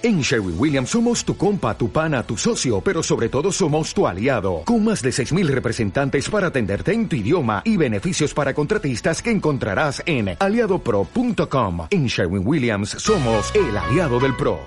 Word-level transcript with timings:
En 0.00 0.20
Sherwin 0.20 0.54
Williams 0.56 0.90
somos 0.90 1.24
tu 1.24 1.36
compa, 1.36 1.76
tu 1.76 1.90
pana, 1.90 2.22
tu 2.22 2.36
socio, 2.36 2.80
pero 2.80 3.02
sobre 3.02 3.28
todo 3.28 3.50
somos 3.50 3.92
tu 3.92 4.06
aliado, 4.06 4.62
con 4.64 4.84
más 4.84 5.02
de 5.02 5.10
6.000 5.10 5.48
representantes 5.48 6.30
para 6.30 6.48
atenderte 6.48 6.92
en 6.92 7.08
tu 7.08 7.16
idioma 7.16 7.62
y 7.64 7.76
beneficios 7.76 8.32
para 8.32 8.54
contratistas 8.54 9.20
que 9.20 9.32
encontrarás 9.32 10.00
en 10.06 10.36
aliadopro.com. 10.38 11.88
En 11.90 12.06
Sherwin 12.06 12.46
Williams 12.46 12.90
somos 12.90 13.52
el 13.56 13.76
aliado 13.76 14.20
del 14.20 14.36
PRO. 14.36 14.60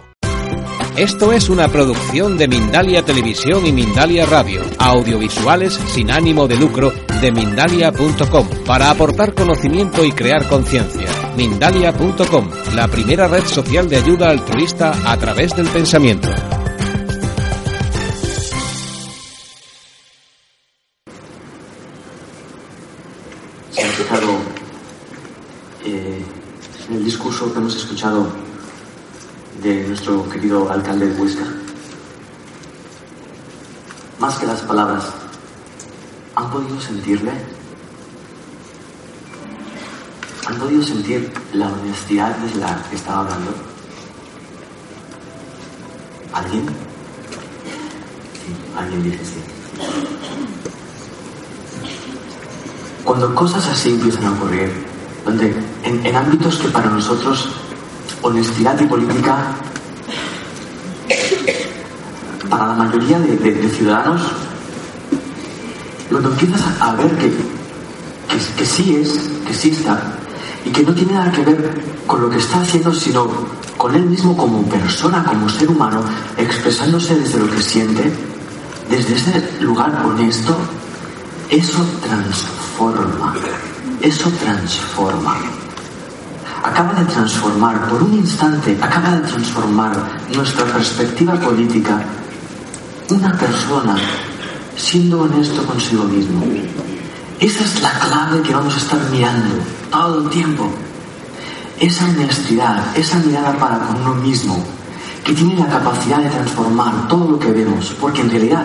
Esto 0.97 1.31
es 1.31 1.47
una 1.47 1.69
producción 1.69 2.37
de 2.37 2.49
Mindalia 2.49 3.01
Televisión 3.05 3.65
y 3.65 3.71
Mindalia 3.71 4.25
Radio, 4.25 4.61
audiovisuales 4.77 5.75
sin 5.75 6.11
ánimo 6.11 6.49
de 6.49 6.57
lucro 6.57 6.91
de 7.21 7.31
mindalia.com, 7.31 8.49
para 8.65 8.91
aportar 8.91 9.33
conocimiento 9.33 10.03
y 10.03 10.11
crear 10.11 10.49
conciencia. 10.49 11.07
Mindalia.com, 11.35 12.49
la 12.75 12.87
primera 12.87 13.27
red 13.27 13.45
social 13.45 13.87
de 13.89 13.97
ayuda 13.97 14.29
altruista 14.29 14.93
a 15.05 15.17
través 15.17 15.55
del 15.55 15.67
pensamiento. 15.67 16.27
Se 23.71 23.81
ha 23.81 23.87
en 26.89 26.97
el 26.97 27.05
discurso 27.05 27.51
que 27.51 27.59
hemos 27.59 27.75
escuchado 27.75 28.27
de 29.63 29.87
nuestro 29.87 30.27
querido 30.29 30.69
alcalde 30.69 31.07
de 31.07 31.21
Huesca. 31.21 31.45
Más 34.19 34.37
que 34.37 34.45
las 34.45 34.61
palabras, 34.61 35.05
¿han 36.35 36.51
podido 36.51 36.79
sentirle? 36.81 37.31
¿Han 40.47 40.55
podido 40.57 40.83
sentir 40.83 41.31
la 41.53 41.67
honestidad 41.67 42.35
de 42.37 42.59
la 42.59 42.83
que 42.89 42.95
estaba 42.95 43.19
hablando? 43.19 43.53
¿Alguien? 46.33 46.65
Sí, 46.65 48.55
alguien 48.77 49.03
dice 49.03 49.19
sí. 49.23 49.41
Cuando 53.03 53.35
cosas 53.35 53.67
así 53.67 53.89
empiezan 53.89 54.25
a 54.25 54.31
ocurrir, 54.31 54.71
donde 55.25 55.53
en, 55.83 56.15
ámbitos 56.15 56.57
que 56.57 56.69
para 56.69 56.89
nosotros 56.89 57.49
honestidad 58.21 58.79
y 58.79 58.85
política, 58.85 59.55
para 62.49 62.67
la 62.67 62.73
mayoría 62.73 63.19
de, 63.19 63.69
ciudadanos, 63.69 64.21
cuando 66.09 66.29
empiezas 66.29 66.61
a, 66.79 66.95
ver 66.95 67.11
que, 67.17 67.31
que 68.57 68.65
sí 68.65 68.95
es, 68.95 69.29
que 69.45 69.53
sí 69.53 69.69
está, 69.69 69.99
y 70.65 70.69
que 70.69 70.83
no 70.83 70.93
tiene 70.93 71.13
nada 71.13 71.31
que 71.31 71.43
ver 71.43 71.73
con 72.05 72.21
lo 72.21 72.29
que 72.29 72.37
está 72.37 72.61
haciendo, 72.61 72.93
sino 72.93 73.27
con 73.77 73.95
él 73.95 74.05
mismo 74.05 74.35
como 74.35 74.63
persona, 74.63 75.23
como 75.23 75.49
ser 75.49 75.69
humano, 75.69 76.01
expresándose 76.37 77.15
desde 77.15 77.39
lo 77.39 77.49
que 77.49 77.61
siente, 77.61 78.11
desde 78.89 79.15
ese 79.15 79.61
lugar 79.61 80.03
honesto, 80.05 80.55
eso 81.49 81.83
transforma, 82.01 83.35
eso 84.01 84.29
transforma. 84.43 85.37
Acaba 86.63 86.93
de 86.93 87.05
transformar, 87.05 87.89
por 87.89 88.03
un 88.03 88.13
instante, 88.13 88.77
acaba 88.79 89.15
de 89.15 89.27
transformar 89.27 89.93
nuestra 90.35 90.65
perspectiva 90.65 91.33
política 91.35 92.03
una 93.09 93.33
persona 93.37 93.97
siendo 94.77 95.21
honesto 95.21 95.65
consigo 95.65 96.03
mismo. 96.05 96.43
Esa 97.41 97.63
es 97.63 97.81
la 97.81 97.89
clave 97.97 98.43
que 98.43 98.53
vamos 98.53 98.75
a 98.75 98.77
estar 98.77 98.99
mirando 99.09 99.55
todo 99.89 100.21
el 100.21 100.29
tiempo. 100.29 100.69
Esa 101.79 102.05
honestidad, 102.05 102.95
esa 102.95 103.17
mirada 103.17 103.57
para 103.57 103.79
con 103.79 103.99
uno 103.99 104.13
mismo, 104.13 104.63
que 105.23 105.33
tiene 105.33 105.55
la 105.55 105.67
capacidad 105.67 106.19
de 106.19 106.29
transformar 106.29 107.07
todo 107.07 107.31
lo 107.31 107.39
que 107.39 107.51
vemos, 107.51 107.95
porque 107.99 108.21
en 108.21 108.29
realidad 108.29 108.63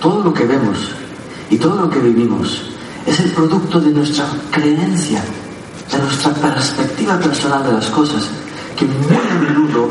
todo 0.00 0.22
lo 0.22 0.32
que 0.32 0.46
vemos 0.46 0.92
y 1.50 1.56
todo 1.56 1.82
lo 1.82 1.90
que 1.90 1.98
vivimos 1.98 2.62
es 3.04 3.18
el 3.18 3.32
producto 3.32 3.80
de 3.80 3.90
nuestra 3.90 4.24
creencia, 4.52 5.20
de 5.90 5.98
nuestra 5.98 6.32
perspectiva 6.32 7.18
personal 7.18 7.64
de 7.64 7.72
las 7.72 7.86
cosas, 7.86 8.28
que 8.76 8.84
muy 8.84 9.16
a 9.16 9.34
menudo 9.34 9.88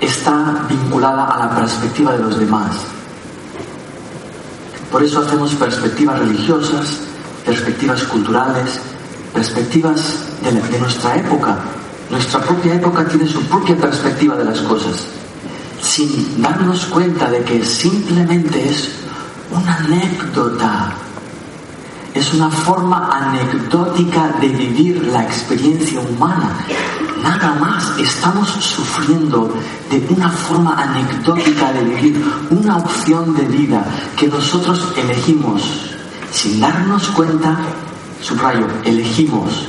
está 0.00 0.64
vinculada 0.68 1.24
a 1.24 1.46
la 1.46 1.56
perspectiva 1.56 2.12
de 2.12 2.20
los 2.20 2.38
demás. 2.38 2.76
Por 4.92 5.02
eso 5.02 5.18
hacemos 5.18 5.52
perspectivas 5.56 6.20
religiosas, 6.20 7.07
perspectivas 7.48 8.02
culturales, 8.02 8.78
perspectivas 9.32 10.18
de, 10.44 10.78
nuestra 10.78 11.16
época. 11.16 11.56
Nuestra 12.10 12.40
propia 12.42 12.74
época 12.74 13.06
tiene 13.06 13.26
su 13.26 13.40
propia 13.44 13.74
perspectiva 13.74 14.36
de 14.36 14.44
las 14.44 14.60
cosas, 14.60 15.06
sin 15.80 16.42
darnos 16.42 16.84
cuenta 16.86 17.30
de 17.30 17.42
que 17.44 17.64
simplemente 17.64 18.68
es 18.68 18.90
una 19.50 19.76
anécdota, 19.76 20.92
es 22.12 22.34
una 22.34 22.50
forma 22.50 23.08
anecdótica 23.12 24.34
de 24.42 24.48
vivir 24.48 25.04
la 25.06 25.22
experiencia 25.22 26.00
humana. 26.00 26.50
Nada 27.22 27.54
más 27.54 27.98
estamos 27.98 28.48
sufriendo 28.60 29.54
de 29.90 30.06
una 30.14 30.28
forma 30.28 30.74
anecdótica 30.82 31.72
de 31.72 31.82
vivir 31.82 32.24
una 32.50 32.76
opción 32.76 33.34
de 33.34 33.44
vida 33.44 33.84
que 34.16 34.28
nosotros 34.28 34.92
elegimos 34.96 35.88
sin 36.38 36.60
darnos 36.60 37.08
cuenta, 37.08 37.58
subrayo, 38.22 38.68
elegimos 38.84 39.66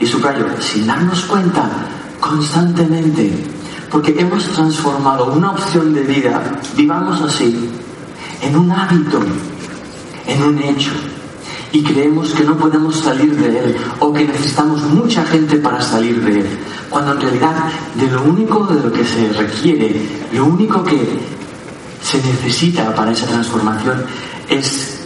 y 0.00 0.06
subrayo, 0.06 0.46
sin 0.58 0.84
darnos 0.84 1.22
cuenta 1.26 1.70
constantemente, 2.18 3.30
porque 3.88 4.16
hemos 4.18 4.42
transformado 4.48 5.26
una 5.32 5.52
opción 5.52 5.94
de 5.94 6.02
vida, 6.02 6.42
vivamos 6.76 7.22
así, 7.22 7.70
en 8.42 8.56
un 8.56 8.68
hábito, 8.72 9.20
en 10.26 10.42
un 10.42 10.58
hecho 10.58 10.90
y 11.70 11.84
creemos 11.84 12.32
que 12.32 12.42
no 12.42 12.56
podemos 12.56 12.96
salir 12.96 13.36
de 13.36 13.56
él 13.56 13.76
o 14.00 14.12
que 14.12 14.26
necesitamos 14.26 14.82
mucha 14.82 15.24
gente 15.24 15.58
para 15.58 15.80
salir 15.80 16.20
de 16.24 16.40
él, 16.40 16.46
cuando 16.90 17.12
en 17.12 17.20
realidad 17.20 17.70
de 17.94 18.10
lo 18.10 18.24
único 18.24 18.66
de 18.66 18.82
lo 18.82 18.92
que 18.92 19.04
se 19.04 19.32
requiere, 19.34 20.04
lo 20.32 20.46
único 20.46 20.82
que 20.82 20.98
se 22.02 22.16
necesita 22.18 22.92
para 22.92 23.12
esa 23.12 23.26
transformación 23.26 24.04
es 24.48 24.97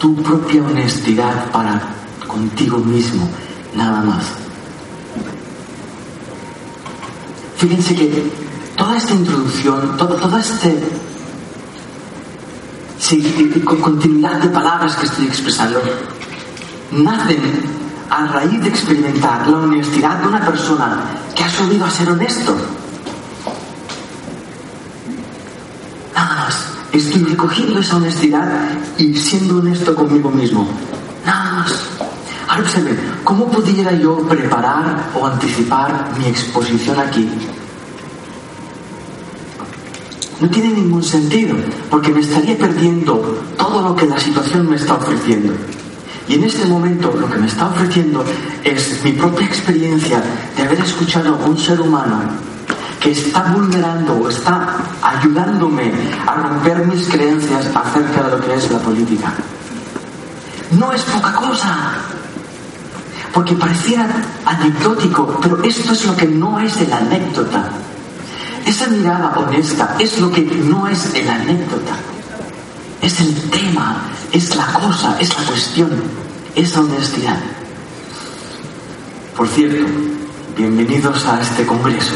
tu 0.00 0.16
propia 0.22 0.62
honestidad 0.62 1.50
para 1.52 1.78
contigo 2.26 2.78
mismo, 2.78 3.28
nada 3.74 4.00
más. 4.00 4.24
Fíjense 7.58 7.94
que 7.94 8.32
toda 8.76 8.96
esta 8.96 9.12
introducción, 9.12 9.96
todo, 9.98 10.14
todo 10.16 10.38
este 10.38 10.82
con 13.64 13.80
continuidad 13.80 14.38
de 14.40 14.48
palabras 14.50 14.94
que 14.96 15.06
estoy 15.06 15.26
expresando, 15.26 15.82
nacen 16.92 17.40
a 18.08 18.26
raíz 18.26 18.62
de 18.62 18.68
experimentar 18.68 19.48
la 19.48 19.58
honestidad 19.58 20.18
de 20.20 20.28
una 20.28 20.44
persona 20.44 21.04
que 21.34 21.42
ha 21.42 21.50
subido 21.50 21.84
a 21.84 21.90
ser 21.90 22.08
honesto. 22.08 22.56
Nada 26.14 26.48
más, 26.92 27.04
estoy 27.04 27.24
recogiendo 27.24 27.80
esa 27.80 27.96
honestidad 27.96 28.68
y 28.98 29.14
siendo 29.14 29.58
honesto 29.58 29.94
conmigo 29.94 30.30
mismo. 30.30 30.66
Nada 31.24 31.52
más. 31.52 31.84
Ahora 32.48 32.62
observen, 32.62 32.98
¿cómo 33.22 33.46
pudiera 33.46 33.92
yo 33.92 34.18
preparar 34.26 35.10
o 35.14 35.26
anticipar 35.26 36.10
mi 36.18 36.26
exposición 36.26 36.98
aquí? 36.98 37.28
No 40.40 40.48
tiene 40.48 40.70
ningún 40.70 41.02
sentido, 41.02 41.54
porque 41.90 42.10
me 42.10 42.20
estaría 42.20 42.56
perdiendo 42.56 43.44
todo 43.56 43.82
lo 43.82 43.94
que 43.94 44.06
la 44.06 44.18
situación 44.18 44.68
me 44.68 44.76
está 44.76 44.94
ofreciendo. 44.94 45.52
Y 46.28 46.34
en 46.34 46.44
este 46.44 46.66
momento 46.66 47.12
lo 47.12 47.30
que 47.30 47.38
me 47.38 47.46
está 47.46 47.68
ofreciendo 47.68 48.24
es 48.64 49.04
mi 49.04 49.12
propia 49.12 49.46
experiencia 49.46 50.22
de 50.56 50.62
haber 50.62 50.80
escuchado 50.80 51.34
a 51.36 51.46
un 51.46 51.58
ser 51.58 51.80
humano 51.80 52.49
que 53.00 53.12
está 53.12 53.44
vulnerando 53.54 54.14
o 54.14 54.28
está 54.28 54.76
ayudándome 55.02 55.90
a 56.26 56.34
romper 56.34 56.86
mis 56.86 57.08
creencias 57.08 57.66
acerca 57.74 58.22
de 58.24 58.30
lo 58.36 58.40
que 58.44 58.54
es 58.54 58.70
la 58.70 58.78
política. 58.78 59.32
No 60.72 60.92
es 60.92 61.02
poca 61.04 61.32
cosa, 61.32 61.94
porque 63.32 63.54
pareciera 63.54 64.22
anecdótico, 64.44 65.38
pero 65.40 65.62
esto 65.62 65.92
es 65.92 66.04
lo 66.04 66.14
que 66.14 66.26
no 66.26 66.60
es 66.60 66.78
de 66.78 66.86
la 66.88 66.98
anécdota. 66.98 67.70
Esa 68.66 68.86
mirada 68.88 69.32
honesta 69.36 69.96
es 69.98 70.20
lo 70.20 70.30
que 70.30 70.42
no 70.42 70.86
es 70.86 71.14
el 71.14 71.28
anécdota. 71.28 71.94
Es 73.00 73.18
el 73.20 73.34
tema, 73.50 73.96
es 74.30 74.54
la 74.54 74.66
cosa, 74.66 75.16
es 75.18 75.36
la 75.36 75.44
cuestión, 75.44 75.90
esa 76.54 76.80
honestidad. 76.80 77.38
Por 79.34 79.48
cierto, 79.48 79.86
bienvenidos 80.54 81.24
a 81.24 81.40
este 81.40 81.64
congreso. 81.64 82.14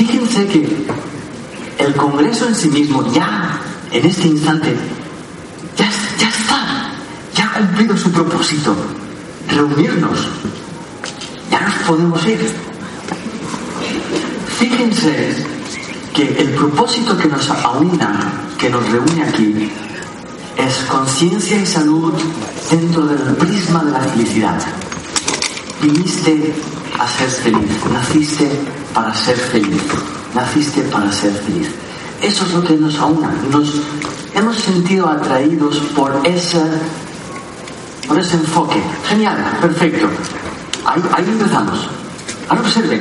Fíjense 0.00 0.46
que 0.46 0.66
el 1.76 1.94
congreso 1.94 2.48
en 2.48 2.54
sí 2.54 2.70
mismo 2.70 3.12
ya, 3.12 3.60
en 3.92 4.06
este 4.06 4.28
instante, 4.28 4.74
ya, 5.76 5.90
ya 6.18 6.28
está, 6.30 6.92
ya 7.34 7.44
ha 7.44 7.58
cumplido 7.58 7.94
su 7.98 8.10
propósito, 8.10 8.74
reunirnos. 9.46 10.26
Ya 11.50 11.60
nos 11.60 11.74
podemos 11.86 12.26
ir. 12.26 12.50
Fíjense 14.58 15.44
que 16.14 16.40
el 16.40 16.48
propósito 16.54 17.18
que 17.18 17.28
nos 17.28 17.50
aúna, 17.50 18.32
que 18.58 18.70
nos 18.70 18.82
reúne 18.90 19.24
aquí, 19.24 19.70
es 20.56 20.76
conciencia 20.88 21.60
y 21.60 21.66
salud 21.66 22.14
dentro 22.70 23.04
del 23.04 23.36
prisma 23.36 23.84
de 23.84 23.90
la 23.90 24.00
felicidad. 24.00 24.62
Viniste 25.82 26.54
a 26.98 27.06
ser 27.06 27.28
feliz, 27.28 27.84
naciste 27.92 28.79
para 28.94 29.14
ser 29.14 29.36
feliz, 29.36 29.82
naciste 30.34 30.82
para 30.82 31.10
ser 31.12 31.32
feliz. 31.32 31.68
Eso 32.22 32.44
es 32.44 32.52
lo 32.52 32.62
que 32.62 32.74
nos 32.74 32.98
aúna. 32.98 33.32
Nos 33.50 33.80
hemos 34.34 34.56
sentido 34.56 35.08
atraídos 35.08 35.78
por 35.96 36.20
ese, 36.24 36.60
por 38.06 38.18
ese 38.18 38.36
enfoque. 38.36 38.80
Genial, 39.08 39.58
perfecto. 39.60 40.08
Ahí 40.84 41.24
empezamos. 41.26 41.88
Ahora 42.48 42.62
observen. 42.62 43.00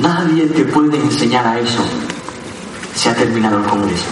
Nadie 0.00 0.46
te 0.46 0.64
puede 0.64 0.98
enseñar 0.98 1.46
a 1.46 1.60
eso. 1.60 1.84
Se 2.94 3.08
ha 3.08 3.14
terminado 3.14 3.58
el 3.58 3.64
Congreso. 3.64 4.06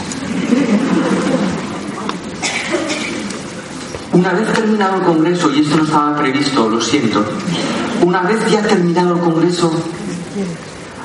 Una 4.20 4.34
vez 4.34 4.52
terminado 4.52 4.96
el 4.96 5.02
Congreso, 5.02 5.50
y 5.50 5.60
esto 5.60 5.78
no 5.78 5.84
estaba 5.84 6.14
previsto, 6.14 6.68
lo 6.68 6.78
siento, 6.78 7.24
una 8.02 8.20
vez 8.20 8.50
ya 8.50 8.60
terminado 8.60 9.14
el 9.14 9.20
Congreso, 9.20 9.72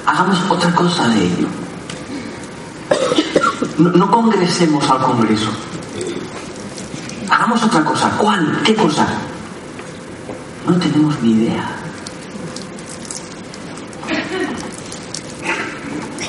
hagamos 0.05 0.37
otra 0.49 0.75
cosa 0.75 1.07
de 1.07 1.25
ello. 1.25 1.47
No, 3.77 3.91
no 3.91 4.11
congresemos 4.11 4.89
al 4.89 4.99
Congreso. 4.99 5.47
Hagamos 7.29 7.63
otra 7.63 7.85
cosa. 7.85 8.09
¿Cuál? 8.17 8.61
¿Qué 8.65 8.75
cosa? 8.75 9.07
No 10.67 10.75
tenemos 10.75 11.17
ni 11.21 11.31
idea. 11.31 11.69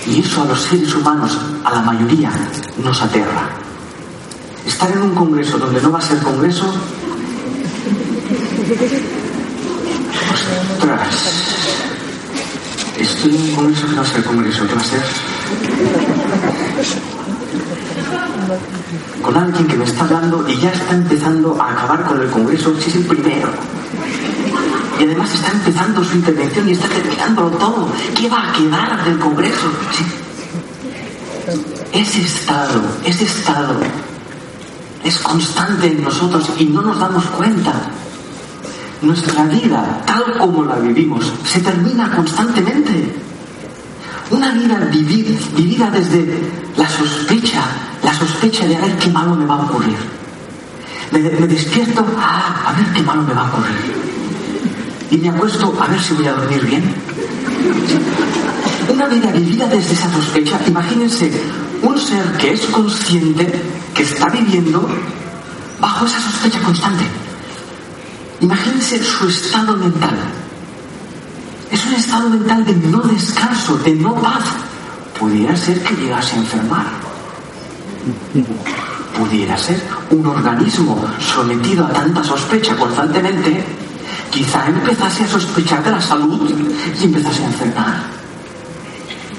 Y 0.06 0.20
eso 0.20 0.42
a 0.42 0.44
los 0.44 0.62
seres 0.62 0.94
humanos, 0.94 1.36
a 1.64 1.70
la 1.72 1.80
mayoría, 1.80 2.30
nos 2.78 3.02
aterra. 3.02 3.65
Estar 4.76 4.92
en 4.92 5.02
un 5.04 5.14
congreso 5.14 5.56
donde 5.56 5.80
no 5.80 5.90
va 5.90 5.98
a 5.98 6.02
ser 6.02 6.18
congreso. 6.18 6.66
Ostras. 10.34 11.16
Estoy 12.98 13.36
en 13.36 13.42
un 13.42 13.54
congreso 13.54 13.86
que 13.86 13.92
no 13.92 14.02
va 14.02 14.02
a 14.02 14.10
ser 14.10 14.24
congreso, 14.24 14.66
¿qué 14.66 14.74
va 14.74 14.80
a 14.82 14.84
ser? 14.84 15.02
Con 19.22 19.34
alguien 19.34 19.66
que 19.66 19.76
me 19.78 19.84
está 19.86 20.04
hablando 20.04 20.46
y 20.46 20.60
ya 20.60 20.70
está 20.70 20.92
empezando 20.92 21.58
a 21.58 21.72
acabar 21.72 22.04
con 22.04 22.20
el 22.20 22.28
congreso, 22.28 22.74
si 22.78 22.90
es 22.90 22.96
el 22.96 23.06
primero. 23.06 23.48
Y 25.00 25.04
además 25.04 25.32
está 25.32 25.52
empezando 25.52 26.04
su 26.04 26.16
intervención 26.16 26.68
y 26.68 26.72
está 26.72 26.88
terminándolo 26.88 27.48
todo. 27.52 27.88
¿Qué 28.14 28.28
va 28.28 28.50
a 28.50 28.52
quedar 28.52 29.02
del 29.06 29.18
Congreso? 29.18 29.70
Ese 31.94 32.20
estado, 32.20 32.82
ese 33.06 33.24
estado 33.24 33.80
es 35.06 35.18
constante 35.18 35.86
en 35.86 36.02
nosotros 36.02 36.50
y 36.58 36.64
no 36.66 36.82
nos 36.82 36.98
damos 36.98 37.24
cuenta. 37.26 37.72
Nuestra 39.02 39.44
vida, 39.44 40.02
tal 40.06 40.38
como 40.38 40.64
la 40.64 40.76
vivimos, 40.76 41.32
se 41.44 41.60
termina 41.60 42.10
constantemente. 42.10 43.14
Una 44.30 44.50
vida 44.52 44.78
vivir, 44.90 45.38
vivida 45.56 45.90
desde 45.90 46.26
la 46.76 46.88
sospecha, 46.88 47.62
la 48.02 48.14
sospecha 48.14 48.66
de 48.66 48.76
a 48.76 48.80
ver 48.80 48.96
qué 48.98 49.08
malo 49.10 49.34
me 49.36 49.46
va 49.46 49.54
a 49.54 49.64
ocurrir. 49.64 49.96
Me, 51.12 51.20
despierto, 51.20 52.04
ah, 52.18 52.64
a 52.66 52.72
ver 52.72 52.92
qué 52.92 53.02
malo 53.02 53.22
me 53.22 53.32
va 53.32 53.42
a 53.42 53.48
ocurrir 53.48 54.06
y 55.10 55.16
me 55.18 55.28
acuesto 55.28 55.74
a 55.80 55.86
ver 55.86 56.00
si 56.00 56.14
voy 56.14 56.26
a 56.26 56.32
dormir 56.32 56.64
bien. 56.66 56.84
Una 58.92 59.06
vida 59.06 59.30
vivida 59.30 59.66
desde 59.66 59.94
esa 59.94 60.12
sospecha, 60.12 60.58
imagínense 60.66 61.30
un 61.82 61.98
ser 61.98 62.24
que 62.38 62.52
es 62.52 62.62
consciente, 62.66 63.62
que 63.96 64.02
está 64.02 64.26
viviendo 64.28 64.86
bajo 65.80 66.06
esa 66.06 66.20
sospecha 66.20 66.60
constante. 66.60 67.04
Imagínense 68.40 69.02
su 69.02 69.28
estado 69.28 69.76
mental. 69.76 70.16
Es 71.70 71.86
un 71.86 71.94
estado 71.94 72.28
mental 72.28 72.64
de 72.64 72.74
no 72.74 73.00
descanso, 73.00 73.76
de 73.78 73.94
no 73.94 74.14
paz. 74.14 74.44
Pudiera 75.18 75.56
ser 75.56 75.82
que 75.82 75.94
llegase 75.94 76.36
a 76.36 76.38
enfermar. 76.40 76.86
Pudiera 79.18 79.56
ser 79.56 79.82
un 80.10 80.26
organismo 80.26 81.02
sometido 81.18 81.86
a 81.86 81.92
tanta 81.92 82.22
sospecha 82.22 82.76
constantemente 82.76 83.64
quizá 84.30 84.66
empezase 84.68 85.24
a 85.24 85.28
sospechar 85.28 85.82
de 85.82 85.90
la 85.90 86.00
salud 86.00 86.50
y 87.00 87.04
empezase 87.04 87.42
a 87.42 87.46
enfermar. 87.46 87.96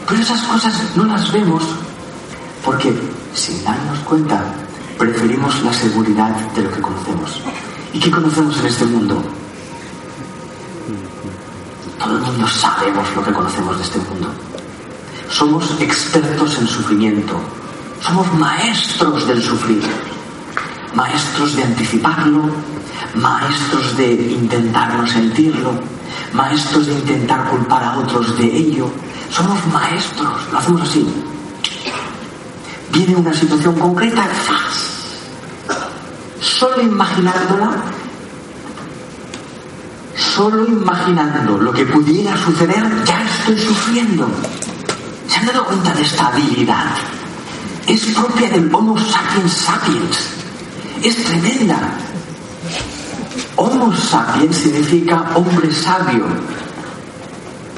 Pero 0.07 0.21
esas 0.21 0.42
cosas 0.42 0.74
no 0.95 1.06
las 1.06 1.31
vemos 1.31 1.63
porque, 2.65 2.94
sin 3.38 3.63
darnos 3.63 4.00
cuenta, 4.00 4.44
preferimos 4.98 5.63
la 5.63 5.72
seguridad 5.72 6.36
de 6.56 6.63
lo 6.63 6.72
que 6.72 6.81
conocemos. 6.81 7.42
¿Y 7.94 8.00
qué 8.00 8.10
conocemos 8.10 8.60
en 8.60 8.66
este 8.66 8.86
mundo? 8.86 9.24
Todo 12.00 12.18
el 12.18 12.24
mundo 12.24 12.48
sabemos 12.48 13.16
lo 13.16 13.24
que 13.24 13.31
conocemos 13.31 13.78
de 13.78 13.84
este 13.84 14.00
mundo. 14.00 14.34
Somos 15.30 15.80
expertos 15.80 16.57
en 16.57 16.68
sufrimiento. 16.68 17.39
Somos 18.01 18.31
maestros 18.34 19.28
del 19.28 19.42
sufrir. 19.42 19.83
Maestros 20.95 21.56
de 21.56 21.63
anticiparlo, 21.63 22.50
maestros 23.13 23.98
de 23.98 24.13
intentar 24.13 24.95
no 24.95 25.06
sentirlo, 25.06 25.74
maestros 26.33 26.88
de 26.88 26.94
intentar 26.94 27.48
culpar 27.50 27.83
a 27.83 27.98
otros 28.00 28.36
de 28.38 28.45
ello. 28.45 28.90
Somos 29.30 29.60
maestros, 29.68 30.33
lo 30.51 30.57
hacemos 30.57 30.81
así. 30.81 31.06
Viene 32.98 33.16
una 33.16 33.32
situación 33.32 33.76
concreta, 33.78 34.28
solo 36.42 36.82
imaginándola, 36.82 37.76
solo 40.16 40.66
imaginando 40.66 41.60
lo 41.60 41.72
que 41.72 41.86
pudiera 41.86 42.36
suceder, 42.36 42.84
ya 43.06 43.24
estoy 43.24 43.60
sufriendo. 43.60 44.28
¿Se 45.28 45.38
han 45.38 45.46
dado 45.46 45.66
cuenta 45.66 45.94
de 45.94 46.02
esta 46.02 46.26
habilidad? 46.26 46.86
Es 47.86 48.04
propia 48.16 48.50
del 48.50 48.74
Homo 48.74 48.98
sapiens 48.98 49.54
sapiens. 49.54 50.18
Es 51.04 51.24
tremenda. 51.24 51.78
Homo 53.58 53.96
sapiens 53.96 54.58
significa 54.58 55.24
hombre 55.36 55.72
sabio. 55.72 56.26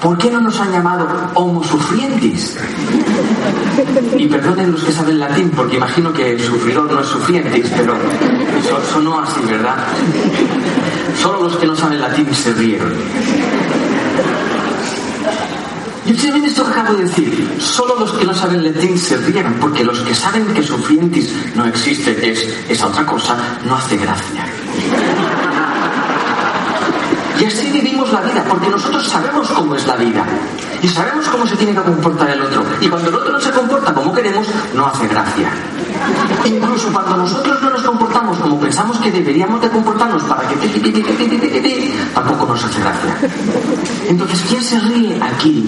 ¿Por 0.02 0.18
qué 0.18 0.32
no 0.32 0.40
nos 0.40 0.58
han 0.62 0.72
llamado 0.72 1.10
Homo 1.34 1.62
sufrientis? 1.62 2.56
Y 4.18 4.28
perdonen 4.28 4.72
los 4.72 4.84
que 4.84 4.92
saben 4.92 5.20
latín, 5.20 5.50
porque 5.56 5.78
imagino 5.78 6.12
que 6.12 6.38
sufridor 6.40 6.92
no 6.92 7.00
es 7.00 7.08
sufrientis, 7.08 7.66
pero 7.76 7.96
sonó 8.92 9.20
así, 9.20 9.40
¿verdad? 9.46 9.78
Solo 11.22 11.44
los 11.44 11.58
que 11.58 11.68
no 11.68 11.76
saben 11.76 12.02
latín 12.02 12.34
se 12.34 12.54
rieron. 12.54 12.94
Y 16.06 16.12
observen 16.12 16.44
esto 16.44 16.66
que 16.66 16.72
acabo 16.72 16.94
de 16.96 17.04
decir. 17.04 17.58
Solo 17.60 18.00
los 18.00 18.12
que 18.14 18.26
no 18.26 18.34
saben 18.34 18.64
latín 18.64 18.98
se 18.98 19.16
rieron, 19.18 19.54
porque 19.56 19.84
los 19.84 20.00
que 20.00 20.16
saben 20.16 20.46
que 20.48 20.64
sufrientis 20.64 21.32
no 21.56 21.66
existe, 21.66 22.32
es 22.32 22.48
esa 22.68 22.88
otra 22.88 23.06
cosa, 23.06 23.38
no 23.66 23.76
hace 23.76 23.96
gracia. 23.98 24.46
Y 27.40 27.46
así 27.46 27.72
vivimos 27.72 28.12
la 28.12 28.22
vida, 28.22 28.44
porque 28.50 28.70
nosotros 28.70 29.08
sabemos 29.08 29.50
cómo 29.50 29.76
es 29.76 29.86
la 29.88 29.96
vida. 29.96 30.26
Y 30.82 30.88
sabemos 30.88 31.28
cómo 31.28 31.46
se 31.46 31.56
tiene 31.56 31.74
que 31.74 31.82
comportar 31.82 32.30
el 32.30 32.42
otro. 32.42 32.64
Y 32.80 32.88
cuando 32.88 33.10
el 33.10 33.16
otro 33.16 33.34
no 33.34 33.42
se 33.42 33.52
comporta 33.52 33.94
como 33.94 34.14
queremos, 34.14 34.48
no 34.74 34.86
hace 34.88 35.08
gracia. 35.08 35.52
Incluso 36.46 36.92
cuando 36.94 37.18
nosotros 37.18 37.62
no 37.62 37.70
nos 37.70 37.82
comportamos 37.82 38.38
como 38.38 38.60
pensamos 38.60 38.98
que 39.00 39.12
deberíamos 39.12 39.62
de 39.62 39.70
comportarnos 39.70 40.24
para 40.24 40.48
que 40.48 40.56
tampoco 42.14 42.46
nos 42.46 42.64
hace 42.64 42.80
gracia. 42.80 43.18
Entonces, 44.08 44.44
¿quién 44.48 44.64
se 44.64 44.80
ríe 44.80 45.20
aquí 45.22 45.68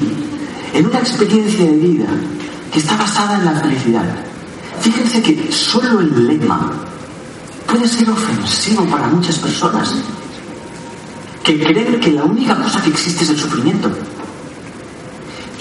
en 0.74 0.88
una 0.88 1.00
experiencia 1.00 1.66
de 1.66 1.78
vida 1.78 2.08
que 2.72 2.80
está 2.80 2.96
basada 2.96 3.36
en 3.36 3.46
la 3.46 3.52
felicidad? 3.52 4.06
Fíjense 4.80 5.22
que 5.22 5.52
solo 5.52 6.00
el 6.00 6.28
lema 6.28 6.72
puede 7.68 7.88
ser 7.88 8.10
ofensivo 8.10 8.86
para 8.86 9.08
muchas 9.08 9.38
personas 9.38 9.96
que 11.44 11.60
creen 11.64 12.00
que 12.00 12.12
la 12.12 12.24
única 12.24 12.56
cosa 12.56 12.82
que 12.82 12.90
existe 12.90 13.24
es 13.24 13.30
el 13.32 13.40
sufrimiento. 13.40 13.92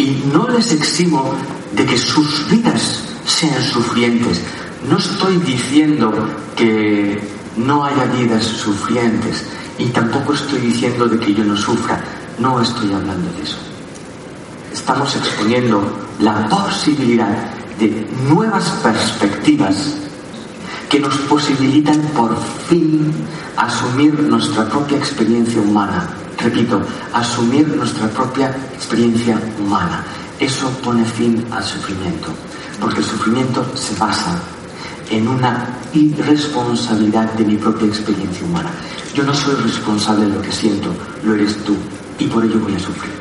Y 0.00 0.16
no 0.32 0.48
les 0.48 0.72
eximo 0.72 1.34
de 1.76 1.84
que 1.84 1.98
sus 1.98 2.48
vidas 2.48 3.02
sean 3.26 3.62
sufrientes. 3.62 4.40
No 4.88 4.96
estoy 4.96 5.36
diciendo 5.36 6.10
que 6.56 7.20
no 7.58 7.84
haya 7.84 8.04
vidas 8.06 8.42
sufrientes 8.44 9.44
y 9.78 9.84
tampoco 9.88 10.32
estoy 10.32 10.60
diciendo 10.60 11.06
de 11.06 11.18
que 11.18 11.34
yo 11.34 11.44
no 11.44 11.54
sufra. 11.54 12.02
No 12.38 12.62
estoy 12.62 12.90
hablando 12.94 13.30
de 13.34 13.42
eso. 13.42 13.58
Estamos 14.72 15.14
exponiendo 15.16 15.82
la 16.18 16.48
posibilidad 16.48 17.52
de 17.78 18.08
nuevas 18.26 18.70
perspectivas 18.82 19.96
que 20.88 20.98
nos 20.98 21.14
posibilitan 21.28 22.00
por 22.16 22.34
fin 22.70 23.12
asumir 23.54 24.18
nuestra 24.18 24.66
propia 24.66 24.96
experiencia 24.96 25.60
humana 25.60 26.08
Repito, 26.42 26.80
asumir 27.12 27.68
nuestra 27.68 28.08
propia 28.08 28.48
experiencia 28.74 29.38
humana. 29.58 30.04
Eso 30.38 30.70
pone 30.82 31.04
fin 31.04 31.44
al 31.50 31.62
sufrimiento, 31.62 32.28
porque 32.80 33.00
el 33.00 33.04
sufrimiento 33.04 33.64
se 33.74 33.94
basa 33.96 34.40
en 35.10 35.28
una 35.28 35.68
irresponsabilidad 35.92 37.32
de 37.34 37.44
mi 37.44 37.56
propia 37.56 37.88
experiencia 37.88 38.46
humana. 38.46 38.70
Yo 39.14 39.22
no 39.24 39.34
soy 39.34 39.54
responsable 39.56 40.26
de 40.26 40.34
lo 40.34 40.40
que 40.40 40.52
siento, 40.52 40.94
lo 41.24 41.34
eres 41.34 41.56
tú, 41.64 41.76
y 42.18 42.26
por 42.26 42.42
ello 42.44 42.58
voy 42.60 42.74
a 42.74 42.78
sufrir. 42.78 43.12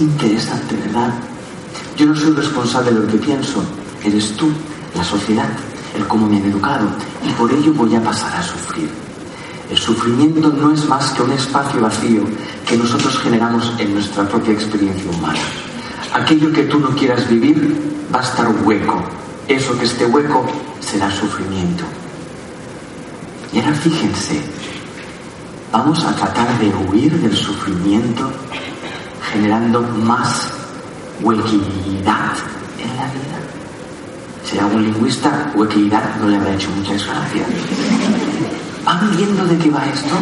Interesante, 0.00 0.76
¿verdad? 0.76 1.14
Yo 1.96 2.06
no 2.06 2.16
soy 2.16 2.32
responsable 2.32 2.90
de 2.92 3.00
lo 3.00 3.06
que 3.06 3.18
pienso, 3.18 3.62
eres 4.02 4.32
tú, 4.36 4.50
la 4.94 5.04
sociedad, 5.04 5.48
el 5.94 6.06
cómo 6.08 6.26
me 6.26 6.38
han 6.38 6.46
educado, 6.46 6.88
y 7.24 7.32
por 7.34 7.52
ello 7.52 7.72
voy 7.74 7.94
a 7.94 8.02
pasar 8.02 8.34
a 8.34 8.42
sufrir. 8.42 9.05
El 9.70 9.78
sufrimiento 9.78 10.48
no 10.48 10.72
es 10.72 10.86
más 10.86 11.10
que 11.10 11.22
un 11.22 11.32
espacio 11.32 11.80
vacío 11.80 12.22
que 12.66 12.76
nosotros 12.76 13.18
generamos 13.18 13.72
en 13.78 13.94
nuestra 13.94 14.28
propia 14.28 14.52
experiencia 14.52 15.10
humana. 15.10 15.40
Aquello 16.14 16.52
que 16.52 16.64
tú 16.64 16.78
no 16.78 16.90
quieras 16.90 17.28
vivir 17.28 17.76
va 18.14 18.20
a 18.20 18.22
estar 18.22 18.48
hueco. 18.64 19.02
Eso 19.48 19.76
que 19.78 19.84
esté 19.84 20.06
hueco 20.06 20.46
será 20.80 21.10
sufrimiento. 21.10 21.84
Y 23.52 23.58
ahora 23.58 23.74
fíjense, 23.74 24.40
vamos 25.72 26.04
a 26.04 26.14
tratar 26.14 26.58
de 26.58 26.68
huir 26.68 27.12
del 27.20 27.36
sufrimiento 27.36 28.30
generando 29.32 29.82
más 29.82 30.48
huequidad 31.22 32.36
en 32.78 32.96
la 32.96 33.06
vida. 33.06 33.38
Si 34.44 34.58
algún 34.58 34.84
lingüista, 34.84 35.52
huequidad 35.54 36.16
no 36.20 36.28
le 36.28 36.36
habrá 36.36 36.54
hecho 36.54 36.70
muchas 36.70 37.04
gracias. 37.04 37.46
¿Van 38.86 39.16
viendo 39.16 39.44
de 39.44 39.58
qué 39.58 39.68
va 39.68 39.84
esto? 39.84 40.14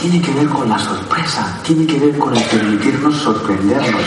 Tiene 0.00 0.22
que 0.22 0.32
ver 0.32 0.48
con 0.48 0.66
la 0.66 0.78
sorpresa, 0.78 1.60
tiene 1.62 1.86
que 1.86 1.98
ver 1.98 2.18
con 2.18 2.34
el 2.34 2.42
permitirnos 2.44 3.14
sorprendernos, 3.16 4.02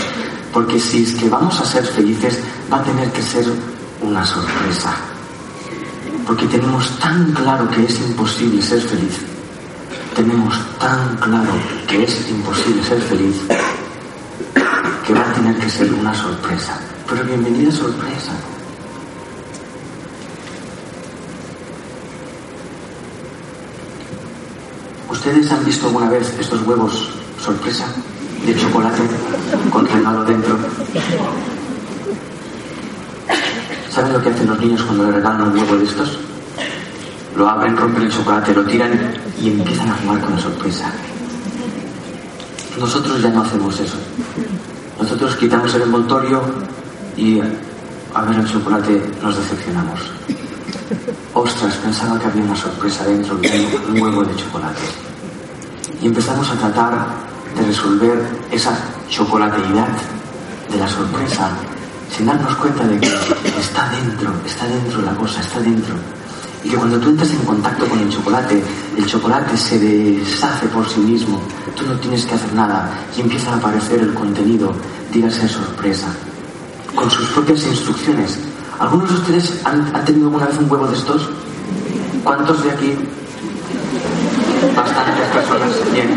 porque 0.51 0.79
si 0.79 1.03
es 1.03 1.13
que 1.13 1.29
vamos 1.29 1.62
a 1.62 1.65
ser 1.65 1.86
felices, 1.86 2.39
va 2.74 2.77
a 2.77 2.84
tener 2.84 3.12
que 3.12 3.22
ser 3.22 3.46
una 4.01 4.25
sorpresa. 4.25 4.96
Porque 6.25 6.48
tenemos 6.48 6.89
tan 6.98 7.34
claro 7.34 7.69
que 7.69 7.84
es 7.86 8.00
imposible 8.00 8.60
ser 8.60 8.81
feliz. 8.81 9.19
Tenemos 10.15 10.60
tan 10.79 11.17
claro 11.17 11.53
que 11.88 12.03
es 12.03 12.29
imposible 12.31 12.84
ser 12.84 13.00
feliz 13.01 13.36
que 15.05 15.13
va 15.13 15.22
a 15.22 15.34
tener 15.34 15.55
que 15.60 15.69
ser 15.69 15.93
una 15.93 16.15
sorpresa. 16.15 16.79
Pero 17.08 17.24
bienvenida 17.25 17.72
sorpresa. 17.72 18.34
¿Ustedes 25.19 25.51
han 25.51 25.65
visto 25.65 25.88
alguna 25.88 26.09
vez 26.09 26.33
estos 26.39 26.65
huevos 26.65 27.09
sorpresa 27.43 27.85
de 28.45 28.55
chocolate 28.55 29.01
con 29.69 29.85
regalo 29.85 30.23
dentro? 30.23 30.57
¿Saben 33.89 34.13
lo 34.13 34.21
que 34.23 34.29
hacen 34.29 34.47
los 34.47 34.57
niños 34.61 34.81
cuando 34.83 35.07
le 35.07 35.11
regalan 35.11 35.41
un 35.41 35.57
huevo 35.57 35.75
de 35.75 35.83
estos? 35.83 36.19
Lo 37.35 37.49
abren, 37.49 37.75
rompen 37.75 38.03
el 38.03 38.09
chocolate, 38.09 38.55
lo 38.55 38.63
tiran 38.63 39.13
y 39.38 39.49
empiezan 39.49 39.89
a 39.89 39.95
jugar 39.95 40.21
con 40.21 40.35
la 40.35 40.39
sorpresa. 40.39 40.89
Nosotros 42.79 43.21
ya 43.21 43.29
no 43.29 43.41
hacemos 43.41 43.77
eso. 43.77 43.97
Nosotros 44.97 45.35
quitamos 45.35 45.75
el 45.75 45.81
envoltorio 45.81 46.41
y 47.17 47.41
a 47.41 48.21
ver 48.21 48.39
el 48.39 48.49
chocolate 48.49 49.03
nos 49.21 49.35
decepcionamos. 49.35 49.99
Ostras, 51.33 51.75
pensaba 51.75 52.17
que 52.17 52.27
había 52.27 52.43
una 52.43 52.55
sorpresa 52.55 53.03
dentro 53.03 53.35
de 53.35 53.49
un 53.89 54.01
huevo 54.01 54.23
de 54.23 54.33
chocolate. 54.38 55.09
Y 56.01 56.08
empezamos 56.08 56.50
a 56.50 56.56
tratar 56.56 57.08
de 57.56 57.65
resolver 57.65 58.25
esa 58.51 58.77
chocolateidad 59.10 59.88
de 60.72 60.77
la 60.77 60.88
sorpresa 60.88 61.50
sin 62.15 62.25
darnos 62.25 62.56
cuenta 62.56 62.86
de 62.88 63.00
que 63.00 63.08
está 63.60 63.89
dentro, 63.89 64.34
está 64.46 64.65
dentro 64.68 65.01
la 65.01 65.13
cosa, 65.13 65.41
está 65.41 65.60
dentro. 65.60 65.96
Y 66.63 66.70
que 66.70 66.75
cuando 66.75 67.00
tú 67.00 67.10
entras 67.10 67.32
en 67.32 67.39
contacto 67.39 67.88
con 67.88 68.00
el 68.00 68.10
chocolate, 68.10 68.62
el 68.98 69.06
chocolate 69.06 69.56
se 69.56 69.79
deshace 69.79 70.68
por 70.68 70.88
sí 70.88 71.00
mismo, 71.00 71.39
tú 71.75 71.86
no 71.86 71.94
tienes 72.00 72.25
que 72.25 72.36
hacer 72.36 72.53
nada 72.53 72.89
y 73.15 73.22
empieza 73.22 73.53
a 73.53 73.58
aparecer 73.58 74.01
el 74.01 74.13
contenido, 74.13 74.74
dígase 75.13 75.48
sorpresa, 75.48 76.08
con 76.96 77.10
sus 77.10 77.27
propias 77.29 77.65
instrucciones. 77.65 78.38
¿Algunos 78.79 79.10
de 79.10 79.15
ustedes 79.15 79.65
han, 79.65 79.96
han 79.96 80.06
tenido 80.06 80.27
alguna 80.27 80.48
vez 80.48 80.58
un 80.58 80.70
huevo 80.70 80.88
de 80.88 80.98
estos? 80.98 81.29
¿Cuántos 82.24 82.63
de 82.63 82.72
aquí? 82.72 82.94
Bastantes 84.75 85.28
personas. 85.34 85.70
Bien. 85.94 86.08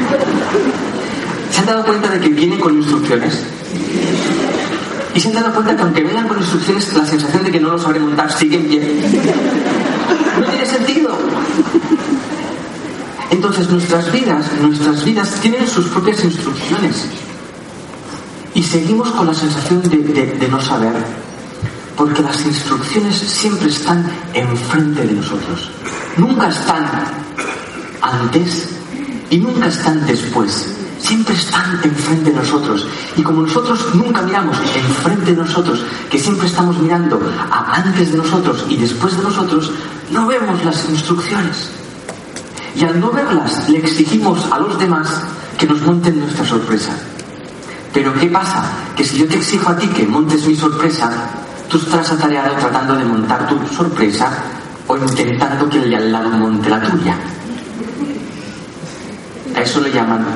¿Se 1.51 1.61
han 1.61 1.67
dado 1.67 1.85
cuenta 1.85 2.09
de 2.09 2.21
que 2.21 2.29
viene 2.29 2.59
con 2.59 2.77
instrucciones? 2.77 3.45
Y 5.15 5.21
se 5.21 5.29
han 5.29 5.35
dado 5.35 5.53
cuenta 5.53 5.77
que 5.77 5.83
aunque 5.83 6.03
vengan 6.03 6.27
con 6.27 6.39
instrucciones, 6.39 6.93
la 6.95 7.05
sensación 7.05 7.45
de 7.45 7.51
que 7.53 7.61
no 7.61 7.71
lo 7.71 7.79
sabré 7.79 8.01
montar 8.01 8.33
sigue 8.33 8.57
en. 8.57 9.03
No 10.41 10.47
tiene 10.47 10.67
sentido. 10.67 11.17
Entonces 13.31 13.69
nuestras 13.71 14.11
vidas, 14.11 14.47
nuestras 14.61 15.05
vidas 15.05 15.31
tienen 15.41 15.69
sus 15.69 15.87
propias 15.87 16.25
instrucciones. 16.25 17.07
Y 18.55 18.63
seguimos 18.63 19.11
con 19.13 19.27
la 19.27 19.35
sensación 19.35 19.83
de, 19.83 19.99
de 19.99 20.49
no 20.49 20.61
saber. 20.61 20.93
Porque 21.97 22.23
las 22.23 22.45
instrucciones 22.45 23.17
siempre 23.17 23.69
están 23.69 24.11
enfrente 24.33 25.07
de 25.07 25.13
nosotros. 25.13 25.71
Nunca 26.17 26.49
están 26.49 27.22
antes 28.21 28.69
y 29.31 29.39
nunca 29.39 29.67
están 29.67 30.07
después 30.07 30.69
siempre 31.03 31.35
están 31.35 31.81
enfrente 31.83 32.31
de 32.31 32.37
nosotros. 32.37 32.87
Y 33.17 33.23
como 33.23 33.43
nosotros 33.43 33.95
nunca 33.95 34.23
miramos 34.23 34.57
enfrente 34.75 35.33
de 35.33 35.43
nosotros, 35.43 35.85
que 36.11 36.19
siempre 36.19 36.47
estamos 36.47 36.79
mirando 36.79 37.21
a 37.51 37.75
antes 37.75 38.13
de 38.13 38.19
nosotros 38.19 38.65
y 38.69 38.77
después 38.77 39.17
de 39.17 39.25
nosotros, 39.25 39.71
no 40.11 40.27
vemos 40.27 40.65
las 40.65 40.89
instrucciones. 40.89 41.71
Y 42.75 42.85
al 42.85 43.01
no 43.01 43.11
verlas, 43.11 43.69
le 43.69 43.79
exigimos 43.79 44.51
a 44.51 44.59
los 44.59 44.79
demás 44.79 45.09
que 45.59 45.67
nos 45.67 45.83
monten 45.83 46.19
nuestra 46.21 46.47
sorpresa. 46.47 46.93
Pero 47.93 48.15
¿qué 48.15 48.27
pasa? 48.29 48.65
Que 48.97 49.05
si 49.05 49.19
yo 49.19 49.29
te 49.29 49.37
exijo 49.37 49.71
a 49.71 49.77
ti 49.77 49.87
que 49.89 50.07
montes 50.07 50.47
mi 50.47 50.57
sorpresa, 50.57 51.11
tú 51.69 51.77
estás 51.77 52.11
atareado 52.13 52.55
tratando 52.55 52.95
de 52.95 53.05
montar 53.05 53.47
tu 53.49 53.75
sorpresa 53.75 54.31
o 54.87 54.97
intentando 54.97 55.69
que 55.69 55.79
el 55.79 55.91
de 55.91 55.97
al 55.97 56.13
lado 56.13 56.31
monte 56.31 56.71
la 56.71 56.81
tuya. 56.81 57.17
A 59.55 59.61
eso 59.61 59.81
le 59.81 59.93
llaman 59.93 60.27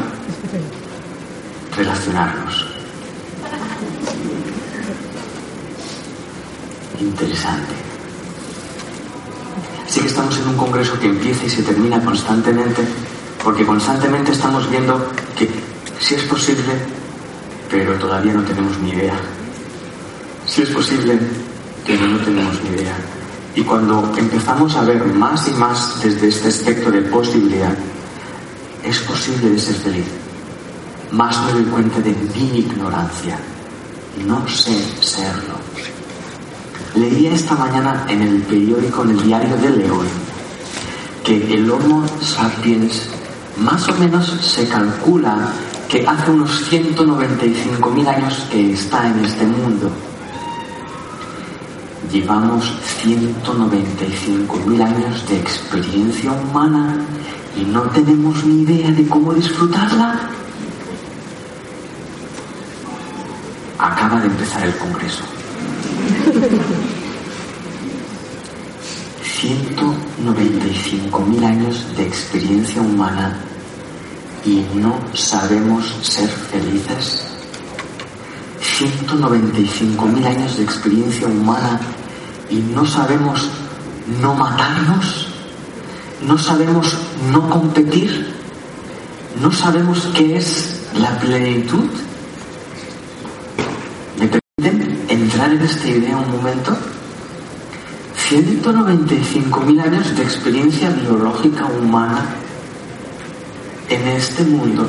relacionarnos. 1.77 2.67
Interesante. 7.01 7.75
Así 9.87 10.01
que 10.01 10.07
estamos 10.07 10.37
en 10.39 10.49
un 10.49 10.57
congreso 10.57 10.99
que 10.99 11.07
empieza 11.07 11.45
y 11.45 11.51
se 11.51 11.63
termina 11.63 12.03
constantemente, 12.05 12.83
porque 13.43 13.65
constantemente 13.65 14.33
estamos 14.33 14.69
viendo 14.69 15.11
que 15.39 15.49
sí 16.01 16.15
es 16.15 16.23
posible, 16.25 16.75
pero 17.71 17.95
todavía 17.95 18.35
no 18.35 18.43
tenemos 18.43 18.79
ni 18.79 18.91
idea. 18.91 19.15
Sí 20.47 20.63
es 20.63 20.71
posible, 20.71 21.19
pero 21.87 22.07
no 22.07 22.19
tenemos 22.19 22.63
ni 22.65 22.77
idea. 22.77 22.95
Y 23.55 23.63
cuando 23.63 24.13
empezamos 24.17 24.77
a 24.77 24.85
ver 24.85 25.05
más 25.07 25.49
y 25.49 25.53
más 25.53 26.03
desde 26.03 26.29
este 26.29 26.49
aspecto 26.49 26.91
de 26.91 27.03
posibilidad, 27.03 27.75
es 28.85 28.99
posible 29.01 29.51
de 29.51 29.59
ser 29.59 29.77
feliz 29.77 30.07
más 31.13 31.45
me 31.47 31.53
doy 31.53 31.65
cuenta 31.65 32.01
de 32.01 32.15
mi 32.35 32.59
ignorancia. 32.59 33.39
No 34.27 34.47
sé 34.49 34.77
serlo. 35.01 35.55
Leía 36.95 37.33
esta 37.33 37.55
mañana 37.55 38.07
en 38.09 38.23
el 38.23 38.43
periódico, 38.43 39.03
en 39.03 39.11
el 39.11 39.23
diario 39.23 39.57
de 39.57 39.71
León, 39.71 40.07
que 41.25 41.55
el 41.55 41.71
Homo 41.71 42.07
sapiens 42.21 43.09
más 43.59 43.89
o 43.89 43.95
menos 43.97 44.27
se 44.41 44.69
calcula 44.69 45.53
que 45.89 46.07
hace 46.07 46.31
unos 46.31 46.71
195.000 46.71 48.09
años 48.09 48.47
que 48.51 48.73
está 48.73 49.07
en 49.07 49.25
este 49.25 49.47
mundo. 49.47 49.91
Llevamos 52.11 52.65
195.000 53.05 54.83
años 54.83 55.29
de 55.29 55.37
experiencia 55.39 56.33
humana 56.33 57.07
y 57.57 57.65
no 57.65 57.83
tenemos 57.83 58.45
ni 58.45 58.63
idea 58.63 58.91
de 58.91 59.07
cómo 59.07 59.33
disfrutarla. 59.33 60.31
acaba 63.79 64.21
de 64.21 64.27
empezar 64.27 64.67
el 64.67 64.77
Congreso. 64.77 65.23
195.000 69.41 71.45
años 71.45 71.85
de 71.97 72.05
experiencia 72.05 72.81
humana 72.81 73.37
y 74.45 74.65
no 74.75 74.99
sabemos 75.15 75.95
ser 76.03 76.29
felices. 76.29 77.23
195.000 78.61 80.27
años 80.27 80.57
de 80.57 80.65
experiencia 80.65 81.27
humana 81.27 81.81
y 82.51 82.57
no 82.57 82.85
sabemos 82.87 83.49
no 84.21 84.35
matarnos. 84.35 85.26
No 86.23 86.39
sabemos 86.39 86.97
no 87.33 87.49
competir, 87.51 88.35
no 89.41 89.53
sabemos 89.53 90.09
qué 90.15 90.37
es 90.37 90.81
la 90.99 91.19
plenitud. 91.19 91.91
¿Me 94.19 94.29
permiten 94.29 95.05
entrar 95.09 95.53
en 95.53 95.63
esta 95.63 95.89
idea 95.89 96.17
un 96.17 96.31
momento? 96.31 96.77
195.000 98.29 99.83
años 99.83 100.17
de 100.17 100.23
experiencia 100.23 100.91
biológica 100.91 101.67
humana 101.67 102.25
en 103.89 104.09
este 104.09 104.43
mundo 104.45 104.89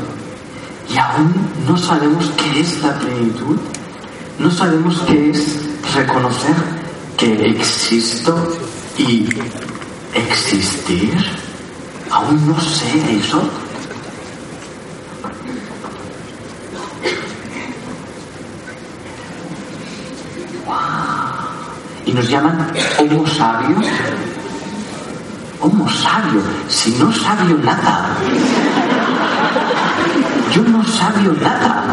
y 0.92 0.98
aún 0.98 1.34
no 1.68 1.78
sabemos 1.78 2.32
qué 2.38 2.62
es 2.62 2.82
la 2.82 2.98
plenitud, 2.98 3.58
no 4.40 4.50
sabemos 4.50 5.02
qué 5.02 5.32
es 5.32 5.60
reconocer 5.94 6.56
que 7.18 7.50
existo 7.50 8.58
y 8.98 9.28
existir. 10.14 11.14
Aún 12.12 12.48
no 12.48 12.60
sé 12.60 13.18
eso. 13.18 13.42
Y 22.06 22.14
nos 22.14 22.30
llaman 22.30 22.72
Homo 23.00 23.28
sabio. 23.28 23.78
Homo 25.60 25.90
sabio, 25.90 26.42
si 26.70 26.92
no 26.92 27.12
sabio 27.12 27.58
nada. 27.58 28.16
Yo 30.54 30.62
no 30.64 30.84
sabio 30.86 31.34
nada. 31.42 31.84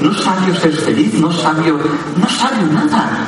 No 0.00 0.14
sabio 0.14 0.54
ser 0.56 0.72
feliz, 0.72 1.14
no 1.14 1.30
sabio, 1.32 1.78
no 2.16 2.28
sabio 2.28 2.66
nada. 2.72 3.26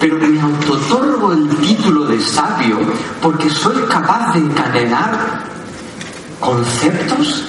Pero 0.00 0.16
me 0.16 0.40
autotorgo 0.40 1.32
el 1.32 1.46
título 1.56 2.06
de 2.06 2.18
sabio 2.18 2.78
porque 3.20 3.50
soy 3.50 3.82
capaz 3.82 4.32
de 4.32 4.40
encadenar 4.40 5.44
conceptos 6.40 7.44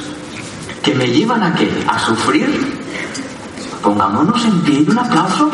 que 0.84 0.94
me 0.94 1.08
llevan 1.08 1.44
a 1.44 1.56
qué? 1.56 1.72
A 1.88 1.98
sufrir. 1.98 2.82
Pongámonos 3.82 4.44
en 4.44 4.62
pie 4.62 4.82
y 4.82 4.90
un 4.90 5.00
aplauso. 5.00 5.50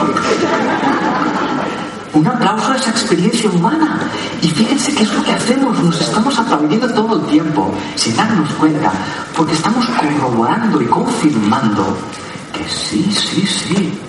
Un 2.14 2.28
aplauso 2.28 2.72
a 2.72 2.76
esa 2.78 2.90
experiencia 2.90 3.48
humana. 3.52 4.00
Y 4.42 4.48
fíjense 4.48 4.96
qué 4.96 5.04
es 5.04 5.14
lo 5.14 5.24
que 5.24 5.34
hacemos. 5.34 5.78
Nos 5.84 6.02
estamos 6.02 6.40
aplaudiendo 6.40 6.92
todo 6.94 7.22
el 7.22 7.28
tiempo, 7.28 7.72
sin 7.96 8.16
darnos 8.16 8.50
cuenta, 8.54 8.92
porque 9.36 9.54
estamos 9.54 9.86
corroborando 9.86 10.82
y 10.82 10.86
confirmando 10.86 11.96
que 12.52 12.68
sí, 12.68 13.08
sí, 13.12 13.46
sí. 13.46 14.07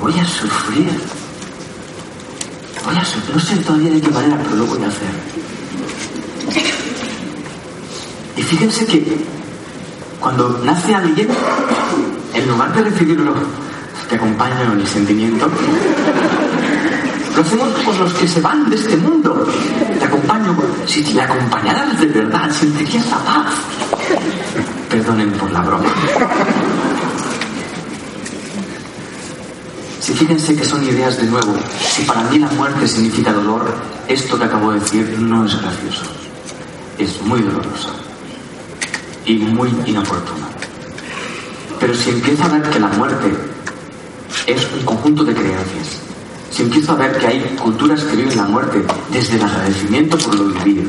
Voy 0.00 0.18
a 0.18 0.24
sufrir. 0.24 0.90
Voy 2.84 2.96
a 2.96 3.04
sufrir. 3.04 3.34
No 3.34 3.40
sé 3.40 3.56
todavía 3.56 3.90
de 3.90 4.00
qué 4.00 4.10
manera, 4.10 4.38
pero 4.42 4.56
lo 4.56 4.66
voy 4.66 4.82
a 4.84 4.88
hacer. 4.88 5.10
Y 8.36 8.42
fíjense 8.42 8.86
que 8.86 9.24
cuando 10.18 10.60
nace 10.64 10.94
alguien, 10.94 11.28
en 12.34 12.48
lugar 12.48 12.74
de 12.74 12.82
recibirlo 12.82 13.34
te 14.10 14.16
acompaño 14.16 14.72
en 14.72 14.80
el 14.80 14.86
sentimiento. 14.88 15.48
Lo 17.36 17.42
hacemos 17.42 17.68
con 17.84 17.98
los 17.98 18.12
que 18.14 18.26
se 18.26 18.40
van 18.40 18.68
de 18.68 18.74
este 18.74 18.96
mundo. 18.96 19.46
Te 19.98 20.04
acompaño. 20.04 20.56
Si 20.86 21.02
te 21.04 21.20
acompañaras 21.20 22.00
de 22.00 22.06
verdad, 22.06 22.50
sentirías 22.50 23.06
la 23.08 23.18
paz. 23.18 23.54
Perdonen 24.88 25.30
por 25.32 25.50
la 25.52 25.60
broma. 25.60 25.88
Si 30.00 30.09
fíjense 30.20 30.54
que 30.54 30.66
son 30.66 30.84
ideas 30.84 31.16
de 31.16 31.24
nuevo, 31.24 31.54
si 31.94 32.02
para 32.02 32.22
mí 32.24 32.38
la 32.38 32.48
muerte 32.48 32.86
significa 32.86 33.32
dolor, 33.32 33.74
esto 34.06 34.38
que 34.38 34.44
acabo 34.44 34.70
de 34.70 34.80
decir 34.80 35.18
no 35.18 35.46
es 35.46 35.58
gracioso. 35.58 36.02
Es 36.98 37.22
muy 37.22 37.40
doloroso 37.40 37.88
y 39.24 39.38
muy 39.38 39.70
inoportuno. 39.86 40.46
Pero 41.80 41.94
si 41.94 42.10
empiezo 42.10 42.44
a 42.44 42.48
ver 42.48 42.62
que 42.68 42.78
la 42.78 42.88
muerte 42.88 43.34
es 44.46 44.68
un 44.74 44.84
conjunto 44.84 45.24
de 45.24 45.32
creencias. 45.32 46.00
Si 46.50 46.64
empiezo 46.64 46.92
a 46.92 46.96
ver 46.96 47.16
que 47.16 47.26
hay 47.26 47.40
culturas 47.58 48.04
que 48.04 48.16
viven 48.16 48.36
la 48.36 48.44
muerte 48.44 48.84
desde 49.10 49.36
el 49.36 49.42
agradecimiento 49.42 50.18
por 50.18 50.34
lo 50.34 50.44
vivido, 50.44 50.82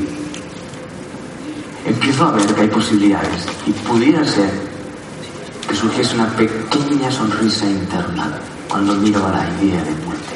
empiezo 1.85 2.25
a 2.25 2.31
ver 2.31 2.47
que 2.47 2.61
hay 2.61 2.67
posibilidades 2.67 3.45
y 3.65 3.71
pudiera 3.71 4.25
ser 4.25 4.70
que 5.71 5.77
surgiese 5.77 6.15
una 6.15 6.27
pequeña 6.35 7.09
sonrisa 7.09 7.65
interna 7.65 8.29
cuando 8.67 8.93
miro 8.95 9.25
a 9.25 9.31
la 9.31 9.49
idea 9.61 9.81
de 9.81 9.91
muerte. 10.03 10.35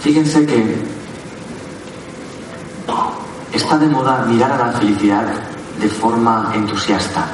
Fíjense 0.00 0.46
que 0.46 0.76
está 3.52 3.76
de 3.76 3.88
moda 3.88 4.24
mirar 4.26 4.52
a 4.52 4.66
la 4.66 4.72
felicidad 4.78 5.26
de 5.80 5.88
forma 5.88 6.52
entusiasta 6.54 7.26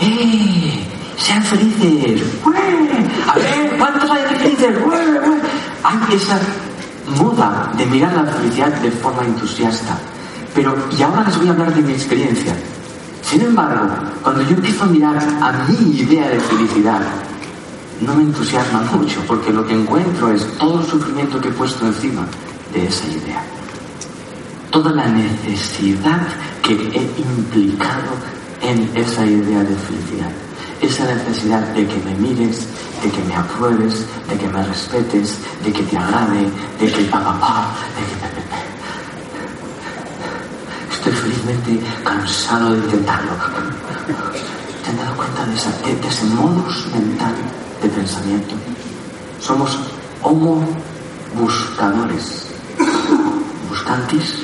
¡Eh! 0.00 0.86
¡Sean 1.18 1.42
felices! 1.42 2.22
A 3.28 3.34
ver, 3.34 3.76
¿cuántos 3.78 4.10
hay 4.10 4.22
de 4.22 4.36
felices? 4.36 4.74
Hay 5.82 6.16
esa 6.16 6.38
moda 7.20 7.70
de 7.76 7.84
mirar 7.86 8.14
la 8.14 8.24
felicidad 8.24 8.72
de 8.80 8.90
forma 8.90 9.22
entusiasta. 9.24 9.98
Pero, 10.54 10.76
y 10.96 11.02
ahora 11.02 11.24
les 11.24 11.36
voy 11.36 11.48
a 11.48 11.50
hablar 11.50 11.74
de 11.74 11.82
mi 11.82 11.92
experiencia. 11.92 12.54
Sin 13.22 13.42
embargo, 13.42 13.88
cuando 14.22 14.42
yo 14.42 14.50
empiezo 14.50 14.84
a 14.84 14.86
mirar 14.86 15.16
a 15.16 15.52
mi 15.68 15.98
idea 15.98 16.28
de 16.28 16.38
felicidad, 16.38 17.00
no 18.00 18.14
me 18.14 18.22
entusiasma 18.22 18.82
mucho, 18.92 19.20
porque 19.26 19.52
lo 19.52 19.66
que 19.66 19.74
encuentro 19.74 20.30
es 20.30 20.46
todo 20.58 20.80
el 20.80 20.86
sufrimiento 20.86 21.40
que 21.40 21.48
he 21.48 21.52
puesto 21.52 21.86
encima 21.86 22.26
de 22.72 22.86
esa 22.86 23.06
idea. 23.06 23.42
Toda 24.70 24.92
la 24.92 25.06
necesidad 25.06 26.22
que 26.62 26.72
he 26.72 27.20
implicado 27.20 28.14
en 28.62 28.90
esa 28.94 29.24
idea 29.26 29.60
de 29.60 29.76
felicidad. 29.76 30.30
Esa 30.80 31.04
necesidad 31.06 31.60
de 31.74 31.86
que 31.86 31.96
me 32.04 32.14
mires, 32.14 32.66
de 33.02 33.10
que 33.10 33.22
me 33.22 33.34
apruebes, 33.34 34.04
de 34.28 34.36
que 34.36 34.48
me 34.48 34.62
respetes, 34.62 35.38
de 35.64 35.72
que 35.72 35.82
te 35.82 35.96
agrade, 35.96 36.48
de 36.80 36.92
que 36.92 37.04
papá, 37.04 37.38
pa, 37.40 37.74
de 37.96 38.06
que 38.06 38.14
me, 38.20 38.53
Estoy 41.04 41.20
felizmente 41.20 41.80
cansado 42.02 42.72
de 42.72 42.78
intentarlo. 42.78 43.32
¿Te 44.82 44.88
han 44.90 44.96
dado 44.96 45.14
cuenta 45.18 45.44
de, 45.44 45.54
esa, 45.54 45.70
de 45.82 46.08
ese 46.08 46.24
modus 46.24 46.86
mental 46.94 47.34
de 47.82 47.88
pensamiento? 47.90 48.54
Somos 49.38 49.78
homo 50.22 50.66
buscadores. 51.38 52.46
Buscantis 53.68 54.34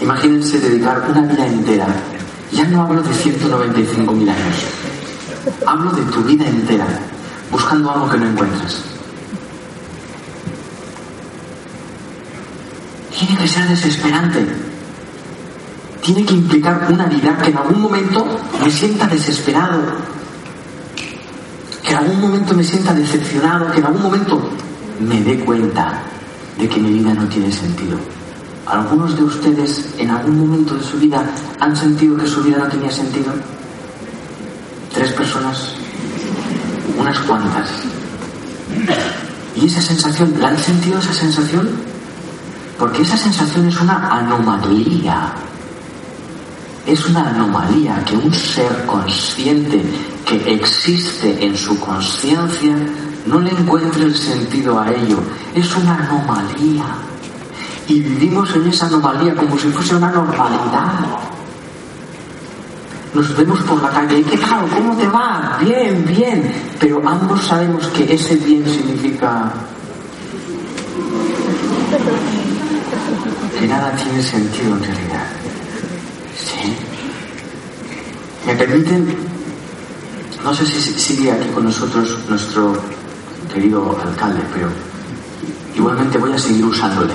Imagínense 0.00 0.58
dedicar 0.58 1.04
una 1.06 1.20
vida 1.20 1.46
entera. 1.46 1.86
Ya 2.52 2.64
no 2.64 2.80
hablo 2.80 3.02
de 3.02 3.10
195.000 3.10 4.10
años. 4.10 4.56
Hablo 5.66 5.90
de 5.92 6.02
tu 6.10 6.22
vida 6.22 6.46
entera, 6.48 6.86
buscando 7.50 7.90
algo 7.90 8.08
que 8.08 8.16
no 8.16 8.28
encuentras. 8.28 8.97
Que 13.38 13.46
ser 13.46 13.68
desesperante. 13.68 14.44
Tiene 16.02 16.24
que 16.24 16.34
implicar 16.34 16.88
una 16.90 17.06
vida 17.06 17.36
que 17.38 17.50
en 17.50 17.56
algún 17.56 17.82
momento 17.82 18.26
me 18.62 18.70
sienta 18.70 19.06
desesperado. 19.06 19.80
Que 21.82 21.92
en 21.92 21.98
algún 21.98 22.20
momento 22.20 22.54
me 22.54 22.64
sienta 22.64 22.92
decepcionado. 22.92 23.70
Que 23.70 23.78
en 23.78 23.86
algún 23.86 24.02
momento 24.02 24.50
me 25.00 25.22
dé 25.22 25.38
cuenta 25.44 26.02
de 26.58 26.68
que 26.68 26.80
mi 26.80 26.94
vida 26.98 27.14
no 27.14 27.28
tiene 27.28 27.52
sentido. 27.52 27.96
¿Algunos 28.66 29.16
de 29.16 29.22
ustedes 29.22 29.94
en 29.98 30.10
algún 30.10 30.40
momento 30.40 30.74
de 30.74 30.82
su 30.82 30.98
vida 30.98 31.24
han 31.60 31.76
sentido 31.76 32.16
que 32.16 32.26
su 32.26 32.42
vida 32.42 32.58
no 32.58 32.66
tenía 32.66 32.90
sentido? 32.90 33.32
¿Tres 34.92 35.12
personas? 35.12 35.74
Unas 36.98 37.18
cuantas. 37.20 37.70
¿Y 39.54 39.66
esa 39.66 39.80
sensación, 39.80 40.34
la 40.40 40.48
han 40.48 40.58
sentido 40.58 40.98
esa 40.98 41.12
sensación? 41.12 41.87
Porque 42.78 43.02
esa 43.02 43.16
sensación 43.16 43.66
es 43.66 43.80
una 43.80 44.08
anomalía. 44.08 45.32
Es 46.86 47.04
una 47.06 47.28
anomalía 47.28 48.02
que 48.04 48.16
un 48.16 48.32
ser 48.32 48.86
consciente 48.86 49.82
que 50.24 50.54
existe 50.54 51.44
en 51.44 51.56
su 51.56 51.78
conciencia 51.80 52.76
no 53.26 53.40
le 53.40 53.50
encuentre 53.50 54.04
el 54.04 54.14
sentido 54.14 54.78
a 54.78 54.90
ello. 54.90 55.18
Es 55.54 55.74
una 55.76 55.96
anomalía 55.96 56.84
y 57.88 58.00
vivimos 58.00 58.54
en 58.54 58.68
esa 58.68 58.86
anomalía 58.86 59.34
como 59.34 59.58
si 59.58 59.68
fuese 59.68 59.96
una 59.96 60.10
normalidad. 60.10 60.92
Nos 63.12 63.36
vemos 63.36 63.60
por 63.62 63.82
la 63.82 63.90
calle 63.90 64.20
y 64.20 64.24
¿qué 64.24 64.38
tal? 64.38 64.68
¿Cómo 64.68 64.96
te 64.96 65.08
va? 65.08 65.58
Bien, 65.60 66.04
bien. 66.06 66.54
Pero 66.78 67.02
ambos 67.06 67.42
sabemos 67.42 67.86
que 67.88 68.14
ese 68.14 68.36
bien 68.36 68.64
significa 68.66 69.52
que 73.58 73.66
nada 73.66 73.90
tiene 73.96 74.22
sentido 74.22 74.76
en 74.76 74.82
realidad. 74.84 75.26
¿Sí? 76.36 76.74
Me 78.46 78.54
permiten, 78.54 79.16
no 80.44 80.54
sé 80.54 80.64
si 80.64 80.80
sigue 80.80 81.32
aquí 81.32 81.48
con 81.48 81.64
nosotros 81.64 82.18
nuestro 82.28 82.80
querido 83.52 83.98
alcalde, 84.00 84.40
pero 84.54 84.68
igualmente 85.74 86.18
voy 86.18 86.32
a 86.32 86.38
seguir 86.38 86.64
usándole. 86.64 87.14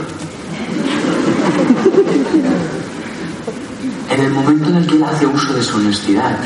En 4.09 4.21
el 4.21 4.31
momento 4.31 4.69
en 4.69 4.75
el 4.75 4.87
que 4.87 4.95
él 4.95 5.03
hace 5.03 5.25
uso 5.25 5.53
de 5.53 5.63
su 5.63 5.77
honestidad, 5.77 6.37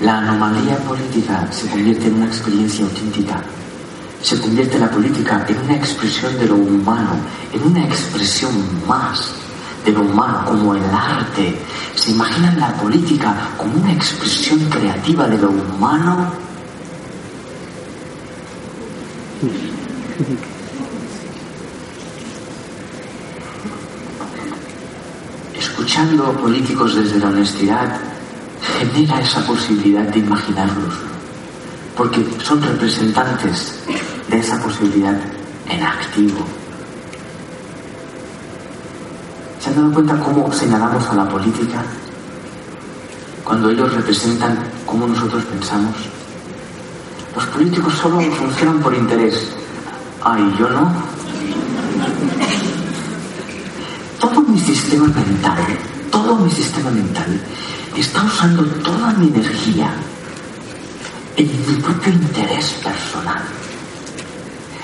la 0.00 0.18
anomalía 0.18 0.78
política 0.78 1.46
se 1.50 1.68
convierte 1.68 2.06
en 2.06 2.14
una 2.14 2.26
experiencia 2.26 2.84
auténtica. 2.84 3.42
Se 4.22 4.40
convierte 4.40 4.78
la 4.78 4.90
política 4.90 5.44
en 5.48 5.58
una 5.58 5.76
expresión 5.76 6.38
de 6.38 6.46
lo 6.46 6.54
humano, 6.54 7.10
en 7.52 7.62
una 7.64 7.84
expresión 7.84 8.52
más 8.86 9.32
de 9.84 9.92
lo 9.92 10.02
humano, 10.02 10.44
como 10.46 10.74
el 10.74 10.84
arte. 10.84 11.58
¿Se 11.94 12.12
imaginan 12.12 12.58
la 12.58 12.72
política 12.74 13.50
como 13.56 13.74
una 13.74 13.92
expresión 13.92 14.60
creativa 14.70 15.26
de 15.26 15.38
lo 15.38 15.50
humano? 15.50 16.32
escuchando 25.82 26.32
políticos 26.34 26.94
desde 26.94 27.18
la 27.18 27.26
honestidad, 27.26 28.00
genera 28.78 29.20
esa 29.20 29.44
posibilidad 29.44 30.04
de 30.04 30.20
imaginarlos, 30.20 30.94
porque 31.96 32.24
son 32.42 32.62
representantes 32.62 33.78
de 34.32 34.38
esa 34.38 34.58
posibilidad 34.60 35.14
en 35.68 35.82
activo. 35.82 36.40
¿Se 39.60 39.68
han 39.68 39.76
dado 39.76 39.92
cuenta 39.92 40.18
cómo 40.18 40.50
señalamos 40.50 41.06
a 41.10 41.14
la 41.14 41.28
política? 41.28 41.82
Cuando 43.44 43.70
ellos 43.70 43.92
representan 43.94 44.58
cómo 44.86 45.06
nosotros 45.06 45.44
pensamos. 45.44 45.94
Los 47.36 47.46
políticos 47.46 47.92
solo 47.94 48.20
funcionan 48.32 48.80
por 48.80 48.94
interés. 48.94 49.48
Ay, 50.24 50.54
yo 50.58 50.68
no 50.70 50.90
todo 54.18 54.40
mi 54.40 54.58
sistema 54.58 55.06
mental, 55.06 55.58
todo 56.10 56.36
mi 56.36 56.50
sistema 56.50 56.90
mental 56.90 57.40
está 57.96 58.22
usando 58.22 58.64
toda 58.64 59.12
mi 59.14 59.28
energía 59.28 59.92
en 61.36 61.46
mi 61.66 61.74
propio 61.82 62.12
interés 62.12 62.72
personal. 62.82 63.61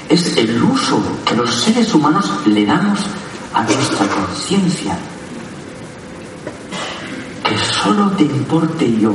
Es 0.08 0.36
el 0.36 0.62
uso 0.62 1.00
que 1.24 1.36
los 1.36 1.54
seres 1.54 1.94
humanos 1.94 2.30
le 2.46 2.64
damos 2.64 3.00
a 3.52 3.62
nuestra 3.62 4.06
conciencia. 4.08 4.98
Que 7.44 7.58
solo 7.58 8.10
te 8.12 8.24
importe 8.24 8.98
yo 8.98 9.14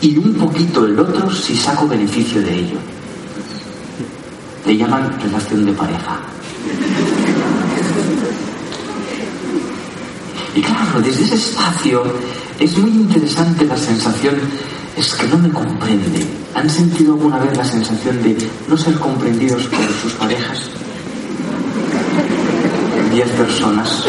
y 0.00 0.16
un 0.16 0.34
poquito 0.34 0.86
el 0.86 0.98
otro 0.98 1.30
si 1.30 1.56
saco 1.56 1.86
beneficio 1.86 2.42
de 2.42 2.54
ello. 2.54 2.78
Le 4.66 4.76
llaman 4.76 5.18
relación 5.20 5.64
de 5.64 5.72
pareja. 5.72 6.18
Y 10.54 10.62
claro, 10.62 11.00
desde 11.02 11.24
ese 11.24 11.34
espacio 11.36 12.02
es 12.58 12.76
muy 12.76 12.90
interesante 12.90 13.64
la 13.64 13.76
sensación, 13.76 14.34
es 14.96 15.14
que 15.14 15.28
no 15.28 15.38
me 15.38 15.50
comprende. 15.50 16.39
¿Han 16.54 16.68
sentido 16.68 17.14
alguna 17.14 17.38
vez 17.38 17.56
la 17.56 17.64
sensación 17.64 18.22
de 18.22 18.36
no 18.68 18.76
ser 18.76 18.94
comprendidos 18.94 19.66
por 19.66 19.80
sus 20.02 20.12
parejas? 20.14 20.70
Diez 23.12 23.28
personas. 23.30 24.04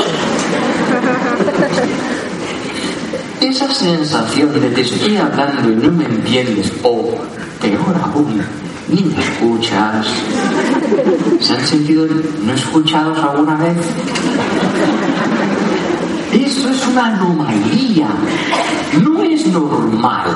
Esa 3.40 3.74
sensación 3.74 4.60
de 4.60 4.70
te 4.70 4.82
estoy 4.82 5.18
hablando 5.18 5.72
y 5.72 5.76
no 5.76 5.92
me 5.92 6.06
entiendes, 6.06 6.72
o 6.84 7.12
peor 7.60 7.96
aún, 8.04 8.42
ni 8.90 9.02
me 9.02 9.24
escuchas. 9.24 10.08
¿Se 11.40 11.54
han 11.54 11.68
sentido 11.68 12.08
no 12.44 12.54
escuchados 12.54 13.18
alguna 13.18 13.56
vez? 13.56 13.78
Eso 16.34 16.70
es 16.70 16.88
una 16.88 17.08
anomalía. 17.08 18.08
No 19.04 19.24
es 19.24 19.48
normal. 19.48 20.36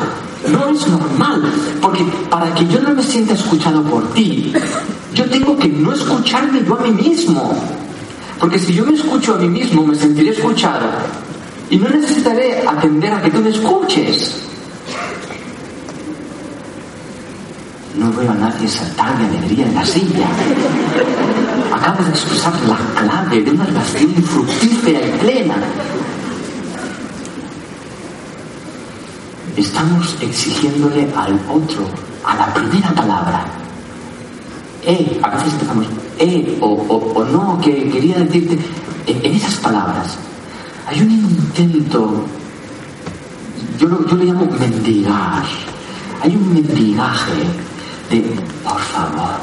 No 0.51 0.69
es 0.69 0.87
normal. 0.87 1.43
Porque 1.81 2.03
para 2.29 2.53
que 2.53 2.67
yo 2.67 2.79
no 2.81 2.93
me 2.93 3.03
sienta 3.03 3.33
escuchado 3.33 3.83
por 3.83 4.13
ti, 4.13 4.53
yo 5.13 5.25
tengo 5.25 5.57
que 5.57 5.67
no 5.69 5.93
escucharme 5.93 6.63
yo 6.65 6.77
a 6.77 6.81
mí 6.81 6.91
mismo. 6.91 7.53
Porque 8.39 8.59
si 8.59 8.73
yo 8.73 8.85
me 8.85 8.93
escucho 8.93 9.35
a 9.35 9.37
mí 9.37 9.47
mismo, 9.47 9.85
me 9.85 9.95
sentiré 9.95 10.29
escuchado. 10.29 10.87
Y 11.69 11.77
no 11.77 11.89
necesitaré 11.89 12.63
atender 12.67 13.13
a 13.13 13.21
que 13.21 13.31
tú 13.31 13.41
me 13.41 13.49
escuches. 13.49 14.41
No 17.97 18.11
veo 18.11 18.29
a 18.29 18.35
nadie 18.35 18.67
saltar 18.67 19.17
de 19.17 19.25
alegría 19.25 19.65
en 19.65 19.75
la 19.75 19.85
silla. 19.85 20.27
Acabo 21.73 22.03
de 22.03 22.09
expresar 22.09 22.53
la 22.67 22.77
clave 22.99 23.41
de 23.41 23.51
una 23.51 23.65
relación 23.65 24.13
fructífera 24.23 24.99
y 24.99 25.11
plena. 25.19 25.55
Estamos 29.57 30.17
exigiéndole 30.19 31.07
al 31.15 31.39
otro, 31.49 31.87
a 32.25 32.35
la 32.35 32.53
primera 32.53 32.93
palabra. 32.93 33.45
Eh, 34.83 35.19
a 35.23 35.29
veces 35.29 35.53
empezamos, 35.53 35.85
eh, 36.19 36.57
o, 36.61 37.25
no, 37.31 37.59
que 37.61 37.89
quería 37.89 38.19
decirte, 38.19 38.59
en, 39.07 39.33
esas 39.33 39.55
palabras 39.55 40.17
hay 40.87 41.01
un 41.01 41.11
intento, 41.11 42.25
yo 43.79 43.87
lo, 43.87 44.05
yo 44.07 44.15
lo 44.15 44.23
llamo 44.25 44.45
mendigar, 44.59 45.43
hay 46.21 46.35
un 46.35 46.53
mendigaje 46.53 47.43
de, 48.09 48.21
por 48.63 48.79
favor, 48.79 49.39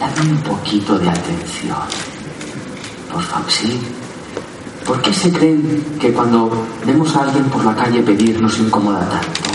dame 0.00 0.32
un 0.32 0.38
poquito 0.38 0.98
de 0.98 1.08
atención. 1.08 1.78
Por 3.12 3.22
favor, 3.22 3.50
sí. 3.50 3.78
¿Por 4.86 5.00
qué 5.02 5.12
se 5.12 5.30
creen 5.30 5.84
que 6.00 6.12
cuando 6.12 6.50
vemos 6.86 7.14
a 7.14 7.22
alguien 7.22 7.44
por 7.44 7.64
la 7.64 7.74
calle 7.74 8.02
pedir 8.02 8.40
nos 8.40 8.58
incomoda 8.58 9.08
tanto? 9.08 9.50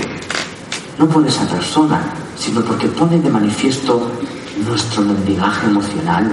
No 0.97 1.07
por 1.07 1.27
esa 1.27 1.45
persona, 1.47 2.13
sino 2.37 2.61
porque 2.61 2.87
pone 2.87 3.19
de 3.19 3.29
manifiesto 3.29 4.09
nuestro 4.65 5.01
mendigaje 5.03 5.67
emocional, 5.67 6.31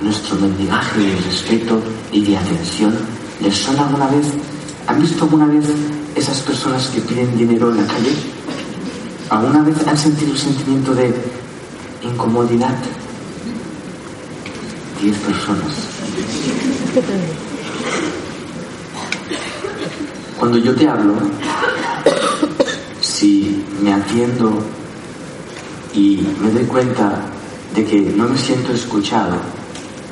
nuestro 0.00 0.36
mendigaje 0.36 1.00
de 1.00 1.16
respeto 1.16 1.80
y 2.12 2.24
de 2.24 2.36
atención. 2.36 2.94
¿Les 3.40 3.56
suena 3.56 3.86
alguna 3.86 4.06
vez? 4.06 4.26
¿Han 4.86 5.00
visto 5.00 5.24
alguna 5.24 5.46
vez 5.46 5.64
esas 6.14 6.40
personas 6.40 6.88
que 6.88 7.00
piden 7.00 7.36
dinero 7.36 7.70
en 7.70 7.78
la 7.78 7.86
calle? 7.86 8.14
¿Alguna 9.30 9.62
vez 9.62 9.86
han 9.86 9.96
sentido 9.96 10.32
el 10.32 10.38
sentimiento 10.38 10.94
de 10.94 11.12
incomodidad? 12.02 12.76
Diez 15.02 15.16
personas. 15.18 15.72
Cuando 20.38 20.58
yo 20.58 20.74
te 20.74 20.88
hablo, 20.88 21.14
si 23.00 23.64
me 23.80 23.92
atiendo 23.92 24.62
y 25.94 26.26
me 26.40 26.50
doy 26.50 26.64
cuenta 26.64 27.20
de 27.74 27.84
que 27.84 28.00
no 28.00 28.28
me 28.28 28.36
siento 28.36 28.72
escuchado, 28.72 29.36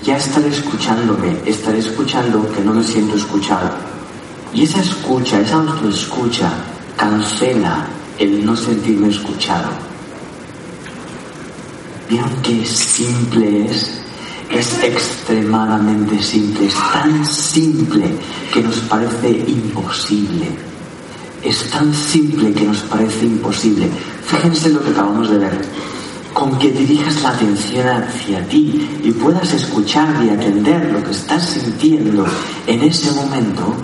ya 0.02 0.16
estaré 0.16 0.48
escuchándome, 0.48 1.36
estaré 1.46 1.78
escuchando 1.78 2.50
que 2.52 2.60
no 2.62 2.74
me 2.74 2.82
siento 2.82 3.16
escuchado. 3.16 3.70
Y 4.52 4.64
esa 4.64 4.80
escucha, 4.80 5.40
esa 5.40 5.56
autoescucha, 5.56 6.50
cancela 6.96 7.86
el 8.18 8.44
no 8.44 8.56
sentirme 8.56 9.08
escuchado. 9.08 9.70
¿Vieron 12.08 12.30
qué 12.42 12.64
simple 12.66 13.70
es? 13.70 14.01
Es 14.52 14.78
extremadamente 14.82 16.22
simple, 16.22 16.66
es 16.66 16.74
tan 16.74 17.24
simple 17.24 18.04
que 18.52 18.62
nos 18.62 18.76
parece 18.80 19.30
imposible. 19.30 20.46
Es 21.42 21.70
tan 21.70 21.92
simple 21.94 22.52
que 22.52 22.64
nos 22.64 22.80
parece 22.82 23.24
imposible. 23.24 23.88
Fíjense 24.26 24.68
lo 24.68 24.84
que 24.84 24.90
acabamos 24.90 25.30
de 25.30 25.38
ver. 25.38 25.58
Con 26.34 26.58
que 26.58 26.70
dirijas 26.70 27.22
la 27.22 27.30
atención 27.30 27.88
hacia 27.88 28.46
ti 28.46 28.86
y 29.02 29.10
puedas 29.12 29.54
escuchar 29.54 30.22
y 30.22 30.28
atender 30.28 30.92
lo 30.92 31.02
que 31.02 31.12
estás 31.12 31.44
sintiendo 31.44 32.26
en 32.66 32.82
ese 32.82 33.10
momento, 33.12 33.74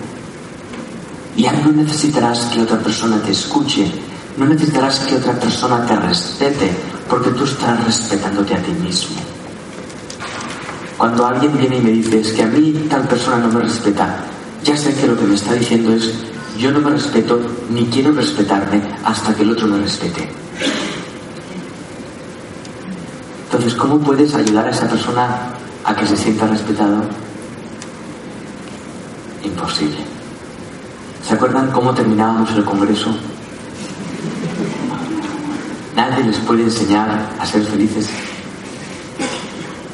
ya 1.35 1.51
no 1.51 1.71
necesitarás 1.71 2.45
que 2.45 2.61
otra 2.61 2.77
persona 2.77 3.19
te 3.23 3.31
escuche, 3.31 3.91
no 4.37 4.45
necesitarás 4.45 4.99
que 4.99 5.15
otra 5.15 5.33
persona 5.39 5.83
te 5.87 5.95
respete, 5.95 6.69
porque 7.09 7.31
tú 7.31 7.43
estás 7.43 7.83
respetándote 7.83 8.53
a 8.53 8.61
ti 8.61 8.71
mismo. 8.71 9.28
Cuando 10.99 11.25
alguien 11.25 11.57
viene 11.57 11.77
y 11.77 11.81
me 11.81 11.91
dice, 11.91 12.19
es 12.19 12.33
que 12.33 12.43
a 12.43 12.47
mí 12.47 12.73
tal 12.89 13.07
persona 13.07 13.37
no 13.37 13.47
me 13.47 13.61
respeta, 13.61 14.17
ya 14.65 14.75
sé 14.75 14.93
que 14.93 15.07
lo 15.07 15.17
que 15.17 15.23
me 15.23 15.35
está 15.35 15.53
diciendo 15.53 15.93
es, 15.93 16.13
yo 16.57 16.73
no 16.73 16.81
me 16.81 16.89
respeto 16.89 17.39
ni 17.69 17.85
quiero 17.85 18.11
respetarme 18.11 18.81
hasta 19.05 19.33
que 19.33 19.43
el 19.43 19.51
otro 19.51 19.67
me 19.67 19.77
respete. 19.77 20.27
Entonces, 23.45 23.75
¿cómo 23.75 23.97
puedes 23.99 24.35
ayudar 24.35 24.67
a 24.67 24.71
esa 24.71 24.89
persona 24.89 25.53
a 25.85 25.95
que 25.95 26.05
se 26.05 26.17
sienta 26.17 26.47
respetado? 26.47 27.01
Imposible. 29.41 29.99
¿Se 31.25 31.33
acuerdan 31.33 31.71
cómo 31.71 31.93
terminábamos 31.93 32.51
el 32.51 32.65
Congreso? 32.65 33.15
Nadie 35.95 36.25
les 36.25 36.37
puede 36.39 36.63
enseñar 36.63 37.25
a 37.39 37.45
ser 37.45 37.63
felices. 37.63 38.09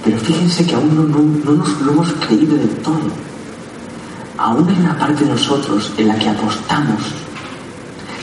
Pero 0.06 0.20
fíjense 0.20 0.64
que 0.68 0.76
aún 0.76 0.96
no, 0.96 1.54
nos 1.56 1.82
lo 1.82 1.92
hemos 1.94 2.12
creído 2.28 2.56
del 2.56 2.70
todo. 2.78 3.10
Aún 4.38 4.70
hay 4.70 4.80
una 4.80 4.96
parte 5.00 5.24
de 5.24 5.32
nosotros 5.32 5.92
en 5.98 6.08
la 6.08 6.20
que 6.20 6.30
apostamos, 6.30 7.02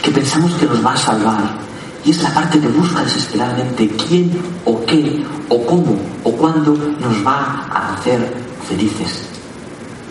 que 0.00 0.12
pensamos 0.12 0.54
que 0.54 0.66
nos 0.66 0.84
va 0.84 0.92
a 0.92 0.96
salvar. 0.96 1.42
Y 2.04 2.12
es 2.12 2.22
la 2.22 2.32
parte 2.32 2.60
que 2.60 2.68
busca 2.68 3.02
desesperadamente 3.02 3.88
quién 4.06 4.30
o 4.64 4.80
qué 4.86 5.24
o 5.48 5.66
cómo 5.66 5.98
o 6.22 6.32
cuándo 6.32 6.72
nos 7.00 7.26
va 7.26 7.66
a 7.72 7.94
hacer 7.94 8.32
felices. 8.68 9.24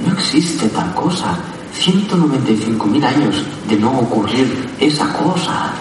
No 0.05 0.11
existe 0.11 0.67
tal 0.67 0.93
cosa. 0.93 1.37
195.000 1.79 3.05
años 3.05 3.45
de 3.69 3.77
no 3.77 3.91
ocurrir 3.91 4.69
esa 4.77 5.07
cosa. 5.13 5.71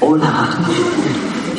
Hola. 0.00 0.58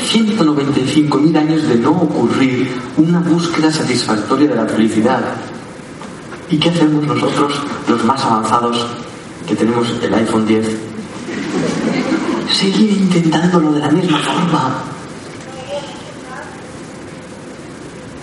195.000 0.03 1.37
años 1.37 1.67
de 1.67 1.75
no 1.75 1.91
ocurrir 1.91 2.69
una 2.97 3.19
búsqueda 3.19 3.71
satisfactoria 3.71 4.49
de 4.49 4.55
la 4.55 4.65
felicidad. 4.65 5.21
¿Y 6.49 6.57
qué 6.57 6.69
hacemos 6.69 7.05
nosotros, 7.05 7.53
los 7.87 8.03
más 8.03 8.23
avanzados, 8.23 8.85
que 9.47 9.55
tenemos 9.55 9.87
el 10.01 10.13
iPhone 10.13 10.45
10? 10.45 10.67
Seguir 12.51 12.91
intentándolo 12.91 13.71
de 13.71 13.79
la 13.79 13.89
misma 13.89 14.17
forma. 14.19 14.83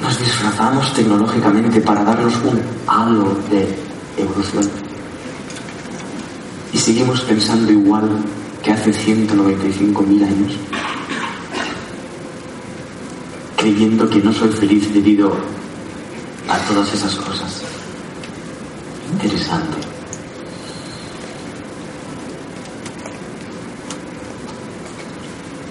Nos 0.03 0.19
disfrazamos 0.19 0.95
tecnológicamente 0.95 1.81
para 1.81 2.05
darnos 2.05 2.35
un 2.45 2.61
halo 2.87 3.37
de 3.51 3.75
evolución. 4.17 4.71
Y 6.73 6.79
seguimos 6.79 7.23
pensando 7.23 7.73
igual 7.73 8.09
que 8.63 8.71
hace 8.71 8.93
195.000 8.93 10.25
años 10.25 10.57
creyendo 13.61 14.09
que 14.09 14.21
no 14.21 14.33
soy 14.33 14.49
feliz 14.49 14.93
debido 14.95 15.37
a 16.49 16.59
todas 16.61 16.93
esas 16.95 17.15
cosas. 17.17 17.61
Interesante. 19.13 19.77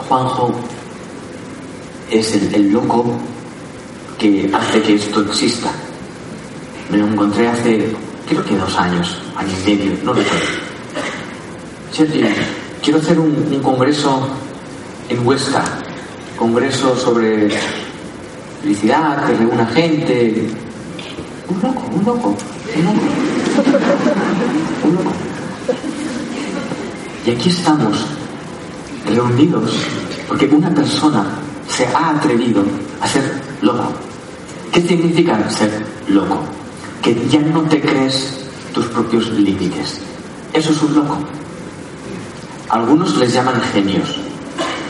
Juanjo 0.08 0.52
es 2.12 2.36
el, 2.36 2.72
loco 2.72 3.06
que 4.20 4.50
hace 4.54 4.82
que 4.84 4.94
esto 4.94 5.22
exista. 5.22 5.72
Me 6.92 7.00
encontré 7.00 7.48
hace, 7.48 7.92
creo 8.28 8.46
que 8.46 8.56
dos 8.56 8.76
años, 8.76 9.20
año 9.36 9.54
y 9.64 9.70
medio, 9.70 9.92
no 10.04 10.14
lo 10.14 10.22
sé. 10.22 10.30
Sergio, 11.92 12.28
quiero 12.84 13.00
hacer 13.00 13.20
un, 13.20 13.52
un 13.52 13.60
congreso 13.62 14.28
en 15.10 15.26
Huesca, 15.26 15.64
congreso 16.40 16.96
sobre 16.96 17.50
felicidad, 18.62 19.26
que 19.28 19.34
reúna 19.34 19.66
gente. 19.68 20.50
Un 21.50 21.62
loco, 21.62 21.84
un 21.94 22.06
loco, 22.06 22.38
un 22.76 22.86
loco. 22.86 23.00
Un 24.86 24.96
loco. 24.96 25.12
Y 27.26 27.32
aquí 27.32 27.50
estamos, 27.50 28.06
reunidos, 29.06 29.76
porque 30.30 30.46
una 30.46 30.74
persona 30.74 31.26
se 31.68 31.86
ha 31.88 32.12
atrevido 32.12 32.64
a 33.02 33.08
ser 33.08 33.42
loco. 33.62 33.92
¿Qué 34.72 34.82
significa 34.82 35.50
ser 35.50 35.86
loco? 36.08 36.40
Que 37.02 37.16
ya 37.28 37.42
no 37.42 37.64
te 37.64 37.82
crees 37.82 38.46
tus 38.74 38.86
propios 38.86 39.30
límites. 39.32 40.00
Eso 40.54 40.72
es 40.72 40.82
un 40.84 40.96
loco. 40.96 41.18
Algunos 42.70 43.18
les 43.18 43.34
llaman 43.34 43.60
genios, 43.74 44.16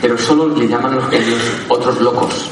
pero 0.00 0.16
solo 0.16 0.48
le 0.48 0.66
llaman 0.66 0.94
los 0.94 1.08
genios 1.08 1.40
otros 1.68 2.00
locos. 2.00 2.50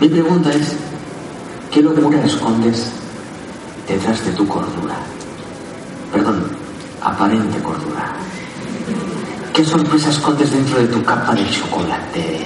Mi 0.00 0.08
pregunta 0.08 0.50
es, 0.52 0.76
¿qué 1.70 1.82
locura 1.82 2.22
escondes 2.24 2.90
detrás 3.88 4.24
de 4.24 4.32
tu 4.32 4.46
cordura? 4.46 4.96
Perdón, 6.12 6.44
aparente 7.00 7.58
cordura. 7.60 8.14
¿Qué 9.52 9.64
sorpresa 9.64 10.10
escondes 10.10 10.50
dentro 10.50 10.78
de 10.78 10.86
tu 10.88 11.02
capa 11.02 11.34
de 11.34 11.48
chocolate? 11.48 12.40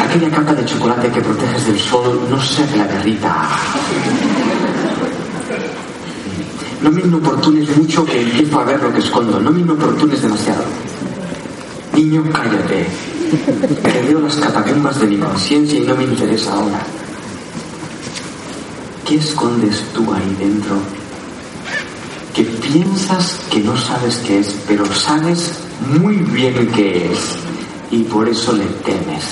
Aquella 0.00 0.30
capa 0.30 0.52
de 0.54 0.64
chocolate 0.64 1.10
que 1.10 1.20
proteges 1.20 1.66
del 1.66 1.80
sol 1.80 2.20
no 2.30 2.40
se 2.40 2.64
la 2.76 2.84
derrita. 2.84 3.48
No 6.82 6.90
me 6.90 7.00
inoportunes 7.00 7.76
mucho 7.76 8.04
que 8.04 8.20
empiezo 8.20 8.60
a 8.60 8.64
ver 8.64 8.82
lo 8.82 8.92
que 8.92 8.98
escondo. 8.98 9.40
No 9.40 9.50
me 9.50 9.60
inoportunes 9.60 10.22
demasiado. 10.22 10.64
Niño, 11.94 12.22
cállate. 12.32 12.86
Veo 14.06 14.20
las 14.20 14.36
catacumbas 14.36 15.00
de 15.00 15.06
mi 15.06 15.16
conciencia 15.16 15.78
y 15.78 15.82
no 15.82 15.96
me 15.96 16.04
interesa 16.04 16.52
ahora. 16.52 16.80
¿Qué 19.06 19.16
escondes 19.16 19.82
tú 19.94 20.12
ahí 20.12 20.36
dentro? 20.38 20.76
Que 22.34 22.44
piensas 22.44 23.40
que 23.50 23.60
no 23.60 23.76
sabes 23.76 24.16
qué 24.26 24.40
es, 24.40 24.54
pero 24.68 24.84
sabes 24.94 25.52
muy 26.00 26.16
bien 26.16 26.70
qué 26.74 27.10
es. 27.12 27.36
Y 27.90 28.02
por 28.02 28.28
eso 28.28 28.52
le 28.52 28.66
temes. 28.84 29.24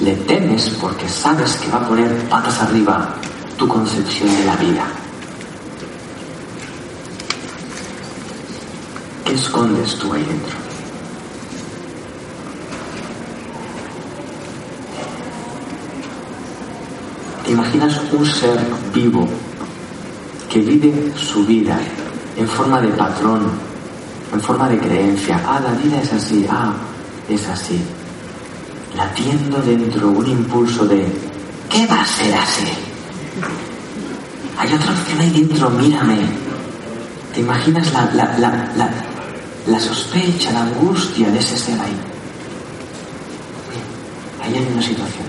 Le 0.00 0.14
temes 0.14 0.70
porque 0.80 1.08
sabes 1.08 1.56
que 1.56 1.70
va 1.70 1.78
a 1.78 1.88
poner 1.88 2.12
patas 2.28 2.60
arriba 2.60 3.14
tu 3.56 3.66
concepción 3.66 4.28
de 4.28 4.44
la 4.44 4.56
vida. 4.56 4.97
Escondes 9.38 9.94
tú 9.96 10.12
ahí 10.12 10.24
dentro? 10.24 10.68
imaginas 17.50 18.00
un 18.12 18.26
ser 18.26 18.58
vivo 18.94 19.26
que 20.48 20.60
vive 20.60 21.12
su 21.16 21.44
vida 21.44 21.78
en 22.36 22.46
forma 22.46 22.80
de 22.80 22.88
patrón, 22.88 23.50
en 24.32 24.40
forma 24.40 24.68
de 24.68 24.78
creencia. 24.78 25.40
Ah, 25.46 25.60
la 25.60 25.72
vida 25.72 26.00
es 26.02 26.12
así, 26.12 26.46
ah, 26.48 26.74
es 27.28 27.46
así. 27.48 27.80
Latiendo 28.96 29.60
dentro 29.62 30.08
un 30.08 30.26
impulso 30.26 30.86
de, 30.86 31.06
¿qué 31.68 31.86
va 31.86 32.02
a 32.02 32.06
ser 32.06 32.34
así? 32.34 32.68
Hay 34.58 34.72
otra 34.72 34.92
opción 34.92 35.20
ahí 35.20 35.30
dentro, 35.30 35.70
mírame. 35.70 36.18
¿Te 37.34 37.40
imaginas 37.40 37.92
la, 37.92 38.04
la, 38.14 38.38
la, 38.38 38.72
la 38.76 38.90
sospecha, 39.78 40.50
la 40.52 40.62
angustia 40.62 41.30
de 41.30 41.38
ese 41.38 41.56
ser 41.56 41.78
ahí? 41.80 41.96
Ahí 44.40 44.54
hay 44.54 44.68
una 44.72 44.82
situación. 44.82 45.26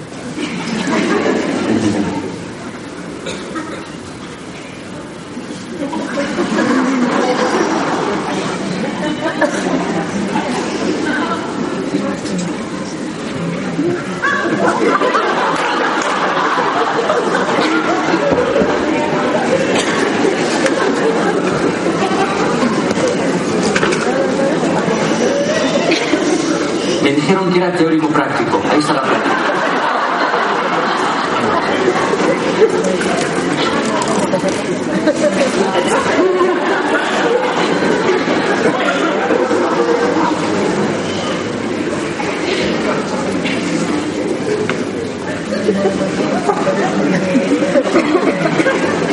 Me 27.01 27.11
dijeron 27.29 27.53
que 27.53 27.59
era 27.59 27.71
teórico 27.73 28.07
práctico. 28.07 28.59
Ahí 28.71 28.79
está 28.79 28.93
la 28.93 29.03
práctica. 29.03 29.35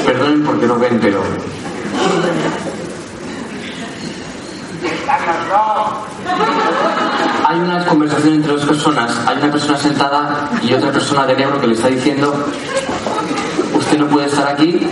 Perdonen 0.06 0.44
porque 0.44 0.66
no 0.66 0.78
ven, 0.78 0.98
pero 1.02 1.22
hay 7.56 7.62
una 7.62 7.84
conversación 7.86 8.34
entre 8.34 8.52
dos 8.52 8.64
personas. 8.64 9.16
Hay 9.26 9.38
una 9.38 9.50
persona 9.50 9.78
sentada 9.78 10.50
y 10.62 10.74
otra 10.74 10.92
persona 10.92 11.26
de 11.26 11.36
negro 11.36 11.60
que 11.60 11.66
le 11.68 11.74
está 11.74 11.88
diciendo, 11.88 12.34
usted 13.74 13.98
no 13.98 14.06
puede 14.08 14.26
estar 14.26 14.46
aquí 14.48 14.86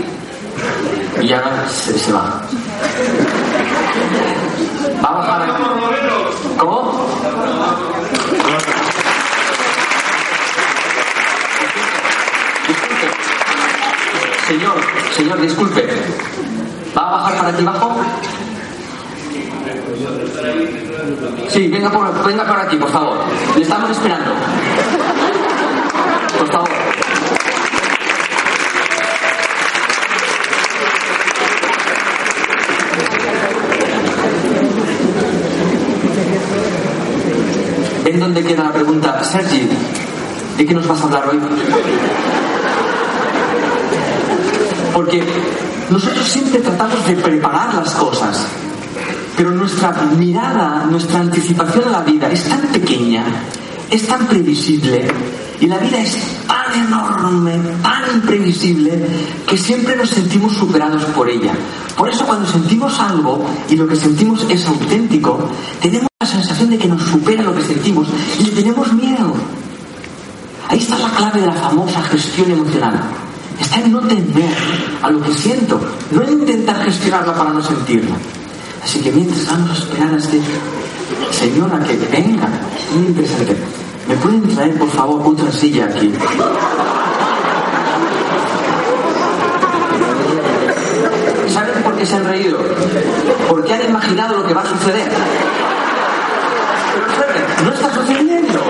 y 1.20 1.26
ya 1.26 1.66
se, 1.68 2.12
va. 2.12 2.42
Va 5.04 5.08
a 5.08 5.12
bajar. 5.12 5.58
¿Cómo? 6.58 7.08
Disculpe, 12.66 13.06
Señor, 14.48 14.80
señor, 15.14 15.40
disculpe. 15.40 15.88
¿Va 16.96 17.08
a 17.08 17.10
bajar 17.10 17.36
para 17.36 17.48
aquí 17.48 17.62
abajo? 17.62 17.96
Sí, 21.48 21.68
venga 21.68 21.90
por, 21.90 22.24
venga 22.26 22.44
por 22.44 22.58
aquí, 22.58 22.76
por 22.76 22.90
favor. 22.90 23.18
Le 23.56 23.62
estamos 23.62 23.90
esperando. 23.90 24.32
Por 26.38 26.50
favor. 26.50 26.70
¿En 38.06 38.20
dónde 38.20 38.44
queda 38.44 38.64
la 38.64 38.72
pregunta? 38.72 39.24
Sergi, 39.24 39.68
¿de 40.56 40.66
qué 40.66 40.74
nos 40.74 40.86
vas 40.86 41.00
a 41.00 41.04
hablar 41.04 41.28
hoy? 41.28 41.40
Porque 44.92 45.24
nosotros 45.90 46.26
siempre 46.26 46.60
tratamos 46.60 47.06
de 47.06 47.16
preparar 47.16 47.74
las 47.74 47.94
cosas, 47.94 48.46
pero 49.36 49.50
nuestra 49.50 49.92
mirada, 50.16 50.86
nuestra 50.90 51.20
anticipación 51.20 51.88
a 51.88 51.90
la 51.90 52.00
vida 52.00 52.30
es 52.30 52.44
tan 52.44 52.60
pequeña, 52.60 53.24
es 53.90 54.06
tan 54.06 54.26
previsible, 54.26 55.08
y 55.60 55.66
la 55.66 55.78
vida 55.78 55.98
es 55.98 56.16
tan 56.46 56.86
enorme, 56.86 57.58
tan 57.82 58.16
imprevisible, 58.16 59.06
que 59.46 59.56
siempre 59.56 59.96
nos 59.96 60.10
sentimos 60.10 60.54
superados 60.54 61.04
por 61.06 61.28
ella. 61.28 61.52
Por 61.96 62.08
eso 62.08 62.26
cuando 62.26 62.48
sentimos 62.48 62.98
algo 62.98 63.44
y 63.68 63.76
lo 63.76 63.86
que 63.86 63.96
sentimos 63.96 64.44
es 64.48 64.66
auténtico, 64.66 65.48
tenemos 65.80 66.08
la 66.20 66.26
sensación 66.26 66.70
de 66.70 66.78
que 66.78 66.88
nos 66.88 67.02
supera 67.02 67.42
lo 67.42 67.54
que 67.54 67.62
sentimos 67.62 68.08
y 68.38 68.44
le 68.44 68.50
tenemos 68.50 68.92
miedo. 68.92 69.34
Ahí 70.68 70.78
está 70.78 70.98
la 70.98 71.10
clave 71.10 71.40
de 71.40 71.46
la 71.46 71.54
famosa 71.54 72.02
gestión 72.02 72.50
emocional. 72.50 73.00
Está 73.60 73.80
en 73.80 73.92
no 73.92 74.00
tender 74.00 74.54
a 75.02 75.10
lo 75.10 75.20
que 75.22 75.32
siento, 75.32 75.80
no 76.10 76.22
en 76.22 76.32
intentar 76.40 76.84
gestionarla 76.84 77.34
para 77.34 77.50
no 77.50 77.62
sentirla. 77.62 78.16
Así 78.84 79.00
que 79.00 79.10
mientras 79.10 79.46
vamos 79.46 79.70
a 79.70 79.72
esperar 79.82 80.12
a 80.12 80.16
este 80.18 80.40
señor 81.32 81.72
a 81.74 81.78
que 81.82 81.96
venga, 81.96 82.48
muy 82.94 83.06
interesante. 83.06 83.56
¿Me 84.06 84.16
pueden 84.16 84.54
traer, 84.54 84.78
por 84.78 84.90
favor, 84.90 85.22
otra 85.24 85.50
silla 85.50 85.86
aquí? 85.86 86.12
¿Saben 91.48 91.82
por 91.82 91.96
qué 91.96 92.04
se 92.04 92.16
han 92.16 92.24
reído? 92.24 92.58
Porque 93.48 93.72
han 93.72 93.88
imaginado 93.88 94.36
lo 94.38 94.46
que 94.46 94.52
va 94.52 94.60
a 94.60 94.66
suceder. 94.66 95.10
Pero 96.94 97.06
esperen, 97.06 97.64
no 97.64 97.72
está 97.72 97.94
sucediendo. 97.94 98.60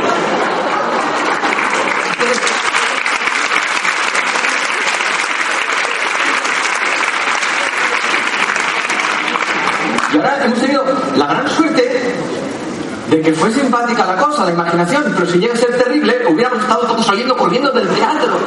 Y 10.12 10.16
ahora 10.16 10.44
hemos 10.44 10.60
tenido 10.60 10.84
la 11.16 11.26
gran 11.26 11.50
suerte 11.50 12.14
de 13.14 13.22
que 13.22 13.32
fue 13.32 13.50
simpática 13.52 14.04
la 14.06 14.16
cosa, 14.16 14.44
la 14.44 14.52
imaginación, 14.52 15.04
pero 15.14 15.24
si 15.26 15.38
llega 15.38 15.54
a 15.54 15.56
ser 15.56 15.78
terrible, 15.78 16.26
hubiéramos 16.28 16.60
estado 16.60 16.86
todos 16.86 17.06
saliendo 17.06 17.36
corriendo 17.36 17.70
del 17.70 17.86
teatro. 17.88 18.38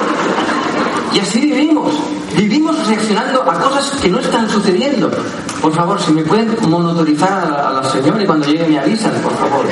Y 1.13 1.19
así 1.19 1.39
vivimos, 1.39 1.93
vivimos 2.35 2.85
reaccionando 2.85 3.43
a 3.49 3.53
cosas 3.59 3.91
que 4.01 4.09
no 4.09 4.19
están 4.19 4.49
sucediendo. 4.49 5.09
Por 5.61 5.73
favor, 5.73 6.01
si 6.01 6.11
me 6.11 6.23
pueden 6.23 6.53
monitorizar 6.67 7.31
a 7.31 7.71
la, 7.71 7.83
señora 7.89 8.21
y 8.21 8.25
cuando 8.25 8.45
llegue 8.45 8.67
me 8.67 8.77
avisan, 8.79 9.13
por 9.21 9.33
favor. 9.37 9.65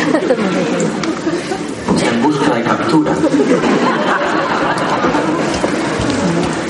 Está 1.95 2.09
en 2.09 2.23
busca 2.23 2.55
de 2.55 2.63
captura. 2.63 3.13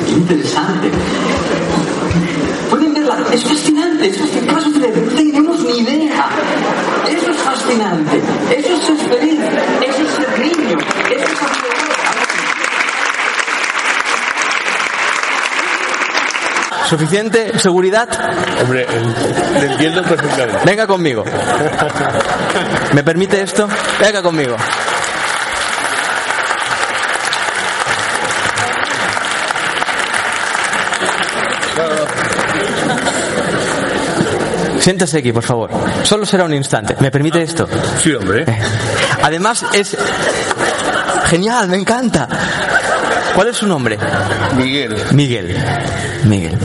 Interesante. 0.09 0.91
Pueden 2.69 2.93
verla, 2.93 3.17
es 3.31 3.43
fascinante, 3.43 4.07
es 4.07 4.17
fascinante. 4.17 4.47
¿Qué 4.47 4.53
va 4.53 4.57
a 4.57 4.63
suceder? 4.63 4.97
No 4.97 5.11
tenemos 5.13 5.63
ni 5.63 5.77
idea. 5.79 6.29
Eso 7.07 7.31
es 7.31 7.37
fascinante, 7.65 8.21
eso 8.57 8.73
es 8.73 8.83
ser 8.83 8.97
feliz, 8.97 9.39
eso 9.81 10.03
es 10.03 10.09
ser 10.11 10.39
niño, 10.39 10.77
eso 11.09 11.25
es. 11.25 11.39
¿Suficiente 16.89 17.57
seguridad? 17.57 18.07
Hombre, 18.61 18.85
te 18.85 19.65
entiendo 19.65 20.03
perfectamente. 20.03 20.61
Venga 20.65 20.85
conmigo. 20.85 21.23
¿Me 22.93 23.03
permite 23.03 23.41
esto? 23.41 23.67
Venga 23.99 24.21
conmigo. 24.21 24.55
Siéntese 34.85 35.17
aquí, 35.17 35.33
por 35.33 35.41
favor. 35.41 35.71
Solo 36.03 36.27
será 36.27 36.43
un 36.43 36.53
instante. 36.53 36.95
¿Me 36.99 37.09
permite 37.09 37.41
esto? 37.41 37.67
Sí, 38.03 38.13
hombre. 38.13 38.45
Además 39.23 39.65
es 39.73 39.97
genial, 41.25 41.69
me 41.69 41.77
encanta. 41.77 42.27
¿Cuál 43.33 43.47
es 43.47 43.57
su 43.57 43.65
nombre? 43.65 43.97
Miguel. 44.55 44.95
Miguel. 45.13 45.57
Miguel. 46.25 46.59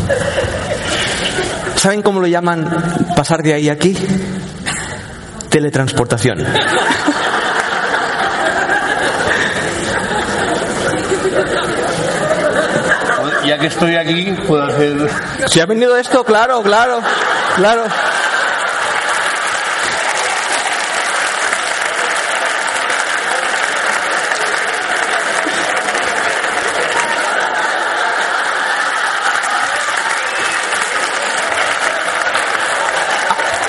¿Saben 1.77 2.03
cómo 2.03 2.21
lo 2.21 2.27
llaman 2.27 2.69
pasar 3.17 3.43
de 3.43 3.55
ahí 3.55 3.71
a 3.71 3.73
aquí? 3.73 3.97
Teletransportación. 5.49 6.45
Ya 13.47 13.59
que 13.59 13.67
estoy 13.69 13.97
aquí, 13.97 14.37
puedo 14.47 14.63
hacer. 14.63 15.11
¿Se 15.47 15.63
ha 15.63 15.65
venido 15.65 15.97
esto? 15.97 16.23
Claro, 16.23 16.63
claro, 16.63 17.01
claro. 17.61 17.85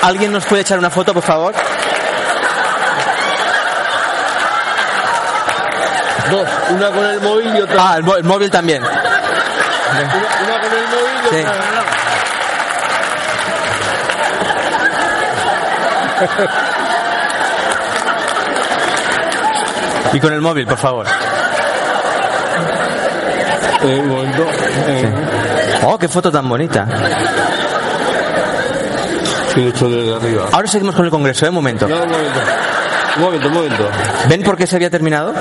¿Alguien 0.00 0.32
nos 0.32 0.44
puede 0.46 0.62
echar 0.62 0.78
una 0.78 0.90
foto, 0.90 1.12
por 1.12 1.22
favor? 1.22 1.54
Dos. 6.30 6.48
Una 6.70 6.90
con 6.90 7.04
el 7.04 7.20
móvil 7.20 7.56
y 7.56 7.60
otra. 7.60 7.76
Ah, 7.78 7.96
el, 7.98 8.24
móvil 8.24 8.50
también. 8.50 8.82
Una, 8.82 8.90
una 8.90 10.60
con 10.60 10.72
el 10.72 10.88
móvil 10.88 11.24
y 11.24 11.26
otra 11.26 11.70
lado. 11.72 12.02
Y 20.14 20.20
con 20.20 20.32
el 20.32 20.40
móvil, 20.40 20.66
por 20.66 20.78
favor. 20.78 21.06
Eh, 23.84 23.98
un 24.00 24.08
momento. 24.08 24.46
Eh, 24.88 25.12
Oh, 25.84 25.98
qué 25.98 26.06
foto 26.08 26.30
tan 26.30 26.48
bonita. 26.48 26.86
sí, 29.52 29.60
lo 29.60 29.66
he 29.66 29.70
hecho 29.70 29.88
desde 29.90 30.14
arriba. 30.14 30.44
Ahora 30.52 30.68
seguimos 30.68 30.94
con 30.94 31.04
el 31.04 31.10
congreso, 31.10 31.44
¿eh? 31.44 31.48
Un 31.48 31.56
momento. 31.56 31.88
No, 31.88 31.96
un 32.04 32.08
momento. 32.10 32.40
Un 33.16 33.22
momento, 33.22 33.48
un 33.48 33.54
momento. 33.54 33.88
¿Ven 34.28 34.42
por 34.42 34.56
qué 34.56 34.66
se 34.66 34.76
había 34.76 34.90
terminado? 34.90 35.34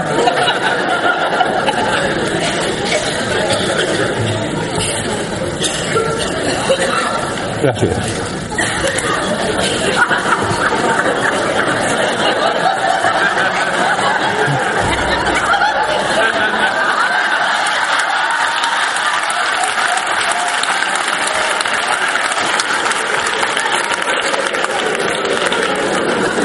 Gracias. 7.61 8.10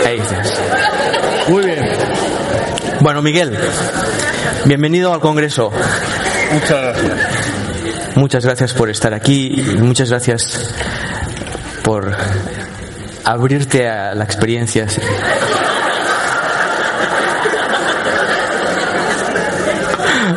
Ahí 0.07 0.19
estás. 0.21 0.61
Muy 1.49 1.65
bien. 1.65 1.85
Bueno, 3.01 3.23
Miguel, 3.23 3.59
bienvenido 4.65 5.13
al 5.13 5.19
Congreso. 5.19 5.73
Muchas 6.53 6.81
gracias. 6.81 8.17
Muchas 8.17 8.45
gracias 8.45 8.73
por 8.73 8.89
estar 8.89 9.13
aquí 9.13 9.53
y 9.57 9.63
muchas 9.79 10.11
gracias 10.11 10.73
por 11.83 12.17
abrirte 13.25 13.89
a 13.89 14.15
la 14.15 14.23
experiencia. 14.23 14.87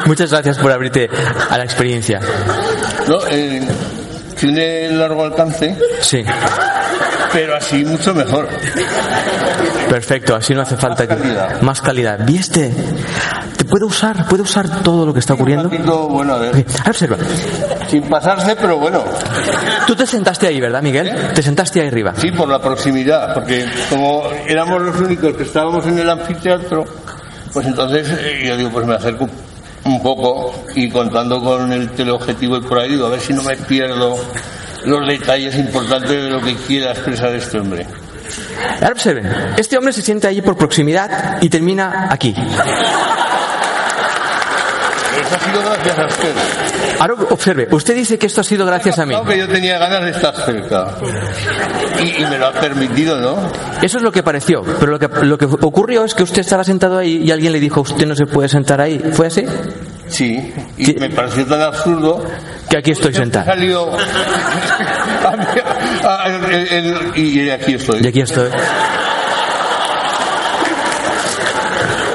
Muchas 0.07 0.31
gracias 0.31 0.57
por 0.57 0.71
abrirte 0.71 1.11
a 1.47 1.57
la 1.59 1.63
experiencia. 1.63 2.19
No, 3.07 3.19
eh, 3.29 3.61
tiene 4.39 4.89
largo 4.89 5.25
alcance, 5.25 5.77
Sí, 6.01 6.23
pero 7.31 7.55
así 7.55 7.83
mucho 7.85 8.13
mejor. 8.13 8.47
perfecto, 9.89 10.35
así 10.35 10.53
no 10.53 10.61
hace 10.61 10.77
falta 10.77 11.07
que... 11.07 11.15
calidad. 11.15 11.61
Más 11.61 11.81
calidad. 11.81 12.19
¿Viste? 12.25 12.73
¿Te 13.57 13.65
puedo 13.65 13.87
usar? 13.87 14.27
¿Puedo 14.27 14.43
usar 14.43 14.81
todo 14.81 15.05
lo 15.05 15.13
que 15.13 15.19
está 15.19 15.33
ocurriendo? 15.33 15.69
Bueno, 16.09 16.33
a 16.35 16.37
ver. 16.39 16.55
Ok, 16.55 16.87
Observa. 16.87 17.17
sin 17.89 18.03
pasarse, 18.03 18.55
pero 18.55 18.77
bueno. 18.77 19.03
Tú 19.85 19.95
te 19.95 20.05
sentaste 20.05 20.47
ahí, 20.47 20.59
¿verdad, 20.59 20.81
Miguel? 20.81 21.11
Te 21.33 21.41
sentaste 21.41 21.81
ahí 21.81 21.87
arriba. 21.87 22.13
Sí, 22.17 22.31
por 22.31 22.47
la 22.47 22.59
proximidad, 22.61 23.33
porque 23.33 23.65
como 23.89 24.23
éramos 24.47 24.81
los 24.81 24.95
únicos 24.99 25.35
que 25.35 25.43
estábamos 25.43 25.85
en 25.87 25.99
el 25.99 26.09
anfiteatro, 26.09 26.85
pues 27.53 27.65
entonces 27.67 28.07
eh, 28.19 28.43
yo 28.47 28.57
digo, 28.57 28.69
pues 28.71 28.85
me 28.85 28.95
acerco 28.95 29.27
un 29.85 30.01
poco 30.03 30.53
y 30.75 30.89
contando 30.89 31.41
con 31.41 31.71
el 31.71 31.89
teleobjetivo 31.91 32.57
y 32.57 32.61
por 32.61 32.79
ahí, 32.79 32.89
digo, 32.91 33.07
a 33.07 33.09
ver 33.09 33.19
si 33.19 33.33
no 33.33 33.41
me 33.43 33.55
pierdo 33.55 34.15
los 34.85 35.07
detalles 35.07 35.55
importantes 35.55 36.09
de 36.11 36.29
lo 36.29 36.41
que 36.41 36.55
quiera 36.55 36.91
expresar 36.91 37.33
este 37.35 37.59
hombre. 37.59 37.85
Ahora 38.75 38.91
observen, 38.91 39.27
este 39.57 39.77
hombre 39.77 39.93
se 39.93 40.01
sienta 40.01 40.27
allí 40.27 40.41
por 40.41 40.55
proximidad 40.57 41.41
y 41.41 41.49
termina 41.49 42.07
aquí. 42.11 42.35
Eso 45.21 45.35
ha 45.35 45.39
sido 45.39 45.61
gracias 45.61 45.99
a 45.99 46.05
usted. 46.05 46.33
Ahora 46.99 47.13
observe, 47.29 47.67
usted 47.71 47.95
dice 47.95 48.17
que 48.17 48.27
esto 48.27 48.41
ha 48.41 48.43
sido 48.43 48.65
gracias 48.65 48.99
a 48.99 49.05
mí. 49.05 49.15
Que 49.27 49.37
yo 49.37 49.47
tenía 49.47 49.77
ganas 49.79 50.03
de 50.03 50.11
estar 50.11 50.35
cerca. 50.35 50.95
Y, 52.01 52.21
y 52.21 52.25
me 52.25 52.37
lo 52.37 52.47
ha 52.47 52.53
permitido, 52.53 53.19
¿no? 53.19 53.37
Eso 53.81 53.97
es 53.97 54.03
lo 54.03 54.11
que 54.11 54.23
pareció, 54.23 54.63
pero 54.79 54.91
lo 54.91 54.99
que, 54.99 55.07
lo 55.25 55.37
que 55.37 55.45
ocurrió 55.45 56.03
es 56.05 56.13
que 56.13 56.23
usted 56.23 56.41
estaba 56.41 56.63
sentado 56.63 56.97
ahí 56.97 57.21
y 57.23 57.31
alguien 57.31 57.51
le 57.53 57.59
dijo, 57.59 57.81
usted 57.81 58.05
no 58.05 58.15
se 58.15 58.25
puede 58.25 58.49
sentar 58.49 58.81
ahí. 58.81 58.99
¿Fue 59.13 59.27
así? 59.27 59.45
Sí, 60.07 60.53
y 60.77 60.93
me 60.93 61.09
pareció 61.09 61.45
tan 61.45 61.61
absurdo. 61.61 62.23
Que 62.69 62.77
aquí 62.77 62.91
estoy 62.91 63.13
sentado. 63.13 63.45
salido. 63.45 63.91
a 63.91 65.35
mí- 65.35 65.45
a- 66.03 66.23
el- 66.27 66.67
el- 66.71 67.17
y 67.17 67.49
aquí 67.49 67.73
estoy. 67.73 68.01
Y 68.03 68.07
aquí 68.07 68.21
estoy. 68.21 68.49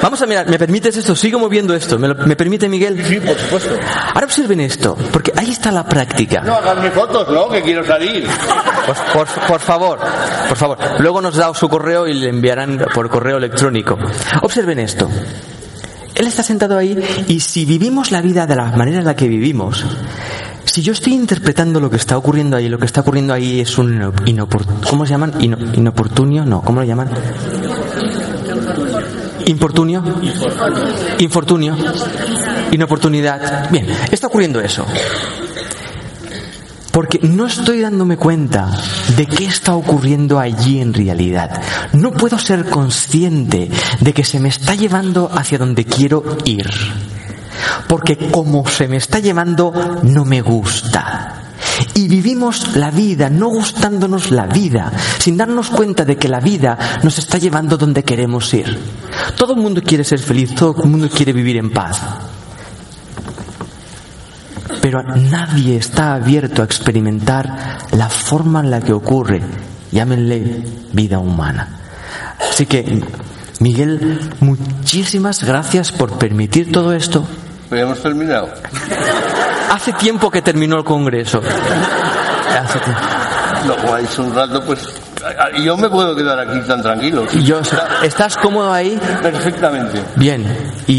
Vamos 0.01 0.21
a 0.21 0.27
mirar, 0.27 0.47
¿me 0.47 0.59
permites 0.59 0.95
esto? 0.97 1.15
Sigo 1.15 1.39
moviendo 1.39 1.73
esto. 1.73 1.97
¿Me, 1.97 2.07
lo- 2.07 2.15
me 2.15 2.35
permite 2.35 2.69
Miguel? 2.69 3.03
Sí, 3.05 3.19
por 3.19 3.35
supuesto. 3.39 3.75
Ahora 4.13 4.25
observen 4.27 4.59
esto, 4.59 4.95
porque 5.11 5.33
ahí 5.35 5.49
está 5.49 5.71
la 5.71 5.83
práctica. 5.83 6.41
No 6.41 6.53
haganme 6.55 6.91
fotos, 6.91 7.27
¿no? 7.29 7.49
Que 7.49 7.61
quiero 7.63 7.83
salir. 7.83 8.25
Por, 8.85 8.95
por- 9.25 9.27
por 9.47 9.59
favor, 9.59 9.99
por 10.47 10.57
favor. 10.57 10.77
Luego 10.99 11.21
nos 11.21 11.35
da 11.35 11.51
su 11.55 11.67
correo 11.67 12.07
y 12.07 12.13
le 12.13 12.29
enviarán 12.29 12.85
por 12.93 13.09
correo 13.09 13.37
electrónico. 13.37 13.97
Observen 14.43 14.77
esto. 14.79 15.09
Él 16.13 16.27
está 16.27 16.43
sentado 16.43 16.77
ahí 16.77 17.25
y 17.27 17.39
si 17.39 17.65
vivimos 17.65 18.11
la 18.11 18.21
vida 18.21 18.45
de 18.45 18.55
la 18.55 18.65
manera 18.65 18.99
en 18.99 19.05
la 19.05 19.15
que 19.15 19.27
vivimos, 19.27 19.83
si 20.65 20.81
yo 20.81 20.93
estoy 20.93 21.13
interpretando 21.13 21.79
lo 21.79 21.89
que 21.89 21.97
está 21.97 22.17
ocurriendo 22.17 22.57
ahí, 22.57 22.69
lo 22.69 22.77
que 22.77 22.85
está 22.85 23.01
ocurriendo 23.01 23.33
ahí 23.33 23.59
es 23.61 23.77
un 23.77 23.99
inopor- 24.25 24.65
¿cómo 24.89 25.05
se 25.05 25.11
llaman? 25.11 25.33
Ino- 25.39 25.57
inoportunio, 25.73 26.45
no, 26.45 26.61
¿cómo 26.61 26.79
lo 26.81 26.85
llaman? 26.85 27.09
Importunio. 29.45 30.03
Infortunio. 31.19 31.75
Inoportunidad. 32.71 33.69
Bien, 33.69 33.87
está 34.11 34.27
ocurriendo 34.27 34.59
eso. 34.59 34.85
Porque 36.91 37.19
no 37.21 37.45
estoy 37.45 37.81
dándome 37.81 38.15
cuenta 38.17 38.69
de 39.17 39.25
qué 39.25 39.45
está 39.45 39.75
ocurriendo 39.75 40.39
allí 40.39 40.79
en 40.79 40.93
realidad. 40.93 41.61
No 41.93 42.11
puedo 42.11 42.39
ser 42.39 42.65
consciente 42.69 43.69
de 43.99 44.13
que 44.13 44.23
se 44.23 44.39
me 44.39 44.47
está 44.49 44.75
llevando 44.75 45.29
hacia 45.33 45.57
donde 45.57 45.83
quiero 45.85 46.23
ir. 46.45 46.69
Porque 47.87 48.17
como 48.31 48.67
se 48.67 48.87
me 48.87 48.97
está 48.97 49.19
llevando, 49.19 49.73
no 50.03 50.25
me 50.25 50.41
gusta. 50.41 51.41
Y 51.93 52.07
vivimos 52.07 52.75
la 52.75 52.89
vida 52.91 53.29
no 53.29 53.49
gustándonos 53.49 54.31
la 54.31 54.45
vida, 54.45 54.91
sin 55.19 55.37
darnos 55.37 55.69
cuenta 55.69 56.05
de 56.05 56.15
que 56.17 56.29
la 56.29 56.39
vida 56.39 56.77
nos 57.03 57.17
está 57.19 57.37
llevando 57.37 57.77
donde 57.77 58.03
queremos 58.03 58.53
ir. 58.53 58.79
Todo 59.35 59.53
el 59.53 59.61
mundo 59.61 59.81
quiere 59.81 60.03
ser 60.03 60.19
feliz, 60.19 60.55
todo 60.55 60.83
el 60.83 60.89
mundo 60.89 61.09
quiere 61.09 61.33
vivir 61.33 61.57
en 61.57 61.71
paz 61.71 62.01
pero 64.85 65.01
nadie 65.01 65.77
está 65.77 66.13
abierto 66.13 66.61
a 66.61 66.65
experimentar 66.65 67.79
la 67.93 68.07
forma 68.07 68.59
en 68.59 68.69
la 68.69 68.81
que 68.81 68.93
ocurre, 68.93 69.41
llámenle 69.91 70.63
vida 70.93 71.17
humana. 71.17 71.79
Así 72.51 72.67
que, 72.67 73.01
Miguel, 73.59 74.19
muchísimas 74.41 75.43
gracias 75.43 75.91
por 75.91 76.19
permitir 76.19 76.71
todo 76.71 76.93
esto. 76.93 77.25
Pues 77.69 77.79
ya 77.79 77.85
hemos 77.85 78.01
terminado. 78.01 78.49
Hace 79.71 79.93
tiempo 79.93 80.29
que 80.29 80.41
terminó 80.41 80.77
el 80.77 80.83
Congreso. 80.83 81.41
Hace 82.59 82.79
tiempo. 82.79 83.01
No, 83.87 83.95
dicho 83.97 84.23
un 84.23 84.35
rato, 84.35 84.61
pues. 84.63 84.79
Yo 85.63 85.75
me 85.75 85.89
puedo 85.89 86.15
quedar 86.15 86.39
aquí 86.39 86.59
tan 86.67 86.81
tranquilo. 86.83 87.25
Y 87.33 87.43
yo, 87.43 87.59
¿Estás 88.03 88.37
cómodo 88.37 88.71
ahí? 88.71 88.99
Perfectamente. 89.23 90.03
Bien. 90.15 90.45
¿Y, 90.85 90.93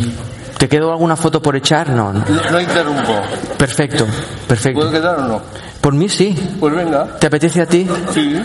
y 0.00 0.14
te 0.56 0.68
quedó 0.68 0.90
alguna 0.92 1.16
foto 1.16 1.42
por 1.42 1.54
echar? 1.56 1.90
No, 1.90 2.12
no. 2.14 2.24
No, 2.26 2.50
no 2.50 2.60
interrumpo. 2.60 3.20
Perfecto, 3.58 4.06
¿Puedo 4.06 4.46
perfecto. 4.48 4.90
quedar 4.90 5.16
o 5.18 5.28
no? 5.28 5.42
Por 5.82 5.92
mí 5.92 6.08
sí. 6.08 6.56
Pues 6.58 6.74
venga. 6.74 7.04
¿Te 7.18 7.26
apetece 7.26 7.60
a 7.60 7.66
ti? 7.66 7.86
Sí. 8.14 8.40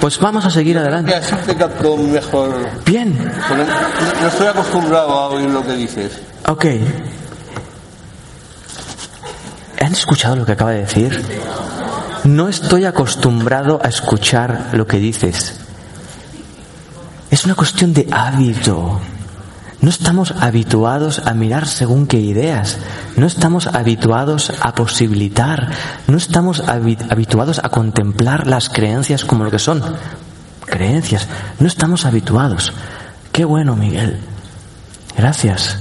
Pues 0.00 0.18
vamos 0.18 0.44
a 0.44 0.50
seguir 0.50 0.76
Y 0.76 0.78
adelante. 0.80 1.14
así 1.14 1.34
te 1.46 1.54
capto 1.56 1.96
mejor. 1.96 2.54
Bien. 2.84 3.16
No 4.20 4.28
estoy 4.28 4.48
acostumbrado 4.48 5.08
a 5.10 5.28
oír 5.28 5.48
lo 5.48 5.64
que 5.64 5.72
dices. 5.72 6.20
Ok. 6.46 6.66
¿Han 9.80 9.92
escuchado 9.92 10.36
lo 10.36 10.46
que 10.46 10.52
acaba 10.52 10.70
de 10.72 10.80
decir? 10.80 11.24
No 12.24 12.48
estoy 12.48 12.84
acostumbrado 12.84 13.80
a 13.82 13.88
escuchar 13.88 14.70
lo 14.72 14.86
que 14.86 14.98
dices. 14.98 15.60
Es 17.30 17.44
una 17.44 17.54
cuestión 17.54 17.92
de 17.92 18.08
hábito. 18.10 19.00
No 19.80 19.90
estamos 19.90 20.30
habituados 20.40 21.18
a 21.26 21.34
mirar 21.34 21.66
según 21.66 22.06
qué 22.06 22.18
ideas. 22.18 22.78
No 23.16 23.26
estamos 23.26 23.66
habituados 23.66 24.50
a 24.62 24.74
posibilitar. 24.74 25.68
No 26.06 26.16
estamos 26.16 26.62
habi- 26.64 26.96
habituados 27.10 27.58
a 27.62 27.68
contemplar 27.68 28.46
las 28.46 28.70
creencias 28.70 29.24
como 29.26 29.44
lo 29.44 29.50
que 29.50 29.58
son. 29.58 29.82
Creencias. 30.64 31.28
No 31.58 31.66
estamos 31.68 32.06
habituados. 32.06 32.72
Qué 33.32 33.44
bueno, 33.44 33.76
Miguel. 33.76 34.18
Gracias. 35.18 35.76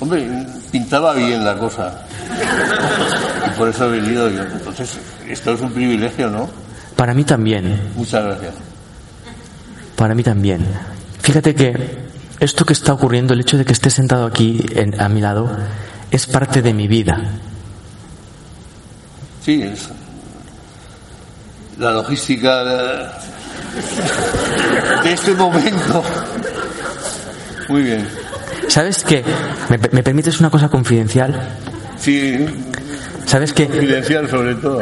Hombre, 0.00 0.26
pintaba 0.72 1.12
bien 1.14 1.44
la 1.44 1.56
cosa. 1.58 2.02
Y 3.46 3.58
por 3.58 3.68
eso 3.68 3.86
he 3.92 4.00
venido 4.00 4.28
yo. 4.30 4.42
Entonces, 4.42 4.98
esto 5.28 5.52
es 5.52 5.60
un 5.60 5.72
privilegio, 5.72 6.28
¿no? 6.30 6.48
Para 6.96 7.12
mí 7.14 7.24
también, 7.24 7.90
Muchas 7.96 8.24
gracias. 8.24 8.54
para 9.96 10.14
mí 10.14 10.22
también. 10.22 10.66
Fíjate 11.22 11.54
que 11.54 11.98
esto 12.40 12.64
que 12.64 12.72
está 12.72 12.92
ocurriendo, 12.94 13.34
el 13.34 13.40
hecho 13.40 13.58
de 13.58 13.64
que 13.64 13.72
esté 13.72 13.90
sentado 13.90 14.24
aquí 14.26 14.64
en- 14.74 14.98
a 15.00 15.08
mi 15.08 15.20
lado, 15.20 15.50
es 16.10 16.26
parte 16.26 16.62
de 16.62 16.72
mi 16.74 16.88
vida. 16.88 17.20
Sí, 19.44 19.62
es 19.62 19.88
la 21.78 21.92
logística 21.92 22.64
de, 22.64 23.08
de 25.04 25.12
este 25.12 25.34
momento. 25.34 26.02
Muy 27.68 27.82
bien. 27.82 28.08
¿Sabes 28.70 29.02
qué? 29.04 29.24
¿Me, 29.68 29.78
me 29.90 30.02
permites 30.02 30.38
una 30.40 30.48
cosa 30.50 30.68
confidencial? 30.68 31.34
Sí, 31.98 32.46
¿Sabes 33.26 33.52
qué? 33.52 33.66
confidencial 33.66 34.28
sobre 34.30 34.54
todo. 34.54 34.80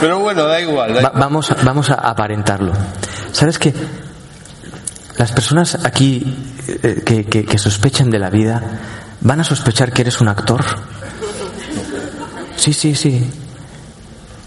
Pero 0.00 0.18
bueno, 0.18 0.44
da 0.46 0.60
igual. 0.60 0.94
da 0.94 1.02
Va- 1.02 1.12
vamos, 1.14 1.50
a- 1.52 1.56
vamos 1.62 1.90
a 1.90 1.94
aparentarlo. 1.94 2.72
¿Sabes 3.30 3.58
qué? 3.58 3.72
Las 5.16 5.30
personas 5.32 5.78
aquí 5.84 6.36
eh, 6.82 7.02
que, 7.06 7.24
que- 7.26 7.44
que 7.44 7.58
sospechan 7.58 8.10
de 8.10 8.18
la 8.18 8.30
vida 8.30 8.60
van 9.20 9.40
a 9.40 9.44
sospechar 9.44 9.92
que 9.92 10.02
eres 10.02 10.20
un 10.20 10.28
actor. 10.28 10.64
Sí, 12.56 12.72
sí, 12.72 12.94
sí. 12.96 13.30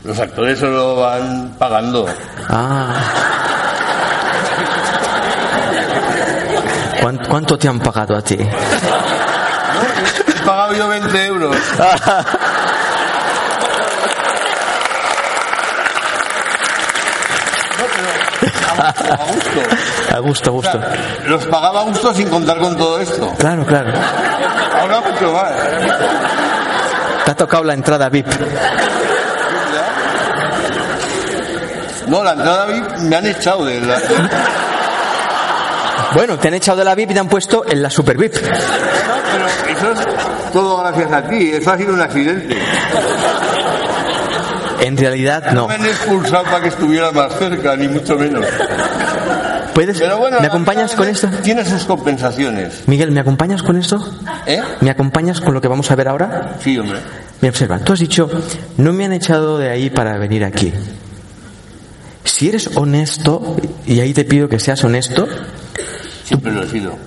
Los 0.04 0.20
actores 0.20 0.60
se 0.60 0.68
lo 0.68 0.98
van 0.98 1.56
pagando. 1.58 2.06
Ah. 2.50 2.94
¿Cuán- 7.06 7.22
¿Cuánto 7.30 7.56
te 7.56 7.68
han 7.68 7.80
pagado 7.80 8.16
a 8.18 8.22
ti? 8.24 8.34
He 8.34 8.46
pagado 10.44 10.74
yo 10.74 10.88
20 10.88 11.26
euros. 11.28 11.56
No, 17.78 17.86
pero 17.94 19.14
a 19.14 19.26
gusto. 19.32 19.62
A 20.16 20.20
gusto, 20.20 20.50
a 20.50 20.54
O 20.54 20.56
gusto. 20.56 20.72
sea, 20.72 20.96
los 21.28 21.46
pagaba 21.46 21.82
a 21.82 21.84
gusto 21.84 22.14
sin 22.14 22.30
contar 22.30 22.58
con 22.60 22.78
todo 22.78 23.00
esto. 23.00 23.34
Claro, 23.38 23.66
claro. 23.66 23.92
Ahora 24.80 25.02
mucho 25.02 25.32
más. 25.34 25.52
Te 27.26 27.32
ha 27.32 27.36
tocado 27.36 27.64
la 27.64 27.74
entrada 27.74 28.10
VIP. 28.10 28.28
No, 32.08 32.24
la 32.24 32.34
entrada 32.34 32.66
VIP 32.68 32.98
me 33.00 33.16
han 33.16 33.26
echado 33.26 33.66
de 33.66 33.82
la... 33.82 33.96
Bueno, 36.14 36.38
te 36.38 36.48
han 36.48 36.54
echado 36.54 36.80
de 36.80 36.86
la 36.86 36.96
VIP 36.96 37.12
y 37.12 37.14
te 37.14 37.20
han 37.20 37.28
puesto 37.28 37.66
en 37.68 37.82
la 37.82 37.90
Super 37.90 38.18
VIP. 38.18 38.34
Pero 38.34 39.48
eso 39.78 39.92
es 39.92 40.52
todo 40.54 40.78
gracias 40.78 41.12
a 41.12 41.28
ti. 41.28 41.52
Eso 41.52 41.72
ha 41.72 41.78
sido 41.78 41.94
un 41.94 42.02
accidente. 42.02 42.58
En 44.82 44.98
realidad 44.98 45.52
no. 45.52 45.62
No 45.62 45.68
me 45.68 45.76
han 45.76 45.86
expulsado 45.86 46.44
para 46.44 46.62
que 46.62 46.70
estuviera 46.70 47.12
más 47.12 47.34
cerca, 47.38 47.76
ni 47.76 47.88
mucho 47.88 48.16
menos. 48.16 48.46
¿Puedes? 49.74 50.00
Pero 50.00 50.18
bueno, 50.18 50.40
¿Me 50.40 50.48
acompañas 50.48 50.96
con 50.96 51.08
esto? 51.08 51.28
Tiene 51.44 51.66
sus 51.66 51.84
compensaciones. 51.84 52.84
Miguel, 52.88 53.12
¿me 53.12 53.20
acompañas 53.20 53.62
con 53.62 53.76
esto? 53.78 54.02
¿Eh? 54.46 54.62
¿Me 54.80 54.90
acompañas 54.90 55.42
con 55.42 55.54
lo 55.54 55.60
que 55.60 55.68
vamos 55.68 55.92
a 55.92 55.96
ver 55.96 56.08
ahora? 56.08 56.56
Sí, 56.62 56.78
hombre. 56.78 57.00
Me 57.42 57.50
observa, 57.50 57.80
tú 57.80 57.92
has 57.92 58.00
dicho, 58.00 58.30
no 58.78 58.94
me 58.94 59.04
han 59.06 59.12
echado 59.12 59.58
de 59.58 59.70
ahí 59.70 59.90
para 59.90 60.18
venir 60.18 60.46
aquí. 60.46 60.72
Si 62.24 62.48
eres 62.48 62.70
honesto, 62.76 63.58
y 63.86 64.00
ahí 64.00 64.14
te 64.14 64.24
pido 64.24 64.48
que 64.48 64.60
seas 64.60 64.84
honesto, 64.84 65.28
Siempre 66.26 66.52
lo 66.52 66.64
he 66.64 66.70
sido. 66.70 66.98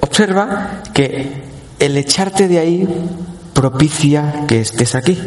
observa 0.00 0.82
que 0.92 1.42
el 1.78 1.96
echarte 1.96 2.48
de 2.48 2.58
ahí 2.58 2.88
propicia 3.54 4.44
que 4.46 4.60
estés 4.60 4.94
aquí. 4.94 5.18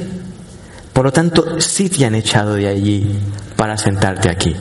Por 0.93 1.06
lo 1.06 1.12
tanto, 1.12 1.60
sí 1.62 1.89
te 1.89 2.06
han 2.06 2.16
echado 2.16 2.56
de 2.56 2.68
allí 2.68 3.20
para 3.56 3.78
sentarte 3.78 4.30
aquí. 4.30 4.56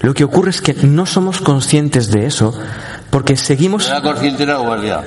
Lo 0.00 0.14
que 0.14 0.24
ocurre 0.24 0.50
es 0.50 0.62
que 0.62 0.74
no 0.74 1.06
somos 1.06 1.40
conscientes 1.40 2.10
de 2.10 2.26
eso 2.26 2.54
porque 3.10 3.36
seguimos 3.36 3.88
Era 3.88 4.00
consciente 4.00 4.46
la 4.46 4.58
guardia. 4.58 5.02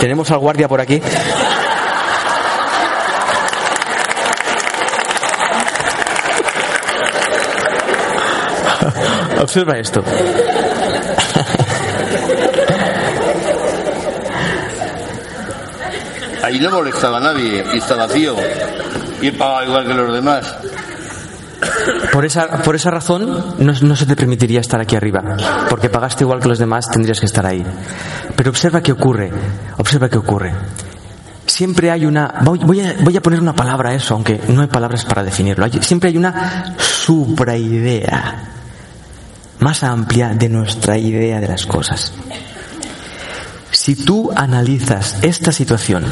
Tenemos 0.00 0.30
al 0.30 0.38
guardia 0.38 0.66
por 0.66 0.80
aquí. 0.80 1.00
Observa 9.40 9.78
esto. 9.78 10.02
Ahí 16.42 16.58
no 16.58 16.70
molestaba 16.70 17.18
a 17.18 17.20
nadie 17.20 17.64
y 17.74 17.78
está 17.78 17.96
vacío. 17.96 18.34
Y 19.20 19.28
he 19.28 19.32
pagado 19.32 19.64
igual 19.64 19.86
que 19.86 19.94
los 19.94 20.12
demás. 20.12 20.54
Por 22.12 22.24
esa, 22.24 22.48
por 22.62 22.74
esa 22.74 22.90
razón 22.90 23.54
no, 23.58 23.72
no 23.82 23.96
se 23.96 24.06
te 24.06 24.16
permitiría 24.16 24.60
estar 24.60 24.80
aquí 24.80 24.96
arriba, 24.96 25.22
porque 25.68 25.90
pagaste 25.90 26.24
igual 26.24 26.40
que 26.40 26.48
los 26.48 26.58
demás, 26.58 26.88
tendrías 26.90 27.20
que 27.20 27.26
estar 27.26 27.44
ahí. 27.44 27.62
Pero 28.34 28.50
observa 28.50 28.80
qué 28.80 28.92
ocurre, 28.92 29.30
observa 29.76 30.08
qué 30.08 30.16
ocurre. 30.16 30.52
Siempre 31.44 31.90
hay 31.90 32.06
una, 32.06 32.32
voy, 32.42 32.58
voy 32.60 32.80
a, 32.80 32.94
voy 33.00 33.16
a 33.16 33.20
poner 33.20 33.40
una 33.40 33.54
palabra 33.54 33.90
a 33.90 33.94
eso, 33.94 34.14
aunque 34.14 34.40
no 34.48 34.62
hay 34.62 34.68
palabras 34.68 35.04
para 35.04 35.22
definirlo. 35.22 35.64
Hay- 35.66 35.82
siempre 35.82 36.08
hay 36.08 36.16
una 36.16 36.74
supraidea 36.78 38.44
más 39.60 39.84
amplia 39.84 40.30
de 40.30 40.48
nuestra 40.48 40.98
idea 40.98 41.40
de 41.40 41.48
las 41.48 41.66
cosas. 41.66 42.12
Si 43.70 43.94
tú 43.94 44.30
analizas 44.34 45.18
esta 45.22 45.52
situación 45.52 46.04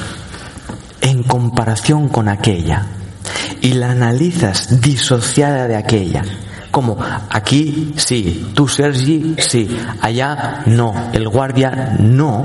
en 1.01 1.23
comparación 1.23 2.09
con 2.09 2.29
aquella 2.29 2.87
y 3.61 3.73
la 3.73 3.91
analizas 3.91 4.81
disociada 4.81 5.67
de 5.67 5.77
aquella, 5.77 6.23
como 6.71 6.99
aquí 7.31 7.95
sí, 7.97 8.53
tú 8.55 8.69
Sergi 8.69 9.35
sí, 9.39 9.69
allá 10.01 10.63
no, 10.67 11.11
el 11.13 11.29
guardia 11.29 11.97
no, 11.99 12.45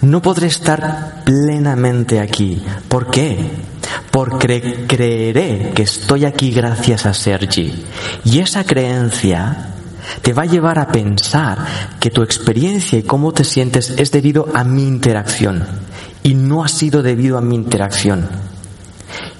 no 0.00 0.22
podré 0.22 0.46
estar 0.46 1.22
plenamente 1.24 2.20
aquí. 2.20 2.62
¿Por 2.88 3.10
qué? 3.10 3.50
Porque 4.10 4.84
creeré 4.86 5.72
que 5.74 5.82
estoy 5.82 6.24
aquí 6.24 6.50
gracias 6.50 7.06
a 7.06 7.14
Sergi. 7.14 7.84
Y 8.24 8.38
esa 8.38 8.64
creencia 8.64 9.74
te 10.22 10.32
va 10.32 10.42
a 10.42 10.46
llevar 10.46 10.78
a 10.78 10.88
pensar 10.88 11.58
que 12.00 12.10
tu 12.10 12.22
experiencia 12.22 12.98
y 12.98 13.02
cómo 13.02 13.32
te 13.32 13.44
sientes 13.44 13.90
es 13.90 14.10
debido 14.10 14.48
a 14.54 14.64
mi 14.64 14.82
interacción 14.82 15.64
y 16.22 16.34
no 16.34 16.64
ha 16.64 16.68
sido 16.68 17.02
debido 17.02 17.38
a 17.38 17.40
mi 17.40 17.54
interacción. 17.54 18.28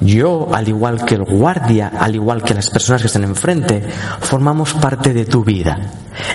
Yo, 0.00 0.48
al 0.54 0.68
igual 0.68 1.04
que 1.04 1.16
el 1.16 1.24
guardia, 1.24 1.92
al 1.98 2.14
igual 2.14 2.42
que 2.42 2.54
las 2.54 2.70
personas 2.70 3.02
que 3.02 3.08
están 3.08 3.24
enfrente, 3.24 3.82
formamos 4.20 4.74
parte 4.74 5.12
de 5.12 5.24
tu 5.24 5.44
vida. 5.44 5.76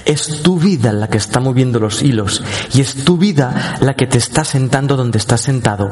Es 0.05 0.41
tu 0.43 0.59
vida 0.59 0.91
la 0.91 1.07
que 1.07 1.17
está 1.17 1.39
moviendo 1.39 1.79
los 1.79 2.03
hilos 2.03 2.43
y 2.73 2.81
es 2.81 3.03
tu 3.03 3.17
vida 3.17 3.77
la 3.79 3.95
que 3.95 4.07
te 4.07 4.17
está 4.17 4.43
sentando 4.43 4.97
donde 4.97 5.17
estás 5.17 5.41
sentado. 5.41 5.89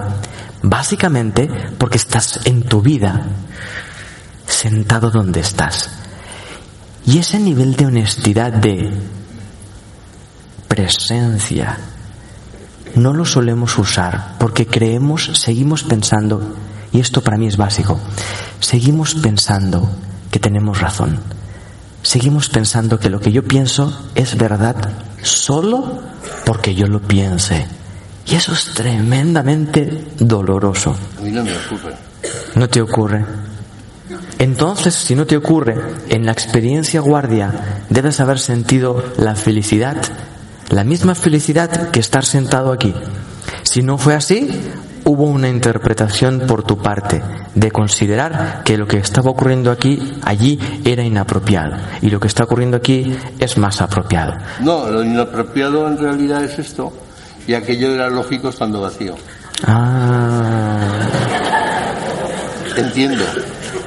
Básicamente 0.62 1.50
porque 1.78 1.98
estás 1.98 2.42
en 2.46 2.64
tu 2.64 2.82
vida, 2.82 3.26
sentado 4.48 5.10
donde 5.10 5.40
estás. 5.40 5.90
Y 7.06 7.18
ese 7.18 7.40
nivel 7.40 7.76
de 7.76 7.86
honestidad, 7.88 8.52
de 8.54 8.92
presencia, 10.68 11.78
no 12.96 13.14
lo 13.14 13.26
solemos 13.26 13.78
usar 13.78 14.36
porque 14.40 14.68
creemos, 14.68 15.32
seguimos 15.34 15.84
pensando, 15.84 16.56
y 16.92 17.00
esto 17.00 17.22
para 17.22 17.38
mí 17.38 17.48
es 17.48 17.58
básico, 17.58 18.00
seguimos 18.60 19.16
pensando 19.16 19.90
que 20.30 20.40
tenemos 20.40 20.80
razón. 20.80 21.20
Seguimos 22.04 22.50
pensando 22.50 23.00
que 23.00 23.12
lo 23.12 23.20
que 23.20 23.32
yo 23.32 23.44
pienso 23.44 24.10
es 24.16 24.36
verdad 24.36 24.76
solo 25.22 26.02
porque 26.46 26.74
yo 26.74 26.88
lo 26.88 27.00
piense. 27.00 27.68
Y 28.26 28.36
eso 28.36 28.54
es 28.54 28.74
tremendamente 28.74 30.08
doloroso. 30.20 30.96
A 31.18 31.22
mí 31.22 31.32
no 31.32 31.44
me 31.44 31.52
ocurre. 31.56 31.96
¿No 32.56 32.68
te 32.68 32.82
ocurre? 32.82 33.24
Entonces, 34.42 34.96
si 34.96 35.14
no 35.14 35.28
te 35.28 35.38
ocurre, 35.38 35.76
en 36.10 36.26
la 36.26 36.32
experiencia 36.32 37.00
guardia 37.00 37.52
debes 37.92 38.20
haber 38.20 38.40
sentido 38.40 39.04
la 39.20 39.36
felicidad, 39.36 39.98
la 40.70 40.84
misma 40.84 41.14
felicidad 41.14 41.92
que 41.92 42.00
estar 42.00 42.26
sentado 42.26 42.72
aquí. 42.72 42.92
Si 43.62 43.84
no 43.84 44.00
fue 44.00 44.16
así, 44.16 44.50
hubo 45.06 45.26
una 45.26 45.48
interpretación 45.48 46.42
por 46.48 46.64
tu 46.64 46.80
parte 46.80 47.22
de 47.54 47.70
considerar 47.70 48.64
que 48.66 48.80
lo 48.80 48.88
que 48.88 48.98
estaba 48.98 49.30
ocurriendo 49.30 49.70
aquí, 49.70 50.18
allí, 50.24 50.60
era 50.86 51.04
inapropiado. 51.04 51.78
Y 52.02 52.10
lo 52.10 52.20
que 52.20 52.28
está 52.28 52.46
ocurriendo 52.46 52.78
aquí 52.78 53.16
es 53.38 53.60
más 53.60 53.80
apropiado. 53.80 54.34
No, 54.62 54.90
lo 54.90 55.04
inapropiado 55.04 55.88
en 55.88 56.00
realidad 56.00 56.44
es 56.44 56.58
esto. 56.58 56.92
Y 57.46 57.54
aquello 57.54 57.94
era 57.94 58.10
lógico 58.10 58.50
estando 58.50 58.82
vacío. 58.82 59.14
Ah, 59.68 60.80
Entiendo. 62.76 63.24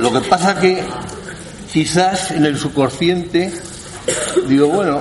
Lo 0.05 0.12
que 0.12 0.28
pasa 0.28 0.55
que 0.61 0.82
quizás 1.72 2.30
en 2.32 2.44
el 2.44 2.59
subconsciente 2.59 3.50
digo, 4.46 4.68
bueno, 4.68 5.00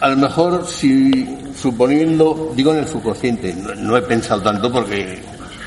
a 0.00 0.08
lo 0.10 0.16
mejor 0.16 0.64
si 0.66 1.38
suponiendo, 1.60 2.52
digo 2.54 2.72
en 2.72 2.78
el 2.78 2.88
subconsciente, 2.88 3.52
no, 3.54 3.96
he 3.96 4.02
pensado 4.02 4.42
tanto 4.42 4.70
porque 4.70 5.14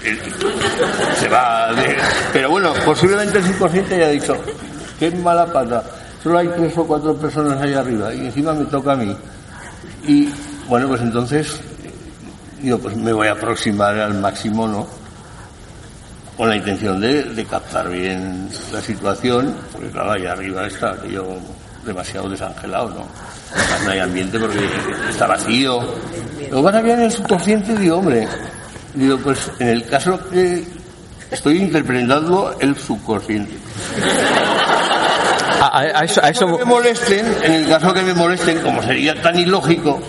eh, 0.04 0.18
se 1.20 1.28
va 1.28 1.74
de- 1.74 1.98
pero 2.32 2.50
bueno, 2.50 2.74
posiblemente 2.86 3.40
el 3.40 3.46
subconsciente 3.46 3.96
haya 3.96 4.08
dicho, 4.10 4.38
qué 5.00 5.12
mala 5.12 5.46
pata, 5.52 5.84
solo 6.24 6.38
hay 6.40 6.48
tres 6.48 6.78
o 6.78 6.86
cuatro 6.88 7.14
personas 7.18 7.62
ahí 7.62 7.74
arriba 7.74 8.14
y 8.14 8.20
encima 8.28 8.54
me 8.54 8.66
toca 8.66 8.94
a 8.94 8.96
mí. 8.96 9.16
Y 10.08 10.30
bueno, 10.70 10.88
pues 10.88 11.02
entonces 11.02 11.60
digo, 12.62 12.78
pues 12.80 12.96
me 12.96 13.12
voy 13.12 13.28
a 13.28 13.34
aproximar 13.34 14.00
al 14.00 14.14
máximo, 14.14 14.66
¿no? 14.66 14.88
Con 16.38 16.50
la 16.50 16.56
intención 16.56 17.02
de, 17.02 17.24
de 17.24 17.46
captar 17.46 17.90
bien 17.90 18.48
la 18.72 18.80
situación, 18.82 19.56
porque 19.72 19.90
claro, 19.90 20.12
allá 20.12 20.34
arriba 20.34 20.68
está 20.68 20.92
aquello 20.92 21.26
demasiado 21.86 22.30
desangelado, 22.30 22.90
¿no? 22.90 23.08
Además, 23.54 23.82
no 23.86 23.92
hay 23.92 24.00
ambiente 24.00 24.40
porque 24.40 24.60
está 25.10 25.26
vacío. 25.26 25.80
Lo 26.52 26.64
pasa 26.64 26.80
es 26.80 26.86
que 26.86 26.92
en 26.94 27.02
el 27.02 27.12
subconsciente 27.12 27.76
digo, 27.76 27.98
hombre, 27.98 28.28
digo, 28.94 29.18
pues 29.18 29.50
en 29.60 29.68
el 29.70 29.86
caso 29.86 30.20
que 30.30 30.64
estoy 31.32 31.58
interpretando 31.58 32.56
el 32.60 32.76
subconsciente. 32.76 33.56
a, 35.62 35.66
a- 35.80 36.00
a 36.02 36.04
eso, 36.04 36.24
a 36.24 36.30
eso- 36.30 36.46
que 36.46 36.58
me 36.60 36.66
molesten, 36.66 37.26
en 37.44 37.52
el 37.54 37.68
caso 37.68 37.94
que 37.94 38.02
me 38.04 38.14
molesten, 38.14 38.60
como 38.62 38.82
sería 38.84 39.20
tan 39.22 39.38
ilógico, 39.40 40.00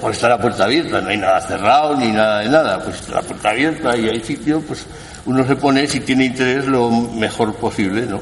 pues 0.00 0.16
está 0.16 0.28
la 0.28 0.38
puerta 0.38 0.64
abierta, 0.64 1.00
no 1.00 1.08
hay 1.08 1.16
nada 1.16 1.40
cerrado 1.40 1.96
ni 1.96 2.08
nada 2.12 2.40
de 2.40 2.48
nada, 2.50 2.78
pues 2.82 2.96
está 3.00 3.14
la 3.16 3.22
puerta 3.22 3.50
abierta 3.50 3.96
y 3.96 4.08
hay 4.08 4.20
sitio, 4.22 4.60
pues 4.60 4.84
uno 5.26 5.44
se 5.46 5.56
pone 5.56 5.86
si 5.86 6.00
tiene 6.00 6.24
interés 6.26 6.66
lo 6.66 6.90
mejor 6.90 7.54
posible, 7.54 8.06
¿no? 8.06 8.20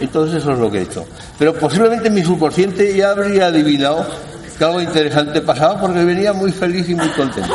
Entonces 0.00 0.36
eso 0.42 0.52
es 0.52 0.58
lo 0.58 0.70
que 0.70 0.78
he 0.78 0.82
hecho. 0.82 1.06
Pero 1.38 1.54
posiblemente 1.54 2.10
mi 2.10 2.22
subconsciente 2.22 2.94
ya 2.96 3.10
habría 3.10 3.46
adivinado 3.46 4.06
que 4.58 4.64
algo 4.64 4.80
interesante 4.80 5.40
pasaba 5.40 5.80
porque 5.80 6.04
venía 6.04 6.32
muy 6.32 6.50
feliz 6.52 6.88
y 6.88 6.94
muy 6.94 7.08
contento. 7.10 7.54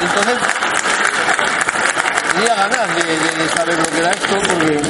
Entonces, 0.00 0.38
tenía 2.34 2.54
ganas 2.54 2.88
de, 2.96 3.02
de- 3.42 3.48
saber 3.56 3.78
lo 3.78 3.84
que 3.84 3.98
era 3.98 4.10
esto 4.10 4.36
porque 4.48 4.80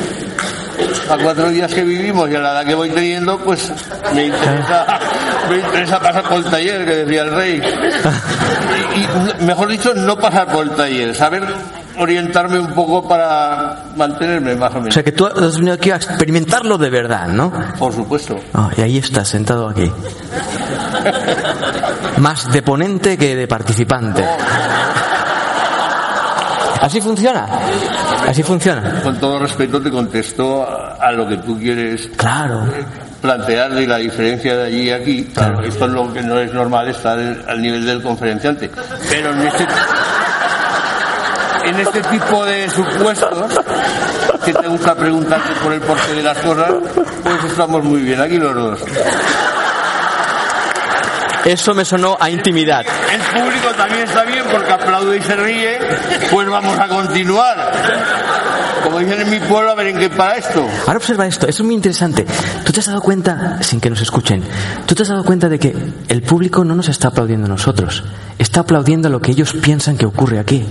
a 1.10 1.16
cuatro 1.18 1.48
días 1.50 1.72
que 1.72 1.82
vivimos 1.82 2.30
y 2.30 2.34
a 2.34 2.40
la 2.40 2.52
edad 2.52 2.66
que 2.66 2.74
voy 2.74 2.90
teniendo, 2.90 3.38
pues 3.38 3.72
me 4.14 4.26
interesa, 4.26 4.98
me 5.50 5.56
interesa 5.58 6.00
pasar 6.00 6.22
por 6.24 6.38
el 6.38 6.44
taller, 6.44 6.84
que 6.84 6.96
decía 6.96 7.22
el 7.22 7.34
rey. 7.34 7.62
Y, 8.96 9.00
y, 9.00 9.44
mejor 9.44 9.68
dicho, 9.68 9.94
no 9.94 10.16
pasar 10.16 10.48
por 10.52 10.66
el 10.66 10.70
taller, 10.72 11.14
saber 11.14 11.44
orientarme 11.98 12.58
un 12.58 12.72
poco 12.72 13.06
para 13.06 13.84
mantenerme 13.96 14.54
más 14.54 14.72
o 14.74 14.78
o 14.78 14.80
menos. 14.80 14.94
sea 14.94 15.02
que 15.02 15.12
tú 15.12 15.26
has 15.26 15.56
venido 15.56 15.74
aquí 15.74 15.90
a 15.90 15.96
experimentarlo 15.96 16.78
de 16.78 16.90
verdad, 16.90 17.28
¿no? 17.28 17.52
Por 17.78 17.92
supuesto. 17.92 18.38
Ah, 18.54 18.70
y 18.76 18.82
ahí 18.82 18.98
estás, 18.98 19.28
sentado 19.28 19.68
aquí. 19.68 19.90
Más 22.18 22.50
de 22.50 22.62
ponente 22.62 23.16
que 23.16 23.36
de 23.36 23.48
participante. 23.48 24.24
Así 26.80 27.00
funciona. 27.00 27.46
Así 28.26 28.42
funciona. 28.42 29.00
Con 29.02 29.18
todo 29.18 29.38
respeto 29.38 29.80
te 29.80 29.90
contesto 29.90 30.66
a, 31.00 31.10
lo 31.12 31.26
que 31.28 31.36
tú 31.38 31.58
quieres 31.58 32.08
Claro. 32.16 32.62
plantear 33.20 33.72
de 33.74 33.86
la 33.86 33.96
diferencia 33.96 34.56
de 34.56 34.66
allí 34.66 34.82
y 34.82 34.90
aquí. 34.90 35.24
Claro, 35.34 35.54
Claro. 35.54 35.68
esto 35.68 35.84
es 35.86 35.90
lo 35.92 36.12
que 36.12 36.22
no 36.22 36.38
es 36.38 36.52
normal 36.52 36.88
estar 36.88 37.18
al 37.18 37.60
nivel 37.62 37.84
del 37.84 38.02
conferenciante. 38.02 38.70
Pero 39.10 39.32
en 39.32 39.42
este, 39.42 39.66
en 41.64 41.80
este 41.80 42.00
tipo 42.02 42.44
de 42.44 42.70
supuestos 42.70 43.60
que 44.44 44.54
te 44.54 44.68
gusta 44.68 44.94
preguntarte 44.94 45.52
por 45.62 45.72
el 45.72 45.80
porqué 45.80 46.12
de 46.14 46.22
las 46.22 46.38
cosas, 46.38 46.72
pues 47.22 47.44
estamos 47.44 47.82
muy 47.84 48.02
bien 48.02 48.20
aquí 48.20 48.36
los 48.38 48.54
dos. 48.54 48.80
Eso 51.48 51.72
me 51.72 51.82
sonó 51.82 52.14
a 52.20 52.28
intimidad. 52.28 52.84
El 53.10 53.40
público 53.40 53.68
también 53.74 54.02
está 54.02 54.22
bien 54.24 54.44
porque 54.52 54.70
aplaude 54.70 55.16
y 55.16 55.22
se 55.22 55.34
ríe, 55.34 55.78
pues 56.30 56.46
vamos 56.46 56.78
a 56.78 56.88
continuar. 56.88 57.72
Como 58.84 58.98
dicen 58.98 59.22
en 59.22 59.30
mi 59.30 59.38
pueblo, 59.40 59.70
a 59.70 59.74
ver 59.74 59.86
en 59.86 59.98
qué 59.98 60.10
para 60.10 60.36
esto. 60.36 60.68
Ahora 60.86 60.98
observa 60.98 61.26
esto, 61.26 61.46
eso 61.46 61.62
es 61.62 61.66
muy 61.66 61.74
interesante. 61.74 62.26
¿Tú 62.66 62.70
te 62.70 62.80
has 62.80 62.86
dado 62.86 63.00
cuenta, 63.00 63.62
sin 63.62 63.80
que 63.80 63.88
nos 63.88 64.02
escuchen, 64.02 64.44
tú 64.84 64.94
te 64.94 65.04
has 65.04 65.08
dado 65.08 65.24
cuenta 65.24 65.48
de 65.48 65.58
que 65.58 65.74
el 66.08 66.20
público 66.20 66.66
no 66.66 66.74
nos 66.74 66.90
está 66.90 67.08
aplaudiendo 67.08 67.46
a 67.46 67.48
nosotros, 67.48 68.04
está 68.38 68.60
aplaudiendo 68.60 69.08
lo 69.08 69.22
que 69.22 69.30
ellos 69.30 69.54
piensan 69.54 69.96
que 69.96 70.04
ocurre 70.04 70.38
aquí? 70.38 70.66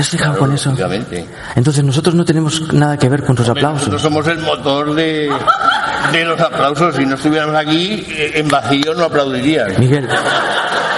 ¿Te 0.00 0.02
has 0.04 0.08
fijado 0.08 0.38
con 0.38 0.50
eso? 0.50 0.70
Obviamente. 0.70 1.26
Entonces 1.54 1.84
nosotros 1.84 2.14
no 2.14 2.24
tenemos 2.24 2.72
nada 2.72 2.96
que 2.96 3.06
ver 3.10 3.22
con 3.22 3.36
sus 3.36 3.46
Nosotros 3.48 3.64
aplausos. 3.82 4.00
somos 4.00 4.26
el 4.28 4.38
motor 4.38 4.94
de, 4.94 5.30
de 6.10 6.24
los 6.24 6.40
aplausos. 6.40 6.96
Si 6.96 7.04
no 7.04 7.16
estuviéramos 7.16 7.54
aquí, 7.54 8.06
eh, 8.08 8.32
en 8.36 8.48
vacío 8.48 8.94
no 8.94 9.04
aplaudirían. 9.04 9.78
Miguel, 9.78 10.08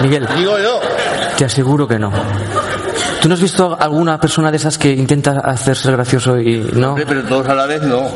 Miguel, 0.01 0.25
Digo 0.37 0.57
yo. 0.57 0.79
te 1.37 1.43
aseguro 1.43 1.85
que 1.85 1.99
no. 1.99 2.13
¿Tú 3.21 3.27
no 3.27 3.33
has 3.33 3.41
visto 3.41 3.77
alguna 3.77 4.17
persona 4.17 4.49
de 4.51 4.55
esas 4.55 4.77
que 4.77 4.91
intenta 4.93 5.31
hacerse 5.43 5.91
gracioso 5.91 6.39
y 6.39 6.59
no? 6.73 6.91
Hombre, 6.91 7.05
pero 7.05 7.23
todos 7.23 7.49
a 7.49 7.55
la 7.55 7.65
vez 7.65 7.81
no. 7.81 8.07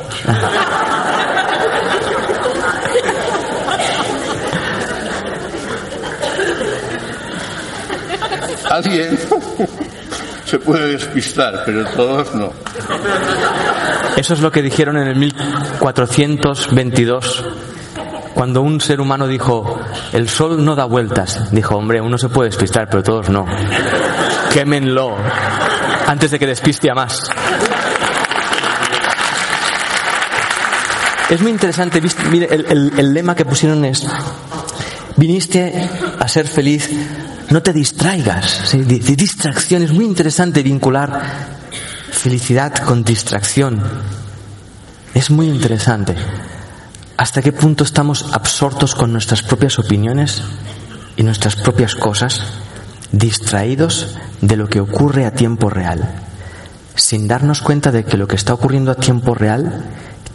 Alguien 8.69 9.17
se 10.47 10.57
puede 10.59 10.93
despistar, 10.93 11.63
pero 11.65 11.83
todos 11.85 12.33
no. 12.33 12.53
Eso 14.15 14.33
es 14.33 14.39
lo 14.39 14.49
que 14.49 14.61
dijeron 14.61 14.95
en 14.97 15.09
el 15.09 15.17
1422, 15.17 17.43
cuando 18.33 18.61
un 18.61 18.79
ser 18.79 19.01
humano 19.01 19.27
dijo, 19.27 19.77
el 20.13 20.29
sol 20.29 20.63
no 20.63 20.73
da 20.75 20.85
vueltas. 20.85 21.51
Dijo, 21.51 21.75
hombre, 21.75 21.99
uno 21.99 22.17
se 22.17 22.29
puede 22.29 22.49
despistar, 22.49 22.87
pero 22.89 23.03
todos 23.03 23.29
no. 23.29 23.45
Quémenlo 24.53 25.17
antes 26.07 26.31
de 26.31 26.39
que 26.39 26.47
despiste 26.47 26.89
a 26.89 26.95
más. 26.95 27.29
Es 31.29 31.41
muy 31.41 31.51
interesante, 31.51 32.01
mire, 32.31 32.47
el 32.49 33.13
lema 33.13 33.35
que 33.35 33.43
pusieron 33.43 33.83
es, 33.83 34.07
viniste 35.17 35.89
a 36.17 36.25
ser 36.29 36.47
feliz, 36.47 36.89
no 37.49 37.61
te 37.61 37.73
distraigas. 37.73 38.45
¿sí? 38.65 38.79
Di- 38.79 38.99
di- 38.99 39.15
Distracción, 39.15 39.83
es 39.83 39.91
muy 39.91 40.05
interesante 40.05 40.63
vincular 40.63 41.21
felicidad 42.11 42.73
con 42.75 43.03
distracción. 43.03 43.81
Es 45.13 45.29
muy 45.31 45.47
interesante. 45.47 46.15
¿Hasta 47.17 47.41
qué 47.41 47.51
punto 47.51 47.83
estamos 47.83 48.25
absortos 48.33 48.93
con 48.95 49.11
nuestras 49.11 49.41
propias 49.41 49.79
opiniones 49.79 50.41
y 51.15 51.23
nuestras 51.23 51.55
propias 51.55 51.95
cosas, 51.95 52.41
distraídos 53.11 54.17
de 54.41 54.55
lo 54.55 54.67
que 54.67 54.79
ocurre 54.79 55.25
a 55.25 55.31
tiempo 55.33 55.69
real, 55.69 56.07
sin 56.95 57.27
darnos 57.27 57.61
cuenta 57.61 57.91
de 57.91 58.03
que 58.05 58.17
lo 58.17 58.27
que 58.27 58.35
está 58.35 58.53
ocurriendo 58.53 58.91
a 58.91 58.95
tiempo 58.95 59.33
real 59.33 59.83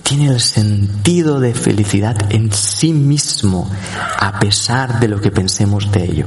tiene 0.02 0.26
el 0.28 0.40
sentido 0.40 1.38
de 1.38 1.54
felicidad 1.54 2.16
en 2.30 2.52
sí 2.52 2.92
mismo, 2.92 3.70
a 4.18 4.40
pesar 4.40 4.98
de 4.98 5.06
lo 5.08 5.20
que 5.20 5.30
pensemos 5.30 5.92
de 5.92 6.04
ello? 6.04 6.26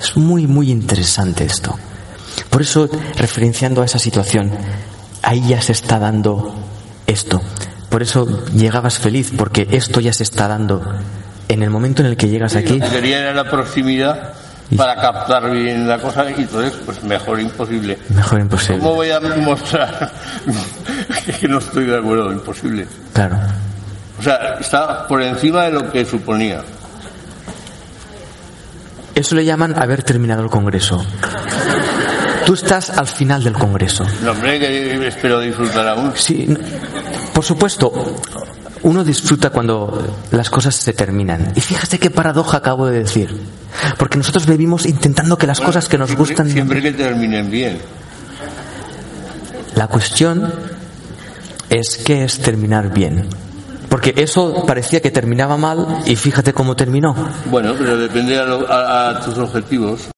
Es 0.00 0.16
muy, 0.16 0.46
muy 0.46 0.70
interesante 0.70 1.44
esto. 1.44 1.78
Por 2.48 2.62
eso, 2.62 2.88
referenciando 3.16 3.82
a 3.82 3.84
esa 3.84 3.98
situación, 3.98 4.50
ahí 5.22 5.48
ya 5.48 5.60
se 5.60 5.72
está 5.72 5.98
dando 5.98 6.54
esto. 7.06 7.40
Por 7.88 8.02
eso 8.02 8.46
llegabas 8.54 8.98
feliz, 8.98 9.32
porque 9.36 9.66
esto 9.70 10.00
ya 10.00 10.12
se 10.12 10.22
está 10.22 10.48
dando. 10.48 10.82
En 11.48 11.62
el 11.62 11.70
momento 11.70 12.02
en 12.02 12.08
el 12.08 12.16
que 12.16 12.28
llegas 12.28 12.54
aquí, 12.56 12.78
Lo 12.78 12.86
que 12.86 12.92
quería 12.92 13.18
era 13.18 13.34
la 13.34 13.50
proximidad 13.50 14.34
para 14.76 14.94
captar 14.94 15.50
bien 15.50 15.88
la 15.88 15.98
cosa 15.98 16.30
y 16.30 16.42
entonces, 16.42 16.72
pues 16.86 17.02
mejor 17.02 17.40
imposible. 17.40 17.98
mejor 18.10 18.40
imposible. 18.40 18.78
¿Cómo 18.78 18.94
voy 18.94 19.10
a 19.10 19.18
mostrar 19.20 20.12
que 21.40 21.48
no 21.48 21.58
estoy 21.58 21.86
de 21.86 21.98
acuerdo? 21.98 22.32
Imposible. 22.32 22.86
Claro. 23.12 23.36
O 24.18 24.22
sea, 24.22 24.58
está 24.60 25.06
por 25.08 25.20
encima 25.22 25.64
de 25.64 25.72
lo 25.72 25.90
que 25.90 26.04
suponía. 26.04 26.62
Eso 29.20 29.34
le 29.34 29.44
llaman 29.44 29.78
haber 29.78 30.02
terminado 30.02 30.42
el 30.42 30.48
Congreso. 30.48 31.04
Tú 32.46 32.54
estás 32.54 32.88
al 32.88 33.06
final 33.06 33.44
del 33.44 33.52
Congreso. 33.52 34.06
No, 34.24 34.30
hombre, 34.30 34.58
que 34.58 35.06
espero 35.06 35.40
disfrutar 35.40 35.86
aún. 35.88 36.12
Sí, 36.16 36.48
por 37.34 37.44
supuesto, 37.44 37.92
uno 38.82 39.04
disfruta 39.04 39.50
cuando 39.50 40.16
las 40.30 40.48
cosas 40.48 40.74
se 40.74 40.94
terminan. 40.94 41.52
Y 41.54 41.60
fíjate 41.60 41.98
qué 41.98 42.08
paradoja 42.08 42.56
acabo 42.56 42.86
de 42.86 43.00
decir. 43.00 43.28
Porque 43.98 44.16
nosotros 44.16 44.46
vivimos 44.46 44.86
intentando 44.86 45.36
que 45.36 45.46
las 45.46 45.60
cosas 45.60 45.86
que 45.86 45.98
nos 45.98 46.08
Siempre- 46.08 46.26
gustan... 46.26 46.50
Siempre 46.50 46.80
que 46.80 46.92
terminen 46.92 47.50
bien. 47.50 47.78
La 49.74 49.86
cuestión 49.86 50.50
es 51.68 51.98
qué 51.98 52.24
es 52.24 52.38
terminar 52.38 52.90
bien. 52.90 53.28
Porque 53.90 54.14
eso 54.16 54.64
parecía 54.66 55.00
que 55.02 55.10
terminaba 55.10 55.56
mal 55.56 56.02
y 56.06 56.14
fíjate 56.14 56.52
cómo 56.54 56.76
terminó. 56.76 57.12
Bueno, 57.46 57.74
pero 57.76 57.98
depende 57.98 58.38
a, 58.38 58.44
a- 59.10 59.20
tus 59.20 59.36
objetivos. 59.36 60.08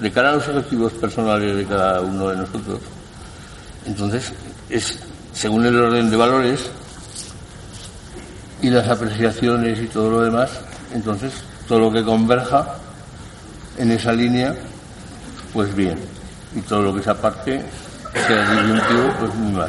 De 0.00 0.10
cara 0.10 0.30
a 0.30 0.32
los 0.36 0.48
objetivos 0.48 0.92
personales 0.94 1.54
de 1.56 1.66
cada 1.66 2.00
uno 2.00 2.28
de 2.30 2.36
nosotros. 2.38 2.80
Entonces, 3.84 4.32
es 4.70 4.98
según 5.32 5.66
el 5.66 5.76
orden 5.78 6.10
de 6.10 6.16
valores 6.16 6.70
y 8.62 8.70
las 8.70 8.88
apreciaciones 8.88 9.78
y 9.80 9.86
todo 9.86 10.10
lo 10.10 10.20
demás, 10.22 10.50
entonces 10.94 11.32
todo 11.68 11.80
lo 11.80 11.92
que 11.92 12.02
converja 12.02 12.76
en 13.76 13.90
esa 13.92 14.12
línea, 14.12 14.54
pues 15.52 15.74
bien. 15.74 15.98
Y 16.56 16.60
todo 16.62 16.82
lo 16.82 16.94
que 16.94 17.02
se 17.02 17.10
aparte, 17.10 17.62
sea 18.26 19.14
pues 19.20 19.34
muy 19.34 19.52
mal. 19.52 19.68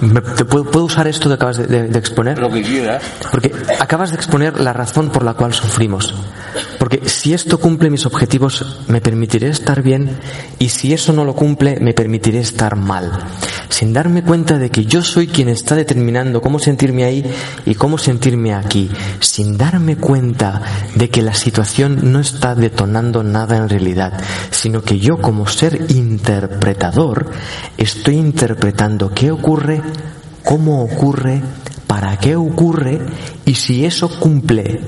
Me- 0.00 0.20
¿Te 0.20 0.44
puedo, 0.44 0.64
puedo 0.64 0.84
usar 0.86 1.06
esto 1.08 1.28
que 1.28 1.34
acabas 1.34 1.56
de- 1.56 1.66
de- 1.66 1.88
de 1.88 1.98
exponer? 1.98 2.38
Lo 2.38 2.50
que 2.50 2.62
quieras, 2.62 3.02
Porque 3.30 3.52
acabas 3.80 4.10
de 4.10 4.16
exponer 4.16 4.60
la 4.60 4.72
razón 4.72 5.10
por 5.10 5.24
la 5.24 5.34
cual 5.34 5.52
sufrimos. 5.52 6.14
Porque 6.78 7.08
si 7.08 7.34
esto 7.34 7.58
cumple 7.58 7.90
mis 7.90 8.06
objetivos, 8.06 8.84
me 8.88 9.00
permitiré 9.00 9.48
estar 9.48 9.82
bien 9.82 10.18
y 10.58 10.68
si 10.68 10.92
eso 10.92 11.12
no 11.12 11.24
lo 11.24 11.34
cumple, 11.34 11.80
me 11.80 11.92
permitiré 11.92 12.38
estar 12.38 12.76
mal. 12.76 13.10
Sin 13.68 13.92
darme 13.92 14.22
cuenta 14.22 14.58
de 14.58 14.70
que 14.70 14.86
yo 14.86 15.02
soy 15.02 15.26
quien 15.26 15.48
está 15.48 15.74
determinando 15.74 16.40
cómo 16.40 16.58
sentirme 16.58 17.04
ahí 17.04 17.24
y 17.66 17.74
cómo 17.74 17.98
sentirme 17.98 18.54
aquí. 18.54 18.90
Sin 19.20 19.58
darme 19.58 19.96
cuenta 19.96 20.62
de 20.94 21.10
que 21.10 21.22
la 21.22 21.34
situación 21.34 22.12
no 22.12 22.20
está 22.20 22.54
detonando 22.54 23.22
nada 23.22 23.56
en 23.56 23.68
realidad, 23.68 24.20
sino 24.50 24.82
que 24.82 24.98
yo 24.98 25.18
como 25.18 25.46
ser 25.46 25.90
interpretador 25.90 27.30
estoy 27.76 28.16
interpretando 28.16 29.12
qué 29.12 29.30
ocurre, 29.30 29.82
cómo 30.44 30.82
ocurre, 30.82 31.42
para 31.86 32.16
qué 32.18 32.36
ocurre 32.36 33.00
y 33.44 33.54
si 33.54 33.84
eso 33.84 34.08
cumple 34.20 34.80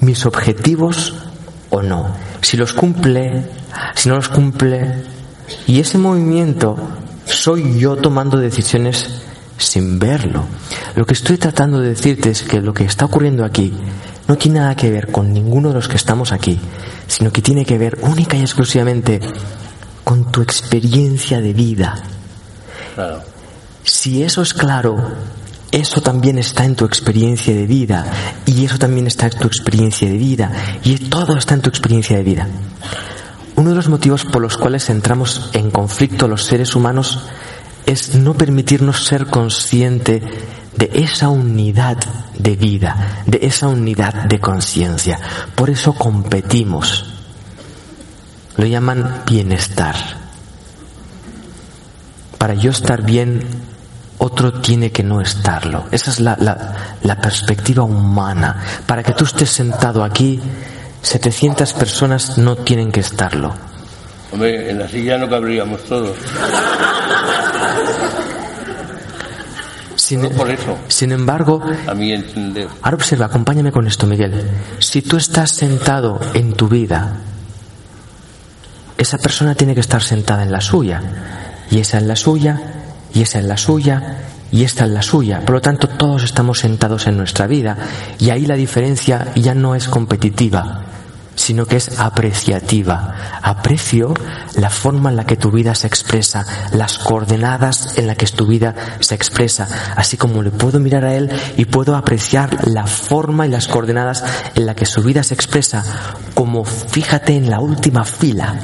mis 0.00 0.26
objetivos 0.26 1.27
o 1.70 1.82
no. 1.82 2.14
Si 2.42 2.56
los 2.56 2.72
cumple, 2.72 3.44
si 3.94 4.08
no 4.08 4.16
los 4.16 4.28
cumple. 4.28 5.04
Y 5.66 5.80
ese 5.80 5.98
movimiento 5.98 6.76
soy 7.24 7.78
yo 7.78 7.96
tomando 7.96 8.38
decisiones 8.38 9.22
sin 9.56 9.98
verlo. 9.98 10.44
Lo 10.94 11.04
que 11.06 11.14
estoy 11.14 11.36
tratando 11.36 11.80
de 11.80 11.90
decirte 11.90 12.30
es 12.30 12.42
que 12.42 12.60
lo 12.60 12.72
que 12.72 12.84
está 12.84 13.06
ocurriendo 13.06 13.44
aquí 13.44 13.72
no 14.26 14.36
tiene 14.36 14.60
nada 14.60 14.76
que 14.76 14.90
ver 14.90 15.10
con 15.10 15.32
ninguno 15.32 15.68
de 15.68 15.74
los 15.74 15.88
que 15.88 15.96
estamos 15.96 16.32
aquí, 16.32 16.60
sino 17.06 17.32
que 17.32 17.42
tiene 17.42 17.64
que 17.64 17.78
ver 17.78 17.98
única 18.02 18.36
y 18.36 18.42
exclusivamente 18.42 19.20
con 20.04 20.30
tu 20.30 20.42
experiencia 20.42 21.40
de 21.40 21.52
vida. 21.52 22.02
claro. 22.94 23.22
Si 23.84 24.22
eso 24.22 24.42
es 24.42 24.52
claro, 24.52 24.98
eso 25.70 26.00
también 26.00 26.38
está 26.38 26.64
en 26.64 26.76
tu 26.76 26.84
experiencia 26.84 27.54
de 27.54 27.66
vida 27.66 28.06
y 28.46 28.64
eso 28.64 28.78
también 28.78 29.06
está 29.06 29.26
en 29.26 29.38
tu 29.38 29.46
experiencia 29.46 30.08
de 30.08 30.16
vida 30.16 30.52
y 30.82 30.96
todo 30.96 31.36
está 31.36 31.54
en 31.54 31.60
tu 31.60 31.68
experiencia 31.68 32.16
de 32.16 32.22
vida. 32.22 32.48
Uno 33.56 33.70
de 33.70 33.76
los 33.76 33.88
motivos 33.88 34.24
por 34.24 34.40
los 34.40 34.56
cuales 34.56 34.88
entramos 34.88 35.50
en 35.52 35.70
conflicto 35.70 36.28
los 36.28 36.44
seres 36.44 36.74
humanos 36.74 37.20
es 37.86 38.14
no 38.14 38.34
permitirnos 38.34 39.04
ser 39.04 39.26
consciente 39.26 40.22
de 40.76 40.90
esa 40.94 41.28
unidad 41.28 41.98
de 42.38 42.54
vida, 42.54 43.22
de 43.26 43.40
esa 43.42 43.66
unidad 43.66 44.14
de 44.26 44.38
conciencia. 44.38 45.18
Por 45.54 45.70
eso 45.70 45.92
competimos. 45.92 47.06
Lo 48.56 48.66
llaman 48.66 49.22
bienestar. 49.26 49.96
para 52.38 52.54
yo 52.54 52.70
estar 52.70 53.04
bien, 53.04 53.44
otro 54.18 54.52
tiene 54.60 54.90
que 54.90 55.02
no 55.02 55.20
estarlo. 55.20 55.86
Esa 55.90 56.10
es 56.10 56.20
la, 56.20 56.36
la, 57.02 57.20
perspectiva 57.20 57.84
humana. 57.84 58.62
Para 58.86 59.02
que 59.02 59.12
tú 59.12 59.24
estés 59.24 59.50
sentado 59.50 60.02
aquí, 60.04 60.40
700 61.02 61.72
personas 61.74 62.38
no 62.38 62.56
tienen 62.56 62.90
que 62.90 63.00
estarlo. 63.00 63.54
Hombre, 64.32 64.70
en 64.70 64.78
la 64.78 64.88
silla 64.88 65.16
no 65.18 65.28
cabríamos 65.28 65.82
todos. 65.84 66.16
Sin, 69.96 70.28
por 70.30 70.50
eso. 70.50 70.78
sin 70.88 71.12
embargo, 71.12 71.62
a 71.86 71.94
mí 71.94 72.12
entender. 72.12 72.66
ahora 72.80 72.96
observa, 72.96 73.26
acompáñame 73.26 73.72
con 73.72 73.86
esto, 73.86 74.06
Miguel. 74.06 74.50
Si 74.78 75.02
tú 75.02 75.18
estás 75.18 75.50
sentado 75.50 76.18
en 76.32 76.54
tu 76.54 76.66
vida, 76.68 77.18
esa 78.96 79.18
persona 79.18 79.54
tiene 79.54 79.74
que 79.74 79.80
estar 79.80 80.02
sentada 80.02 80.42
en 80.44 80.52
la 80.52 80.62
suya, 80.62 81.02
y 81.70 81.80
esa 81.80 81.98
en 81.98 82.08
la 82.08 82.16
suya, 82.16 82.77
y 83.14 83.22
esa 83.22 83.38
en 83.38 83.48
la 83.48 83.56
suya, 83.56 84.18
y 84.50 84.64
esta 84.64 84.84
en 84.84 84.94
la 84.94 85.02
suya. 85.02 85.40
Por 85.40 85.56
lo 85.56 85.60
tanto, 85.60 85.88
todos 85.88 86.24
estamos 86.24 86.60
sentados 86.60 87.06
en 87.06 87.16
nuestra 87.16 87.46
vida, 87.46 87.76
y 88.18 88.30
ahí 88.30 88.46
la 88.46 88.56
diferencia 88.56 89.32
ya 89.34 89.54
no 89.54 89.74
es 89.74 89.88
competitiva, 89.88 90.84
sino 91.34 91.66
que 91.66 91.76
es 91.76 91.98
apreciativa. 92.00 93.14
Aprecio 93.42 94.14
la 94.56 94.70
forma 94.70 95.10
en 95.10 95.16
la 95.16 95.24
que 95.24 95.36
tu 95.36 95.50
vida 95.50 95.74
se 95.74 95.86
expresa, 95.86 96.44
las 96.72 96.98
coordenadas 96.98 97.96
en 97.98 98.06
las 98.06 98.16
que 98.16 98.26
tu 98.26 98.46
vida 98.46 98.74
se 99.00 99.14
expresa, 99.14 99.68
así 99.96 100.16
como 100.16 100.42
le 100.42 100.50
puedo 100.50 100.80
mirar 100.80 101.04
a 101.04 101.14
él 101.14 101.30
y 101.56 101.64
puedo 101.66 101.96
apreciar 101.96 102.68
la 102.68 102.86
forma 102.86 103.46
y 103.46 103.50
las 103.50 103.68
coordenadas 103.68 104.24
en 104.54 104.66
la 104.66 104.74
que 104.74 104.86
su 104.86 105.02
vida 105.02 105.22
se 105.22 105.34
expresa, 105.34 105.84
como 106.34 106.64
fíjate 106.64 107.36
en 107.36 107.50
la 107.50 107.60
última 107.60 108.04
fila. 108.04 108.56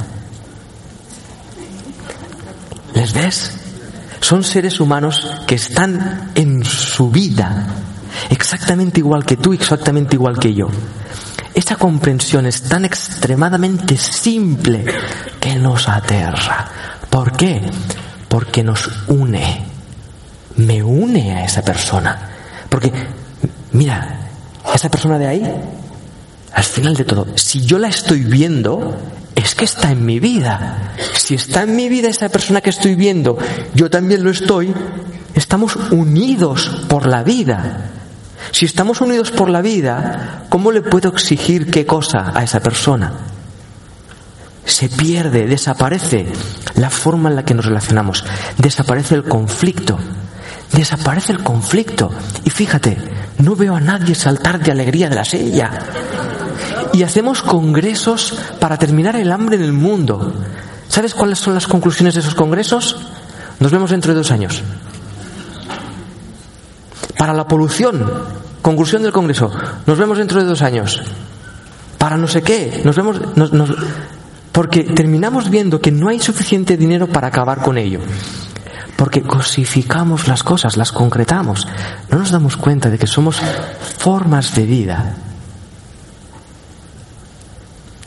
¿Les 2.93 3.13
ves? 3.13 3.64
Son 4.19 4.43
seres 4.43 4.79
humanos 4.79 5.27
que 5.47 5.55
están 5.55 6.31
en 6.35 6.63
su 6.63 7.11
vida 7.11 7.67
exactamente 8.29 8.99
igual 8.99 9.25
que 9.25 9.37
tú, 9.37 9.53
exactamente 9.53 10.15
igual 10.15 10.39
que 10.39 10.53
yo. 10.53 10.67
Esa 11.53 11.75
comprensión 11.77 12.45
es 12.45 12.63
tan 12.63 12.85
extremadamente 12.85 13.97
simple 13.97 14.85
que 15.39 15.55
nos 15.55 15.87
aterra. 15.87 16.69
¿Por 17.09 17.31
qué? 17.31 17.61
Porque 18.27 18.63
nos 18.63 18.89
une. 19.07 19.63
Me 20.57 20.83
une 20.83 21.33
a 21.33 21.45
esa 21.45 21.61
persona. 21.61 22.29
Porque, 22.69 22.91
mira, 23.71 24.19
esa 24.73 24.89
persona 24.89 25.17
de 25.17 25.27
ahí, 25.27 25.55
al 26.53 26.63
final 26.63 26.95
de 26.95 27.05
todo, 27.05 27.27
si 27.35 27.65
yo 27.65 27.79
la 27.79 27.87
estoy 27.87 28.23
viendo, 28.23 28.97
es 29.35 29.53
que 29.53 29.65
está 29.65 29.91
en 29.91 30.05
mi 30.05 30.19
vida. 30.19 30.93
Si 31.13 31.35
está 31.35 31.63
en 31.63 31.75
mi 31.75 31.89
vida 31.89 32.09
esa 32.09 32.29
persona 32.29 32.61
que 32.61 32.69
estoy 32.69 32.95
viendo, 32.95 33.37
yo 33.73 33.89
también 33.89 34.23
lo 34.23 34.31
estoy, 34.31 34.73
estamos 35.35 35.75
unidos 35.91 36.85
por 36.87 37.05
la 37.05 37.23
vida. 37.23 37.91
Si 38.51 38.65
estamos 38.65 39.01
unidos 39.01 39.31
por 39.31 39.49
la 39.49 39.61
vida, 39.61 40.45
¿cómo 40.49 40.71
le 40.71 40.81
puedo 40.81 41.09
exigir 41.09 41.69
qué 41.69 41.85
cosa 41.85 42.31
a 42.33 42.43
esa 42.43 42.61
persona? 42.61 43.13
Se 44.65 44.89
pierde, 44.89 45.45
desaparece 45.45 46.25
la 46.75 46.89
forma 46.89 47.29
en 47.29 47.35
la 47.35 47.45
que 47.45 47.53
nos 47.53 47.65
relacionamos, 47.65 48.25
desaparece 48.57 49.15
el 49.15 49.23
conflicto, 49.23 49.97
desaparece 50.71 51.33
el 51.33 51.43
conflicto. 51.43 52.11
Y 52.43 52.49
fíjate, 52.49 52.97
no 53.39 53.55
veo 53.55 53.75
a 53.75 53.81
nadie 53.81 54.15
saltar 54.15 54.59
de 54.59 54.71
alegría 54.71 55.09
de 55.09 55.15
la 55.15 55.25
silla. 55.25 55.71
Y 56.95 57.03
hacemos 57.03 57.41
congresos 57.41 58.39
para 58.57 58.77
terminar 58.77 59.17
el 59.17 59.29
hambre 59.33 59.57
en 59.57 59.63
el 59.63 59.73
mundo. 59.73 60.33
¿Sabes 60.87 61.13
cuáles 61.13 61.39
son 61.39 61.53
las 61.53 61.67
conclusiones 61.67 62.13
de 62.13 62.21
esos 62.21 62.35
congresos? 62.35 62.95
Nos 63.59 63.69
vemos 63.69 63.91
dentro 63.91 64.13
de 64.13 64.17
dos 64.19 64.31
años. 64.31 64.63
Para 67.17 67.33
la 67.33 67.49
polución, 67.49 68.09
conclusión 68.61 69.03
del 69.03 69.11
Congreso, 69.11 69.51
nos 69.85 69.97
vemos 69.97 70.17
dentro 70.17 70.39
de 70.39 70.45
dos 70.45 70.61
años. 70.61 71.01
Para 71.97 72.15
no 72.15 72.29
sé 72.29 72.41
qué, 72.41 72.81
nos 72.85 72.95
vemos, 72.95 73.19
porque 74.53 74.85
terminamos 74.85 75.49
viendo 75.49 75.81
que 75.81 75.91
no 75.91 76.07
hay 76.07 76.21
suficiente 76.21 76.77
dinero 76.77 77.07
para 77.07 77.27
acabar 77.27 77.61
con 77.61 77.77
ello. 77.77 77.99
Porque 78.95 79.21
cosificamos 79.21 80.29
las 80.29 80.43
cosas, 80.43 80.77
las 80.77 80.93
concretamos. 80.93 81.67
No 82.09 82.19
nos 82.19 82.31
damos 82.31 82.55
cuenta 82.55 82.89
de 82.89 82.97
que 82.97 83.07
somos 83.07 83.41
formas 83.97 84.55
de 84.55 84.63
vida. 84.63 85.15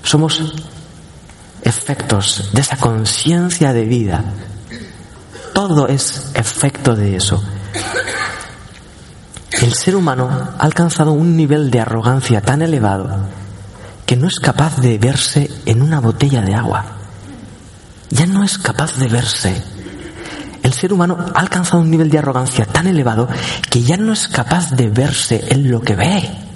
Somos 0.03 0.55
efectos 1.62 2.51
de 2.53 2.61
esa 2.61 2.76
conciencia 2.76 3.72
de 3.72 3.84
vida. 3.84 4.24
Todo 5.55 5.88
es 5.88 6.30
efecto 6.34 6.94
de 6.94 7.16
eso. 7.16 7.42
El 9.61 9.74
ser 9.74 9.96
humano 9.96 10.28
ha 10.30 10.62
alcanzado 10.62 11.12
un 11.12 11.36
nivel 11.36 11.70
de 11.70 11.80
arrogancia 11.80 12.40
tan 12.40 12.62
elevado 12.62 13.26
que 14.07 14.16
no 14.16 14.28
es 14.28 14.38
capaz 14.40 14.76
de 14.76 14.99
verse 14.99 15.51
en 15.66 15.82
una 15.82 16.01
botella 16.01 16.42
de 16.42 16.55
agua. 16.55 16.84
Ya 18.11 18.26
no 18.26 18.44
es 18.44 18.57
capaz 18.57 18.96
de 18.96 19.09
verse. 19.09 19.62
El 20.62 20.72
ser 20.72 20.92
humano 20.92 21.18
ha 21.34 21.40
alcanzado 21.40 21.82
un 21.82 21.90
nivel 21.90 22.09
de 22.09 22.18
arrogancia 22.18 22.64
tan 22.64 22.86
elevado 22.86 23.28
que 23.68 23.82
ya 23.82 23.96
no 23.96 24.12
es 24.12 24.28
capaz 24.28 24.70
de 24.70 24.88
verse 24.88 25.44
en 25.49 25.70
lo 25.70 25.80
que 25.80 25.94
ve. 25.94 26.47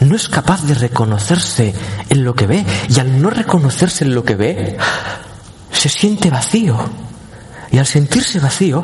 No 0.00 0.16
es 0.16 0.28
capaz 0.28 0.62
de 0.64 0.74
reconocerse 0.74 1.74
en 2.08 2.24
lo 2.24 2.34
que 2.34 2.46
ve. 2.46 2.64
Y 2.88 2.98
al 3.00 3.20
no 3.20 3.30
reconocerse 3.30 4.04
en 4.04 4.14
lo 4.14 4.24
que 4.24 4.34
ve, 4.34 4.76
se 5.72 5.88
siente 5.88 6.30
vacío. 6.30 6.76
Y 7.70 7.78
al 7.78 7.86
sentirse 7.86 8.40
vacío, 8.40 8.82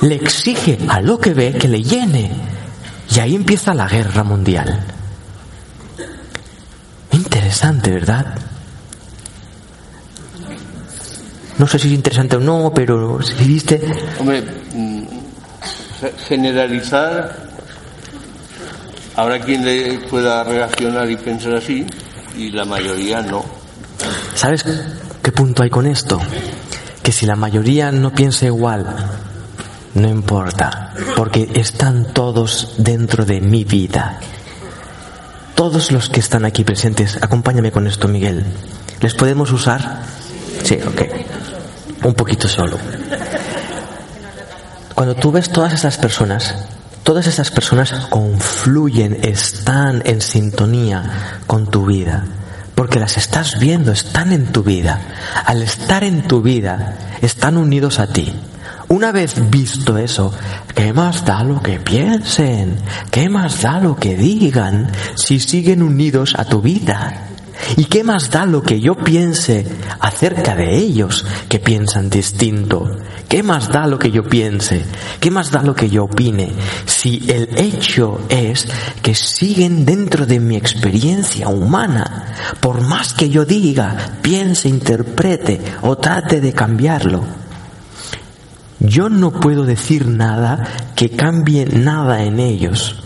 le 0.00 0.14
exige 0.14 0.78
a 0.88 1.00
lo 1.00 1.18
que 1.18 1.34
ve 1.34 1.52
que 1.52 1.68
le 1.68 1.82
llene. 1.82 2.30
Y 3.14 3.20
ahí 3.20 3.34
empieza 3.34 3.74
la 3.74 3.88
guerra 3.88 4.22
mundial. 4.22 4.80
Interesante, 7.12 7.90
¿verdad? 7.90 8.34
No 11.58 11.66
sé 11.66 11.78
si 11.78 11.88
es 11.88 11.94
interesante 11.94 12.36
o 12.36 12.40
no, 12.40 12.72
pero 12.72 13.20
si 13.20 13.44
viste. 13.44 13.80
Hombre, 14.20 14.44
mm, 14.72 15.02
generalizar. 16.28 17.47
Habrá 19.18 19.40
quien 19.40 19.64
le 19.64 19.98
pueda 20.08 20.44
reaccionar 20.44 21.10
y 21.10 21.16
pensar 21.16 21.56
así, 21.56 21.84
y 22.36 22.52
la 22.52 22.64
mayoría 22.64 23.20
no. 23.20 23.44
¿Sabes 24.36 24.64
qué 25.20 25.32
punto 25.32 25.64
hay 25.64 25.70
con 25.70 25.86
esto? 25.86 26.20
Que 27.02 27.10
si 27.10 27.26
la 27.26 27.34
mayoría 27.34 27.90
no 27.90 28.12
piensa 28.14 28.46
igual 28.46 28.86
no 29.94 30.08
importa, 30.08 30.92
porque 31.16 31.50
están 31.54 32.12
todos 32.12 32.74
dentro 32.78 33.24
de 33.24 33.40
mi 33.40 33.64
vida. 33.64 34.20
Todos 35.56 35.90
los 35.90 36.08
que 36.08 36.20
están 36.20 36.44
aquí 36.44 36.62
presentes, 36.62 37.18
acompáñame 37.20 37.72
con 37.72 37.88
esto, 37.88 38.06
Miguel. 38.06 38.44
¿Les 39.00 39.14
podemos 39.14 39.50
usar? 39.50 40.02
Sí, 40.62 40.78
ok. 40.86 42.04
Un 42.04 42.14
poquito 42.14 42.46
solo. 42.46 42.78
Cuando 44.94 45.16
tú 45.16 45.32
ves 45.32 45.50
todas 45.50 45.72
esas 45.72 45.98
personas, 45.98 46.54
todas 47.08 47.26
esas 47.26 47.50
personas 47.50 47.90
confluyen, 48.10 49.20
están 49.22 50.02
en 50.04 50.20
sintonía 50.20 51.40
con 51.46 51.70
tu 51.70 51.86
vida, 51.86 52.26
porque 52.74 53.00
las 53.00 53.16
estás 53.16 53.58
viendo, 53.58 53.92
están 53.92 54.30
en 54.30 54.52
tu 54.52 54.62
vida. 54.62 55.00
Al 55.46 55.62
estar 55.62 56.04
en 56.04 56.28
tu 56.28 56.42
vida, 56.42 56.98
están 57.22 57.56
unidos 57.56 57.98
a 57.98 58.08
ti. 58.08 58.30
Una 58.88 59.10
vez 59.10 59.36
visto 59.48 59.96
eso, 59.96 60.34
¿qué 60.74 60.92
más 60.92 61.24
da 61.24 61.42
lo 61.44 61.62
que 61.62 61.80
piensen? 61.80 62.76
¿Qué 63.10 63.30
más 63.30 63.62
da 63.62 63.80
lo 63.80 63.96
que 63.96 64.14
digan 64.14 64.92
si 65.14 65.40
siguen 65.40 65.82
unidos 65.82 66.34
a 66.36 66.44
tu 66.44 66.60
vida? 66.60 67.27
¿Y 67.76 67.84
qué 67.84 68.04
más 68.04 68.30
da 68.30 68.46
lo 68.46 68.62
que 68.62 68.80
yo 68.80 68.94
piense 68.94 69.66
acerca 70.00 70.54
de 70.54 70.76
ellos 70.76 71.24
que 71.48 71.58
piensan 71.58 72.10
distinto? 72.10 72.90
¿Qué 73.28 73.42
más 73.42 73.68
da 73.68 73.86
lo 73.86 73.98
que 73.98 74.10
yo 74.10 74.24
piense? 74.24 74.84
¿Qué 75.20 75.30
más 75.30 75.50
da 75.50 75.62
lo 75.62 75.74
que 75.74 75.90
yo 75.90 76.04
opine? 76.04 76.50
Si 76.86 77.30
el 77.30 77.58
hecho 77.58 78.20
es 78.30 78.66
que 79.02 79.14
siguen 79.14 79.84
dentro 79.84 80.24
de 80.24 80.40
mi 80.40 80.56
experiencia 80.56 81.48
humana, 81.48 82.26
por 82.60 82.80
más 82.80 83.12
que 83.12 83.28
yo 83.28 83.44
diga, 83.44 84.14
piense, 84.22 84.68
interprete 84.68 85.60
o 85.82 85.96
trate 85.96 86.40
de 86.40 86.54
cambiarlo, 86.54 87.22
yo 88.80 89.10
no 89.10 89.32
puedo 89.32 89.64
decir 89.64 90.06
nada 90.06 90.66
que 90.94 91.10
cambie 91.10 91.66
nada 91.66 92.22
en 92.22 92.40
ellos, 92.40 93.02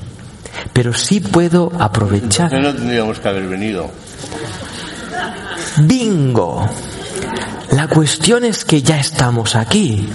pero 0.73 0.93
sí 0.93 1.21
puedo 1.21 1.73
aprovechar. 1.79 2.53
No 2.53 2.75
tendríamos 2.75 3.19
que 3.19 3.29
haber 3.29 3.49
venido. 3.49 3.91
Bingo. 5.79 6.69
La 7.73 7.89
cuestión 7.89 8.45
es 8.45 8.65
que 8.65 8.83
ya 8.83 8.99
estamos 8.99 9.57
aquí. 9.57 10.09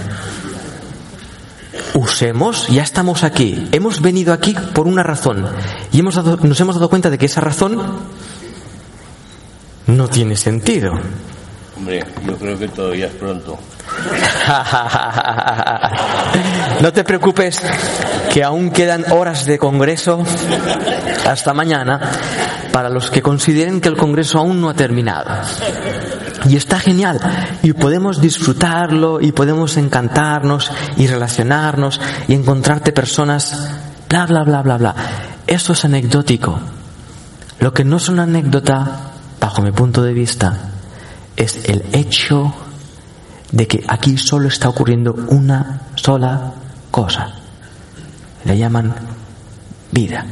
Usemos, 1.94 2.68
ya 2.68 2.82
estamos 2.82 3.24
aquí. 3.24 3.68
Hemos 3.72 4.00
venido 4.00 4.32
aquí 4.32 4.54
por 4.74 4.86
una 4.86 5.02
razón 5.02 5.46
y 5.92 5.98
hemos 6.00 6.16
nos 6.16 6.60
hemos 6.60 6.76
dado 6.76 6.88
cuenta 6.88 7.10
de 7.10 7.18
que 7.18 7.26
esa 7.26 7.40
razón 7.40 7.80
no 9.86 10.08
tiene 10.08 10.36
sentido. 10.36 10.92
Hombre, 11.76 12.04
yo 12.26 12.36
creo 12.36 12.58
que 12.58 12.68
todavía 12.68 13.06
es 13.06 13.14
pronto. 13.14 13.58
no 16.80 16.92
te 16.92 17.04
preocupes 17.04 17.60
que 18.32 18.44
aún 18.44 18.70
quedan 18.70 19.10
horas 19.12 19.46
de 19.46 19.58
congreso 19.58 20.22
hasta 21.26 21.54
mañana 21.54 22.00
para 22.72 22.88
los 22.88 23.10
que 23.10 23.22
consideren 23.22 23.80
que 23.80 23.88
el 23.88 23.96
congreso 23.96 24.38
aún 24.38 24.60
no 24.60 24.68
ha 24.68 24.74
terminado. 24.74 25.30
Y 26.48 26.56
está 26.56 26.78
genial. 26.78 27.20
Y 27.62 27.72
podemos 27.72 28.20
disfrutarlo 28.20 29.20
y 29.20 29.32
podemos 29.32 29.76
encantarnos 29.76 30.70
y 30.96 31.06
relacionarnos 31.06 32.00
y 32.28 32.34
encontrarte 32.34 32.92
personas, 32.92 33.70
bla, 34.08 34.26
bla, 34.26 34.44
bla, 34.44 34.62
bla, 34.62 34.78
bla. 34.78 34.94
Eso 35.46 35.72
es 35.72 35.84
anecdótico. 35.84 36.58
Lo 37.60 37.72
que 37.72 37.84
no 37.84 37.96
es 37.96 38.08
una 38.08 38.22
anécdota, 38.22 39.10
bajo 39.40 39.62
mi 39.62 39.72
punto 39.72 40.02
de 40.02 40.12
vista, 40.12 40.70
es 41.36 41.64
el 41.64 41.84
hecho 41.92 42.54
de 43.52 43.66
que 43.66 43.84
aquí 43.88 44.16
solo 44.16 44.48
está 44.48 44.68
ocurriendo 44.68 45.14
una 45.28 45.82
sola 45.94 46.52
cosa. 46.90 47.34
Le 48.44 48.56
llaman 48.56 48.94
vida. 49.90 50.26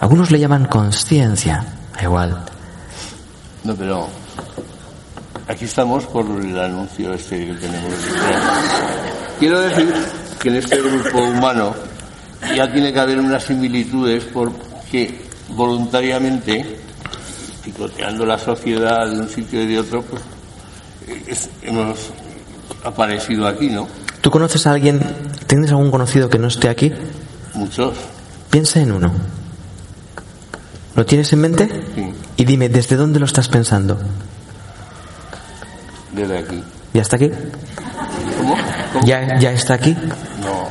Algunos 0.00 0.30
le 0.30 0.38
llaman 0.38 0.66
conciencia, 0.66 1.64
igual. 2.00 2.44
No, 3.64 3.74
pero 3.74 4.08
aquí 5.48 5.64
estamos 5.64 6.06
por 6.06 6.24
el 6.26 6.58
anuncio 6.58 7.12
este 7.12 7.46
que 7.46 7.54
tenemos. 7.54 7.94
Quiero 9.38 9.60
decir 9.60 9.92
que 10.40 10.48
en 10.48 10.56
este 10.56 10.80
grupo 10.80 11.18
humano 11.18 11.74
ya 12.54 12.70
tiene 12.72 12.92
que 12.92 13.00
haber 13.00 13.18
unas 13.18 13.42
similitudes 13.42 14.24
porque 14.32 15.28
voluntariamente, 15.48 16.78
picoteando 17.64 18.24
la 18.24 18.38
sociedad 18.38 19.10
de 19.10 19.18
un 19.18 19.28
sitio 19.28 19.62
y 19.62 19.66
de 19.66 19.80
otro, 19.80 20.02
pues 20.02 20.22
es- 21.26 21.50
hemos 21.62 22.10
aparecido 22.84 23.46
aquí, 23.46 23.68
¿no? 23.70 23.86
¿Tú 24.20 24.30
conoces 24.30 24.66
a 24.66 24.72
alguien, 24.72 25.00
tienes 25.46 25.70
algún 25.70 25.90
conocido 25.90 26.28
que 26.28 26.38
no 26.38 26.48
esté 26.48 26.68
aquí? 26.68 26.92
Muchos, 27.54 27.94
Piensa 28.50 28.80
en 28.80 28.92
uno. 28.92 29.12
¿Lo 30.96 31.04
tienes 31.06 31.32
en 31.34 31.40
mente? 31.40 31.68
sí, 31.94 32.12
Y 32.38 32.44
dime, 32.44 32.68
¿desde 32.68 32.96
dónde 32.96 33.20
lo 33.20 33.26
estás 33.26 33.48
pensando? 33.48 33.98
desde 36.12 36.38
aquí. 36.38 36.62
¿Ya 36.94 37.02
está 37.02 37.16
aquí? 37.16 37.30
¿Cómo? 38.38 38.56
¿Cómo? 38.94 39.06
¿Ya, 39.06 39.38
ya 39.38 39.52
está 39.52 39.74
aquí? 39.74 39.94
No. 40.40 40.68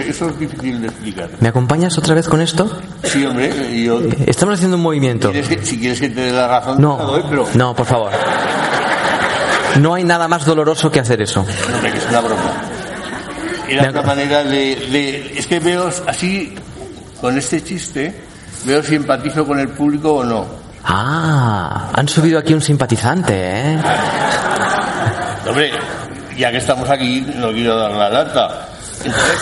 Eso 0.00 0.28
es 0.30 0.38
difícil 0.40 0.80
de 0.82 0.88
explicar. 0.88 1.30
¿Me 1.38 1.48
acompañas 1.48 1.96
otra 1.96 2.14
vez 2.14 2.28
con 2.28 2.40
esto? 2.40 2.68
Sí, 3.04 3.24
hombre, 3.24 3.82
yo... 3.84 4.00
Estamos 4.26 4.56
haciendo 4.56 4.76
un 4.76 4.82
movimiento. 4.82 5.30
¿quieres 5.30 5.48
que- 5.48 5.64
si 5.64 5.78
quieres 5.78 6.00
que 6.00 6.08
te 6.08 6.20
dé 6.22 6.32
la 6.32 6.48
razón, 6.48 6.76
te 6.78 6.82
la 6.82 6.88
doy, 7.04 7.22
pero... 7.30 7.46
no, 7.54 7.74
por 7.76 7.86
favor. 7.86 8.10
No 9.78 9.94
hay 9.94 10.04
nada 10.04 10.26
más 10.28 10.44
doloroso 10.44 10.90
que 10.90 11.00
hacer 11.00 11.20
eso. 11.22 11.44
No, 11.44 11.86
es 11.88 12.06
una 12.08 12.20
broma. 12.20 12.52
Era 13.68 13.90
una 13.90 14.02
manera 14.02 14.42
de, 14.42 14.74
de- 14.90 15.34
Es 15.38 15.46
que 15.46 15.60
veo 15.60 15.88
así, 16.06 16.54
con 17.20 17.38
este 17.38 17.62
chiste, 17.62 18.24
veo 18.64 18.82
si 18.82 18.96
empatizo 18.96 19.46
con 19.46 19.60
el 19.60 19.68
público 19.68 20.14
o 20.14 20.24
no. 20.24 20.46
Ah, 20.84 21.90
han 21.94 22.08
subido 22.08 22.38
aquí 22.38 22.52
un 22.54 22.62
simpatizante, 22.62 23.32
¿eh? 23.36 23.78
Hombre, 25.48 25.70
ya 26.36 26.50
que 26.50 26.56
estamos 26.58 26.88
aquí, 26.90 27.24
no 27.36 27.52
quiero 27.52 27.76
dar 27.76 27.92
la 27.92 28.08
lata. 28.08 28.66
Entonces, 29.04 29.38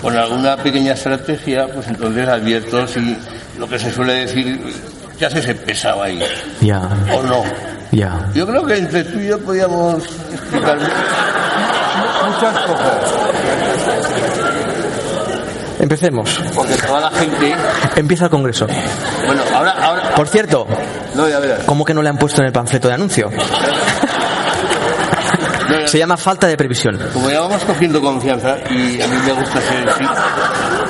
con 0.00 0.16
alguna 0.16 0.56
pequeña 0.56 0.92
estrategia, 0.92 1.66
pues 1.72 1.86
entonces 1.88 2.28
advierto 2.28 2.86
si 2.86 3.16
lo 3.58 3.68
que 3.68 3.78
se 3.78 3.92
suele 3.92 4.14
decir, 4.26 4.60
ya 5.18 5.28
se 5.28 5.42
se 5.42 5.54
pesado 5.54 6.02
ahí, 6.02 6.22
Ya, 6.60 6.80
o 7.14 7.22
no. 7.22 7.42
Ya. 7.92 8.28
Yo 8.34 8.46
creo 8.46 8.64
que 8.66 8.76
entre 8.76 9.04
tú 9.04 9.18
y 9.18 9.28
yo 9.28 9.38
podíamos 9.38 10.02
explicar 10.32 10.78
muchas 12.26 12.58
cosas. 12.66 13.14
Empecemos. 15.80 16.40
Porque 16.54 16.74
toda 16.74 17.00
la 17.00 17.10
gente. 17.10 17.54
Empieza 17.96 18.24
el 18.24 18.30
congreso. 18.30 18.66
Bueno, 19.26 19.42
ahora. 19.54 19.70
ahora 19.80 20.14
Por 20.14 20.28
cierto, 20.28 20.66
no, 21.14 21.28
ya 21.28 21.38
verás. 21.38 21.60
¿cómo 21.64 21.84
que 21.84 21.94
no 21.94 22.02
le 22.02 22.08
han 22.08 22.18
puesto 22.18 22.40
en 22.40 22.48
el 22.48 22.52
panfleto 22.52 22.88
de 22.88 22.94
anuncio? 22.94 23.30
No, 25.68 25.86
Se 25.86 25.98
llama 25.98 26.16
falta 26.16 26.46
de 26.46 26.56
previsión. 26.56 26.98
Como 27.12 27.28
ya 27.28 27.40
vamos 27.40 27.62
cogiendo 27.62 28.00
confianza 28.00 28.56
y 28.70 29.02
a 29.02 29.06
mí 29.06 29.16
me 29.26 29.32
gusta 29.32 29.60
ser 29.60 29.86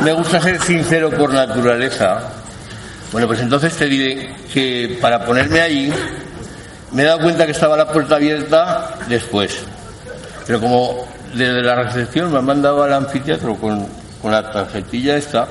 me 0.05 0.13
gusta 0.13 0.41
ser 0.41 0.63
sincero 0.63 1.11
por 1.11 1.33
naturaleza. 1.33 2.21
Bueno, 3.11 3.27
pues 3.27 3.41
entonces 3.41 3.75
te 3.75 3.87
diré 3.87 4.37
que 4.55 4.97
para 5.01 5.25
ponerme 5.25 5.61
allí 5.61 5.93
me 6.93 7.03
he 7.03 7.07
dado 7.07 7.21
cuenta 7.21 7.45
que 7.47 7.53
estaba 7.53 7.77
la 7.77 7.89
puerta 7.89 8.17
abierta 8.17 8.95
después. 9.09 9.59
Pero 10.47 10.61
como 10.61 11.07
desde 11.35 11.63
la 11.63 11.75
recepción 11.75 12.33
me 12.33 12.39
han 12.39 12.45
mandado 12.45 12.83
al 12.83 12.93
anfiteatro 12.93 13.55
con, 13.57 13.87
con 14.23 14.33
la 14.33 14.51
tarjetilla 14.51 15.17
esta, 15.17 15.47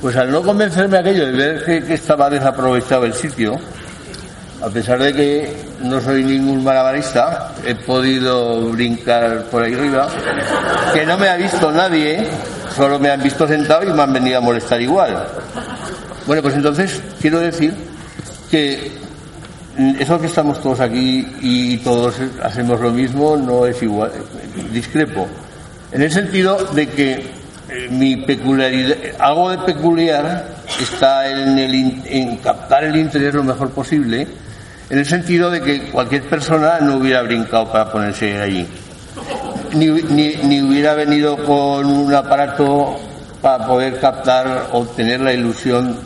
pues 0.00 0.16
al 0.16 0.30
no 0.30 0.42
convencerme 0.42 0.98
aquello 0.98 1.26
de 1.26 1.32
ver 1.32 1.64
que, 1.64 1.82
que 1.82 1.94
estaba 1.94 2.30
desaprovechado 2.30 3.04
el 3.04 3.14
sitio, 3.14 3.58
a 4.62 4.70
pesar 4.70 4.98
de 4.98 5.12
que 5.12 5.56
no 5.82 6.00
soy 6.00 6.24
ningún 6.24 6.64
malabarista, 6.64 7.52
he 7.66 7.74
podido 7.74 8.70
brincar 8.70 9.44
por 9.50 9.62
ahí 9.62 9.74
arriba, 9.74 10.08
que 10.92 11.04
no 11.04 11.18
me 11.18 11.28
ha 11.28 11.36
visto 11.36 11.70
nadie, 11.70 12.26
solo 12.74 12.98
me 12.98 13.10
han 13.10 13.22
visto 13.22 13.46
sentado 13.46 13.82
y 13.82 13.92
me 13.92 14.02
han 14.02 14.12
venido 14.12 14.38
a 14.38 14.40
molestar 14.40 14.80
igual. 14.80 15.26
Bueno, 16.26 16.42
pues 16.42 16.54
entonces 16.54 17.02
quiero 17.20 17.40
decir 17.40 17.74
que 18.50 19.03
eso 19.98 20.20
que 20.20 20.26
estamos 20.26 20.60
todos 20.62 20.80
aquí 20.80 21.26
y 21.40 21.76
todos 21.78 22.14
hacemos 22.42 22.80
lo 22.80 22.90
mismo 22.90 23.36
no 23.36 23.66
es 23.66 23.82
igual, 23.82 24.10
discrepo. 24.72 25.26
En 25.92 26.02
el 26.02 26.10
sentido 26.12 26.56
de 26.74 26.88
que 26.88 27.12
eh, 27.12 27.88
mi 27.90 28.16
peculiaridad, 28.16 28.96
algo 29.18 29.50
de 29.50 29.58
peculiar 29.58 30.46
está 30.80 31.28
en, 31.30 31.58
el, 31.58 32.02
en 32.06 32.36
captar 32.38 32.84
el 32.84 32.96
interés 32.96 33.34
lo 33.34 33.44
mejor 33.44 33.70
posible, 33.70 34.26
en 34.90 34.98
el 34.98 35.06
sentido 35.06 35.50
de 35.50 35.60
que 35.60 35.90
cualquier 35.90 36.22
persona 36.24 36.78
no 36.80 36.96
hubiera 36.96 37.22
brincado 37.22 37.70
para 37.70 37.90
ponerse 37.90 38.40
allí. 38.40 38.66
Ni, 39.74 39.86
ni- 39.88 40.36
ni 40.44 40.60
hubiera 40.62 40.94
venido 40.94 41.36
con 41.44 41.86
un 41.86 42.14
aparato 42.14 42.96
para 43.40 43.66
poder 43.66 43.98
captar 43.98 44.68
o 44.72 44.84
tener 44.84 45.20
la 45.20 45.32
ilusión 45.32 45.98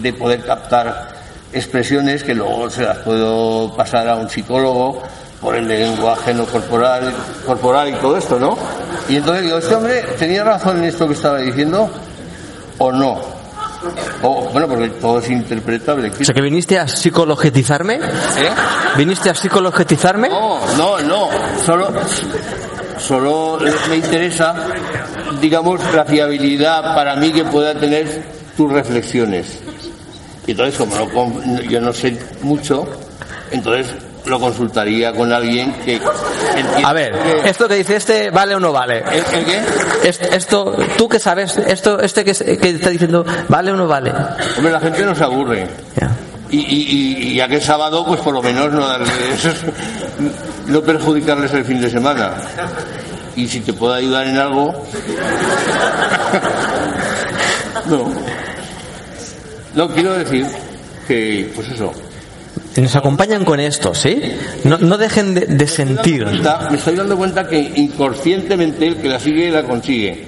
de 0.00 0.12
poder 0.12 0.42
captar 0.44 1.11
expresiones 1.52 2.24
que 2.24 2.34
luego 2.34 2.70
se 2.70 2.82
las 2.82 2.98
puedo 2.98 3.74
pasar 3.76 4.08
a 4.08 4.16
un 4.16 4.28
psicólogo 4.28 5.02
por 5.40 5.56
el 5.56 5.66
lenguaje 5.66 6.32
no 6.32 6.44
corporal, 6.46 7.12
corporal 7.44 7.88
y 7.88 7.92
todo 7.94 8.16
esto, 8.16 8.38
¿no? 8.38 8.56
Y 9.08 9.16
entonces 9.16 9.44
digo, 9.44 9.58
este 9.58 9.74
hombre 9.74 10.02
tenía 10.18 10.44
razón 10.44 10.78
en 10.78 10.84
esto 10.84 11.06
que 11.08 11.14
estaba 11.14 11.38
diciendo 11.38 11.90
o 12.78 12.92
no. 12.92 13.20
O, 14.22 14.48
bueno, 14.52 14.68
porque 14.68 14.88
todo 14.90 15.18
es 15.18 15.28
interpretable. 15.28 16.10
O 16.10 16.24
sea, 16.24 16.32
que 16.32 16.40
viniste 16.40 16.78
a 16.78 16.86
psicologetizarme. 16.86 17.96
¿Eh? 17.96 18.50
¿Viniste 18.96 19.28
a 19.30 19.34
psicologetizarme? 19.34 20.28
No, 20.28 20.60
no, 20.76 21.00
no. 21.00 21.28
Solo, 21.66 21.92
solo 22.98 23.58
me 23.90 23.96
interesa, 23.96 24.54
digamos, 25.40 25.80
la 25.92 26.04
fiabilidad 26.04 26.94
para 26.94 27.16
mí 27.16 27.32
que 27.32 27.44
pueda 27.44 27.74
tener 27.74 28.22
tus 28.56 28.72
reflexiones. 28.72 29.58
Y 30.46 30.50
entonces, 30.52 30.76
como 30.76 31.40
no 31.46 31.60
yo 31.62 31.80
no 31.80 31.92
sé 31.92 32.18
mucho, 32.42 32.86
entonces 33.50 33.86
lo 34.24 34.38
consultaría 34.38 35.12
con 35.12 35.32
alguien 35.32 35.72
que 35.84 36.00
A 36.84 36.92
ver, 36.92 37.12
que- 37.12 37.48
esto 37.48 37.66
que 37.68 37.74
dice 37.76 37.96
este, 37.96 38.30
¿vale 38.30 38.54
o 38.54 38.60
no 38.60 38.72
vale? 38.72 38.98
¿El, 38.98 39.24
el 39.38 39.44
qué? 39.44 39.60
Es- 40.04 40.20
Esto, 40.20 40.76
tú 40.96 41.08
que 41.08 41.18
sabes, 41.18 41.56
esto, 41.58 41.98
este 42.00 42.24
que, 42.24 42.32
que 42.58 42.70
está 42.70 42.90
diciendo, 42.90 43.24
¿vale 43.48 43.72
o 43.72 43.76
no 43.76 43.86
vale? 43.88 44.12
Hombre, 44.56 44.72
la 44.72 44.80
gente 44.80 45.04
no 45.04 45.14
se 45.14 45.24
aburre. 45.24 45.66
Y, 46.50 46.58
y- 46.58 47.28
y 47.30 47.34
ya 47.36 47.48
que 47.48 47.56
es 47.56 47.64
sábado, 47.64 48.04
pues 48.06 48.20
por 48.20 48.34
lo 48.34 48.42
menos 48.42 48.70
no 48.72 48.86
darles, 48.86 49.10
no 50.66 50.82
perjudicarles 50.82 51.52
el 51.54 51.64
fin 51.64 51.80
de 51.80 51.88
semana. 51.90 52.34
Y 53.34 53.48
si 53.48 53.60
te 53.60 53.72
puedo 53.72 53.94
ayudar 53.94 54.26
en 54.26 54.36
algo, 54.38 54.72
no. 57.86 58.04
No 59.74 59.88
quiero 59.88 60.12
decir 60.14 60.46
que, 61.08 61.50
pues 61.54 61.68
eso. 61.70 61.92
Nos 62.76 62.96
acompañan 62.96 63.44
con 63.44 63.60
esto, 63.60 63.94
¿sí? 63.94 64.20
No, 64.64 64.78
no 64.78 64.96
dejen 64.98 65.34
de, 65.34 65.40
de 65.46 65.66
sentir. 65.66 66.24
Cuenta- 66.24 66.68
Me 66.70 66.76
estoy 66.78 66.96
dando 66.96 67.16
cuenta 67.16 67.46
que 67.46 67.58
inconscientemente 67.76 68.86
el 68.86 68.96
que 68.96 69.08
la 69.08 69.18
sigue 69.20 69.50
la 69.50 69.62
consigue. 69.64 70.26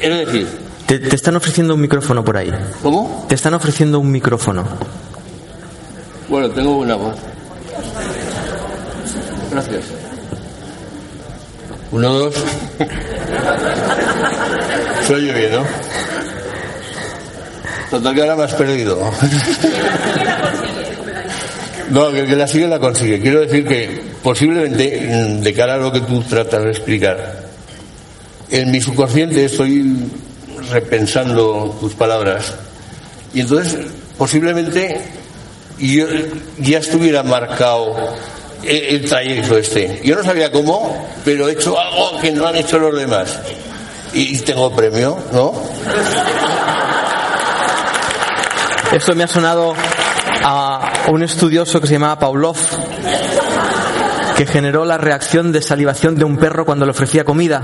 Es 0.00 0.26
decir, 0.26 0.46
Te, 0.86 0.98
te 0.98 1.16
están 1.16 1.36
ofreciendo 1.36 1.74
un 1.74 1.80
micrófono 1.80 2.22
por 2.24 2.36
ahí. 2.36 2.52
¿cómo? 2.82 3.24
Te 3.28 3.34
están 3.34 3.54
ofreciendo 3.54 3.98
un 4.00 4.10
micrófono. 4.12 4.64
Bueno, 6.28 6.50
tengo 6.50 6.74
buena 6.74 6.94
voz. 6.96 7.16
Gracias. 9.50 9.84
Uno, 11.90 12.12
dos. 12.12 12.34
Se 15.06 15.14
oye 15.14 15.32
bien, 15.32 15.52
¿no? 15.52 15.64
Total 17.94 18.12
que 18.12 18.20
ahora 18.22 18.34
me 18.34 18.42
has 18.42 18.54
perdido. 18.54 18.98
No, 21.90 22.10
que 22.10 22.26
la 22.26 22.48
sigue 22.48 22.66
la 22.66 22.80
consigue. 22.80 23.20
Quiero 23.20 23.42
decir 23.42 23.64
que 23.68 24.00
posiblemente, 24.20 25.00
mm, 25.00 25.42
de 25.42 25.54
cara 25.54 25.74
a 25.74 25.76
lo 25.76 25.92
que 25.92 26.00
tú 26.00 26.22
tratas 26.22 26.64
de 26.64 26.70
explicar, 26.70 27.44
en 28.50 28.72
mi 28.72 28.80
subconsciente 28.80 29.44
estoy 29.44 30.10
repensando 30.72 31.76
tus 31.78 31.94
palabras 31.94 32.54
y 33.32 33.42
entonces 33.42 33.78
posiblemente 34.18 35.02
yo 35.78 36.06
ya 36.58 36.78
estuviera 36.78 37.22
marcado 37.22 37.94
el, 38.64 39.04
trayecto 39.04 39.56
este. 39.56 40.00
Yo 40.02 40.16
no 40.16 40.24
sabía 40.24 40.50
cómo, 40.50 41.06
pero 41.24 41.48
he 41.48 41.52
hecho 41.52 41.78
algo 41.78 42.18
que 42.20 42.32
no 42.32 42.46
han 42.48 42.56
hecho 42.56 42.76
los 42.78 42.96
demás. 42.96 43.38
Y 44.12 44.36
tengo 44.38 44.74
premio, 44.74 45.16
¿no? 45.32 45.52
Esto 48.94 49.12
me 49.16 49.24
ha 49.24 49.26
sonado 49.26 49.74
a 50.44 51.08
un 51.10 51.24
estudioso 51.24 51.80
que 51.80 51.88
se 51.88 51.94
llamaba 51.94 52.16
Pavlov, 52.16 52.56
que 54.36 54.46
generó 54.46 54.84
la 54.84 54.98
reacción 54.98 55.50
de 55.50 55.62
salivación 55.62 56.14
de 56.14 56.24
un 56.24 56.36
perro 56.36 56.64
cuando 56.64 56.84
le 56.84 56.92
ofrecía 56.92 57.24
comida. 57.24 57.60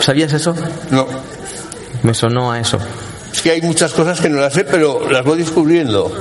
¿Sabías 0.00 0.34
eso? 0.34 0.54
No. 0.90 1.06
Me 2.02 2.12
sonó 2.12 2.52
a 2.52 2.60
eso. 2.60 2.78
Es 3.32 3.40
que 3.40 3.52
hay 3.52 3.62
muchas 3.62 3.94
cosas 3.94 4.20
que 4.20 4.28
no 4.28 4.38
las 4.38 4.52
sé, 4.52 4.64
pero 4.64 5.10
las 5.10 5.24
voy 5.24 5.38
descubriendo. 5.38 6.14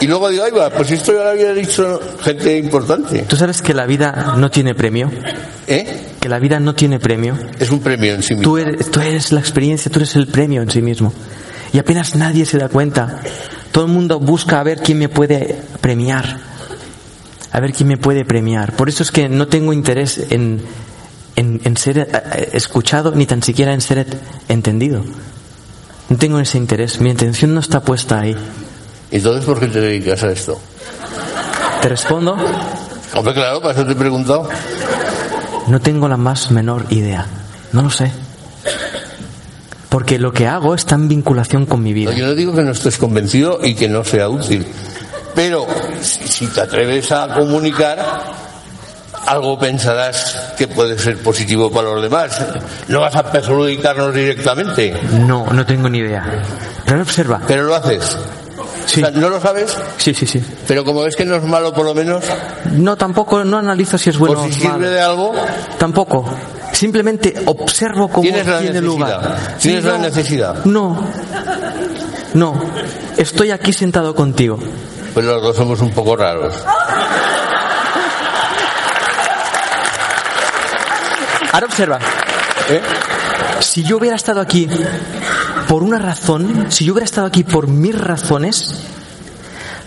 Y 0.00 0.08
luego 0.08 0.28
digo, 0.28 0.42
ay 0.42 0.50
va, 0.50 0.68
pues 0.70 0.90
esto 0.90 1.12
ya 1.12 1.22
lo 1.22 1.30
había 1.30 1.54
dicho 1.54 2.00
gente 2.20 2.58
importante. 2.58 3.26
¿Tú 3.28 3.36
sabes 3.36 3.62
que 3.62 3.74
la 3.74 3.86
vida 3.86 4.34
no 4.38 4.50
tiene 4.50 4.74
premio? 4.74 5.08
¿Eh? 5.68 6.14
Que 6.20 6.28
la 6.28 6.40
vida 6.40 6.58
no 6.58 6.74
tiene 6.74 6.98
premio. 6.98 7.38
Es 7.60 7.70
un 7.70 7.78
premio 7.78 8.14
en 8.14 8.24
sí 8.24 8.34
mismo. 8.34 8.50
Tú 8.50 8.58
eres, 8.58 8.90
tú 8.90 9.00
eres 9.00 9.30
la 9.30 9.38
experiencia, 9.38 9.88
tú 9.88 10.00
eres 10.00 10.16
el 10.16 10.26
premio 10.26 10.62
en 10.62 10.70
sí 10.70 10.82
mismo. 10.82 11.12
Y 11.76 11.78
apenas 11.78 12.14
nadie 12.14 12.46
se 12.46 12.56
da 12.56 12.70
cuenta. 12.70 13.20
Todo 13.70 13.84
el 13.84 13.92
mundo 13.92 14.18
busca 14.18 14.60
a 14.60 14.62
ver 14.62 14.80
quién 14.80 14.98
me 14.98 15.10
puede 15.10 15.60
premiar. 15.82 16.38
A 17.52 17.60
ver 17.60 17.74
quién 17.74 17.86
me 17.86 17.98
puede 17.98 18.24
premiar. 18.24 18.72
Por 18.72 18.88
eso 18.88 19.02
es 19.02 19.10
que 19.10 19.28
no 19.28 19.46
tengo 19.48 19.74
interés 19.74 20.16
en, 20.30 20.62
en, 21.36 21.60
en 21.64 21.76
ser 21.76 21.98
eh, 21.98 22.48
escuchado 22.54 23.12
ni 23.12 23.26
tan 23.26 23.42
siquiera 23.42 23.74
en 23.74 23.82
ser 23.82 24.06
entendido. 24.48 25.04
No 26.08 26.16
tengo 26.16 26.40
ese 26.40 26.56
interés. 26.56 26.98
Mi 27.02 27.10
intención 27.10 27.52
no 27.52 27.60
está 27.60 27.82
puesta 27.82 28.20
ahí. 28.20 28.34
Entonces, 29.10 29.44
¿por 29.44 29.60
qué 29.60 29.66
te 29.66 29.82
dedicas 29.82 30.22
a 30.22 30.30
esto? 30.32 30.58
¿Te 31.82 31.90
respondo? 31.90 32.38
Hombre, 33.14 33.34
claro, 33.34 33.60
para 33.60 33.74
eso 33.74 33.84
te 33.84 33.92
he 33.92 33.96
preguntado. 33.96 34.48
No 35.66 35.78
tengo 35.82 36.08
la 36.08 36.16
más 36.16 36.50
menor 36.50 36.86
idea. 36.88 37.26
No 37.72 37.82
lo 37.82 37.90
sé. 37.90 38.10
Porque 39.88 40.18
lo 40.18 40.32
que 40.32 40.46
hago 40.46 40.74
está 40.74 40.94
en 40.96 41.08
vinculación 41.08 41.66
con 41.66 41.82
mi 41.82 41.92
vida. 41.92 42.10
No, 42.10 42.16
yo 42.16 42.26
no 42.26 42.34
digo 42.34 42.54
que 42.54 42.62
no 42.62 42.72
estés 42.72 42.98
convencido 42.98 43.60
y 43.62 43.74
que 43.74 43.88
no 43.88 44.04
sea 44.04 44.28
útil. 44.28 44.66
Pero 45.34 45.66
si, 46.00 46.46
te 46.48 46.60
atreves 46.62 47.12
a 47.12 47.28
comunicar, 47.34 47.98
algo 49.26 49.58
pensarás 49.58 50.54
que 50.56 50.66
puede 50.68 50.98
ser 50.98 51.18
positivo 51.18 51.70
para 51.70 51.88
los 51.90 52.02
demás. 52.02 52.40
No 52.88 53.00
vas 53.00 53.14
a 53.16 53.30
perjudicarnos 53.30 54.14
directamente, 54.14 54.94
No, 55.26 55.46
no 55.52 55.64
tengo 55.66 55.88
ni 55.88 55.98
idea. 55.98 56.24
Pero 56.84 57.02
observa. 57.02 57.40
pero 57.46 57.64
lo 57.64 57.74
haces. 57.74 58.16
Sí. 58.86 59.02
O 59.02 59.06
sea, 59.08 59.10
¿No 59.18 59.28
lo 59.28 59.40
sabes? 59.40 59.76
Sí, 59.98 60.14
sí, 60.14 60.26
sí. 60.26 60.42
Pero 60.68 60.84
como 60.84 61.02
ves 61.02 61.16
que 61.16 61.24
no 61.24 61.34
es 61.36 61.42
malo 61.42 61.74
por 61.74 61.84
lo 61.84 61.92
menos, 61.94 62.24
No, 62.72 62.96
tampoco, 62.96 63.44
no 63.44 63.58
analizo 63.58 63.98
si 63.98 64.10
es 64.10 64.18
bueno 64.18 64.40
o 64.40 64.44
si 64.44 64.50
es 64.50 64.56
sirve 64.56 64.68
malo. 64.72 64.90
de 64.90 65.00
algo, 65.00 65.32
Tampoco. 65.78 66.24
Simplemente 66.76 67.32
observo 67.46 68.08
cómo 68.08 68.20
Tienes 68.20 68.46
la 68.46 68.58
tiene 68.58 68.80
necesidad. 68.82 69.22
lugar. 69.22 69.58
Tienes 69.58 69.84
la 69.84 69.92
no. 69.92 69.98
necesidad. 69.98 70.64
No. 70.66 71.04
No. 72.34 72.60
Estoy 73.16 73.50
aquí 73.50 73.72
sentado 73.72 74.14
contigo. 74.14 74.58
pues 75.14 75.24
los 75.24 75.40
dos 75.40 75.56
somos 75.56 75.80
un 75.80 75.90
poco 75.92 76.16
raros. 76.16 76.54
Ahora 81.52 81.66
observa. 81.66 81.98
¿Eh? 82.68 82.82
Si 83.60 83.82
yo 83.82 83.96
hubiera 83.96 84.16
estado 84.16 84.42
aquí 84.42 84.68
por 85.68 85.82
una 85.82 85.98
razón, 85.98 86.66
si 86.68 86.84
yo 86.84 86.92
hubiera 86.92 87.06
estado 87.06 87.26
aquí 87.26 87.42
por 87.42 87.68
mis 87.68 87.98
razones, 87.98 88.74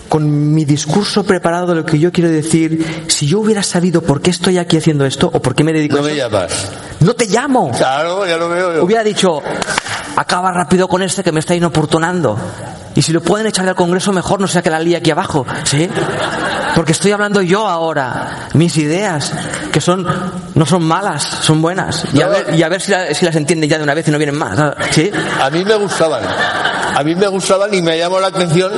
con 0.10 0.54
mi 0.54 0.66
discurso 0.66 1.24
preparado 1.24 1.74
lo 1.76 1.86
que 1.86 2.00
yo 2.00 2.12
quiero 2.12 2.30
decir, 2.30 3.06
si 3.08 3.28
yo 3.28 3.40
hubiera 3.40 3.64
sabido 3.64 4.02
por 4.02 4.22
qué 4.22 4.32
estoy 4.32 4.58
aquí 4.58 4.78
haciendo 4.78 5.06
esto 5.06 5.30
o 5.32 5.42
por 5.42 5.56
qué 5.56 5.64
me 5.64 5.72
dedico 5.72 5.96
No 5.98 6.02
a 6.02 6.06
me 6.06 6.12
esto, 6.14 6.30
llamas. 6.30 6.72
no 7.00 7.14
te 7.14 7.28
llamo. 7.28 7.72
Claro, 7.78 8.26
ya 8.28 8.36
lo 8.38 8.50
veo 8.50 8.74
yo. 8.76 8.84
Hubiera 8.84 9.04
dicho, 9.04 9.42
acaba 10.16 10.52
rápido 10.52 10.88
con 10.88 11.02
este 11.04 11.24
que 11.24 11.32
me 11.32 11.40
está 11.40 11.56
inoportunando. 11.56 12.38
Y 12.96 13.02
si 13.04 13.14
lo 13.14 13.22
pueden 13.22 13.46
echar 13.48 13.66
del 13.66 13.76
Congreso, 13.76 14.12
mejor 14.12 14.42
no 14.42 14.48
sea 14.48 14.62
que 14.64 14.70
la 14.72 14.80
lía 14.80 14.98
aquí 14.98 15.12
abajo, 15.12 15.46
¿sí? 15.64 15.88
Porque 16.76 16.92
estoy 16.92 17.12
hablando 17.12 17.42
yo 17.42 17.68
ahora, 17.68 18.50
mis 18.56 18.76
ideas, 18.78 19.32
que 19.72 19.80
son, 19.80 20.06
no 20.56 20.66
son 20.66 20.84
malas, 20.84 21.24
son 21.24 21.62
buenas. 21.62 22.06
Y 22.14 22.22
a 22.22 22.26
No, 22.26 22.32
ver, 22.32 22.56
y 22.56 22.64
a 22.64 22.68
ver 22.70 22.82
si, 22.82 22.92
la- 22.92 23.14
si 23.14 23.26
las 23.26 23.36
entienden 23.36 23.70
ya 23.70 23.78
de 23.78 23.84
una 23.84 23.94
vez 23.94 24.08
y 24.08 24.12
no 24.12 24.18
vienen 24.18 24.38
más, 24.38 24.60
¿sí? 24.92 25.10
A 25.40 25.50
mí 25.52 25.64
me 25.64 25.76
gustaban. 25.76 26.24
A 27.00 27.04
mí 27.04 27.16
me 27.16 27.28
gustaban 27.28 27.74
y 27.74 27.82
me 27.82 27.98
llamó 27.98 28.20
la 28.20 28.28
atención 28.28 28.74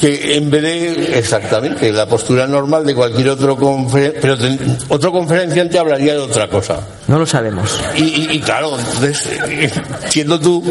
que 0.00 0.36
en 0.38 0.50
vez 0.50 0.62
de 0.62 1.18
exactamente 1.18 1.92
la 1.92 2.06
postura 2.06 2.46
normal 2.46 2.86
de 2.86 2.94
cualquier 2.94 3.28
otro 3.28 3.54
conferenciante, 3.54 4.18
pero 4.22 4.38
ten- 4.38 4.78
otro 4.88 5.12
conferenciante 5.12 5.78
hablaría 5.78 6.14
de 6.14 6.20
otra 6.20 6.48
cosa. 6.48 6.78
No 7.06 7.18
lo 7.18 7.26
sabemos. 7.26 7.78
Y, 7.94 8.02
y- 8.04 8.28
y 8.32 8.40
claro, 8.40 8.78
entonces, 8.78 9.26
eh, 9.46 9.70
siendo 10.08 10.40
tú, 10.40 10.62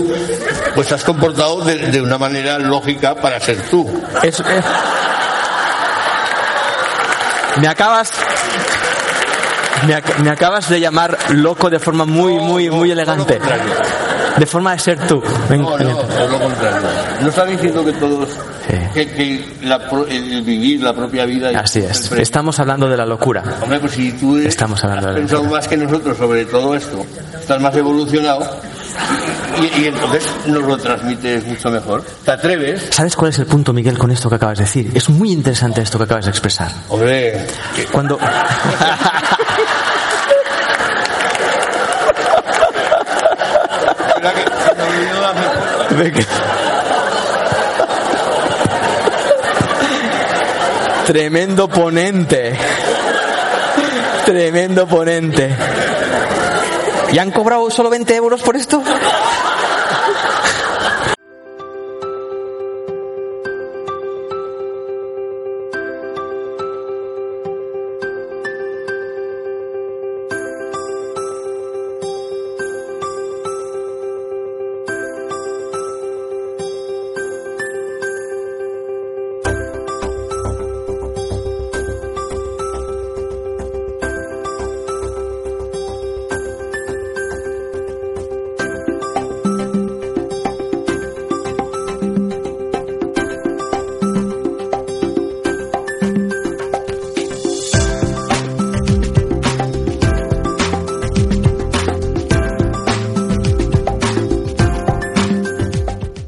pues 0.73 0.91
has 0.91 1.03
comportado 1.03 1.61
de, 1.61 1.75
de 1.77 2.01
una 2.01 2.17
manera 2.17 2.57
lógica 2.57 3.13
para 3.13 3.39
ser 3.39 3.61
tú. 3.69 3.87
Es- 4.23 4.39
eh. 4.39 4.43
Me 7.61 7.67
acabas... 7.67 8.09
Me, 9.85 9.93
ac- 9.95 10.17
me 10.23 10.29
acabas 10.31 10.69
de 10.69 10.79
llamar 10.79 11.15
loco 11.29 11.69
de 11.69 11.77
forma 11.79 12.05
muy, 12.05 12.33
muy, 12.39 12.69
muy 12.71 12.89
elegante. 12.89 13.39
De 14.37 14.45
forma 14.45 14.73
de 14.73 14.79
ser 14.79 15.07
tú. 15.07 15.21
No, 15.49 15.77
no, 15.77 15.97
todo 15.97 16.27
lo 16.27 16.39
contrario. 16.39 16.64
No 17.25 17.29
está 17.31 17.43
diciendo 17.45 17.83
que 17.83 17.91
todos, 17.93 18.29
Sí. 18.69 18.77
que, 18.93 19.07
que 19.07 19.45
la 19.63 19.77
el 20.09 20.43
vivir 20.43 20.79
la 20.83 20.93
propia 20.93 21.25
vida. 21.25 21.49
Así 21.59 21.79
es. 21.79 22.11
Estamos 22.11 22.59
hablando 22.59 22.87
de 22.87 22.95
la 22.95 23.05
locura. 23.07 23.43
Hombre, 23.63 23.79
pues 23.79 23.93
si 23.93 24.11
tú 24.11 24.35
eres- 24.37 24.49
Estamos 24.49 24.83
hablando 24.83 25.07
has 25.09 25.15
de 25.15 25.21
la 25.21 25.27
pensado 25.27 25.43
más 25.49 25.67
que 25.67 25.75
nosotros 25.77 26.15
sobre 26.17 26.45
todo 26.45 26.75
esto, 26.75 27.03
estás 27.39 27.59
más 27.59 27.75
evolucionado 27.75 28.47
y, 29.59 29.81
y 29.81 29.85
entonces 29.87 30.23
nos 30.45 30.61
lo 30.63 30.77
transmites 30.77 31.47
mucho 31.47 31.71
mejor. 31.71 32.03
¿Te 32.23 32.29
atreves? 32.31 32.89
¿Sabes 32.91 33.15
cuál 33.15 33.29
es 33.31 33.39
el 33.39 33.47
punto, 33.47 33.73
Miguel, 33.73 33.97
con 33.97 34.11
esto 34.11 34.29
que 34.29 34.35
acabas 34.35 34.59
de 34.59 34.65
decir? 34.65 34.91
Es 34.93 35.09
muy 35.09 35.31
interesante 35.31 35.81
esto 35.81 35.97
que 35.97 36.03
acabas 36.03 36.25
de 36.25 36.31
expresar. 36.31 36.71
Hombre, 36.89 37.43
que- 37.75 37.85
Cuando... 37.85 38.19
¿verdad 44.15 44.33
que 44.33 44.43
se 44.43 44.75
me 44.75 44.83
olvidó 44.83 45.25
hacer- 45.25 46.25
Tremendo 51.05 51.67
ponente. 51.67 52.57
Tremendo 54.25 54.87
ponente. 54.87 55.55
¿Y 57.11 57.19
han 57.19 57.31
cobrado 57.31 57.69
solo 57.69 57.91
20 57.91 58.15
euros 58.15 58.41
por 58.41 58.55
esto? 58.55 58.81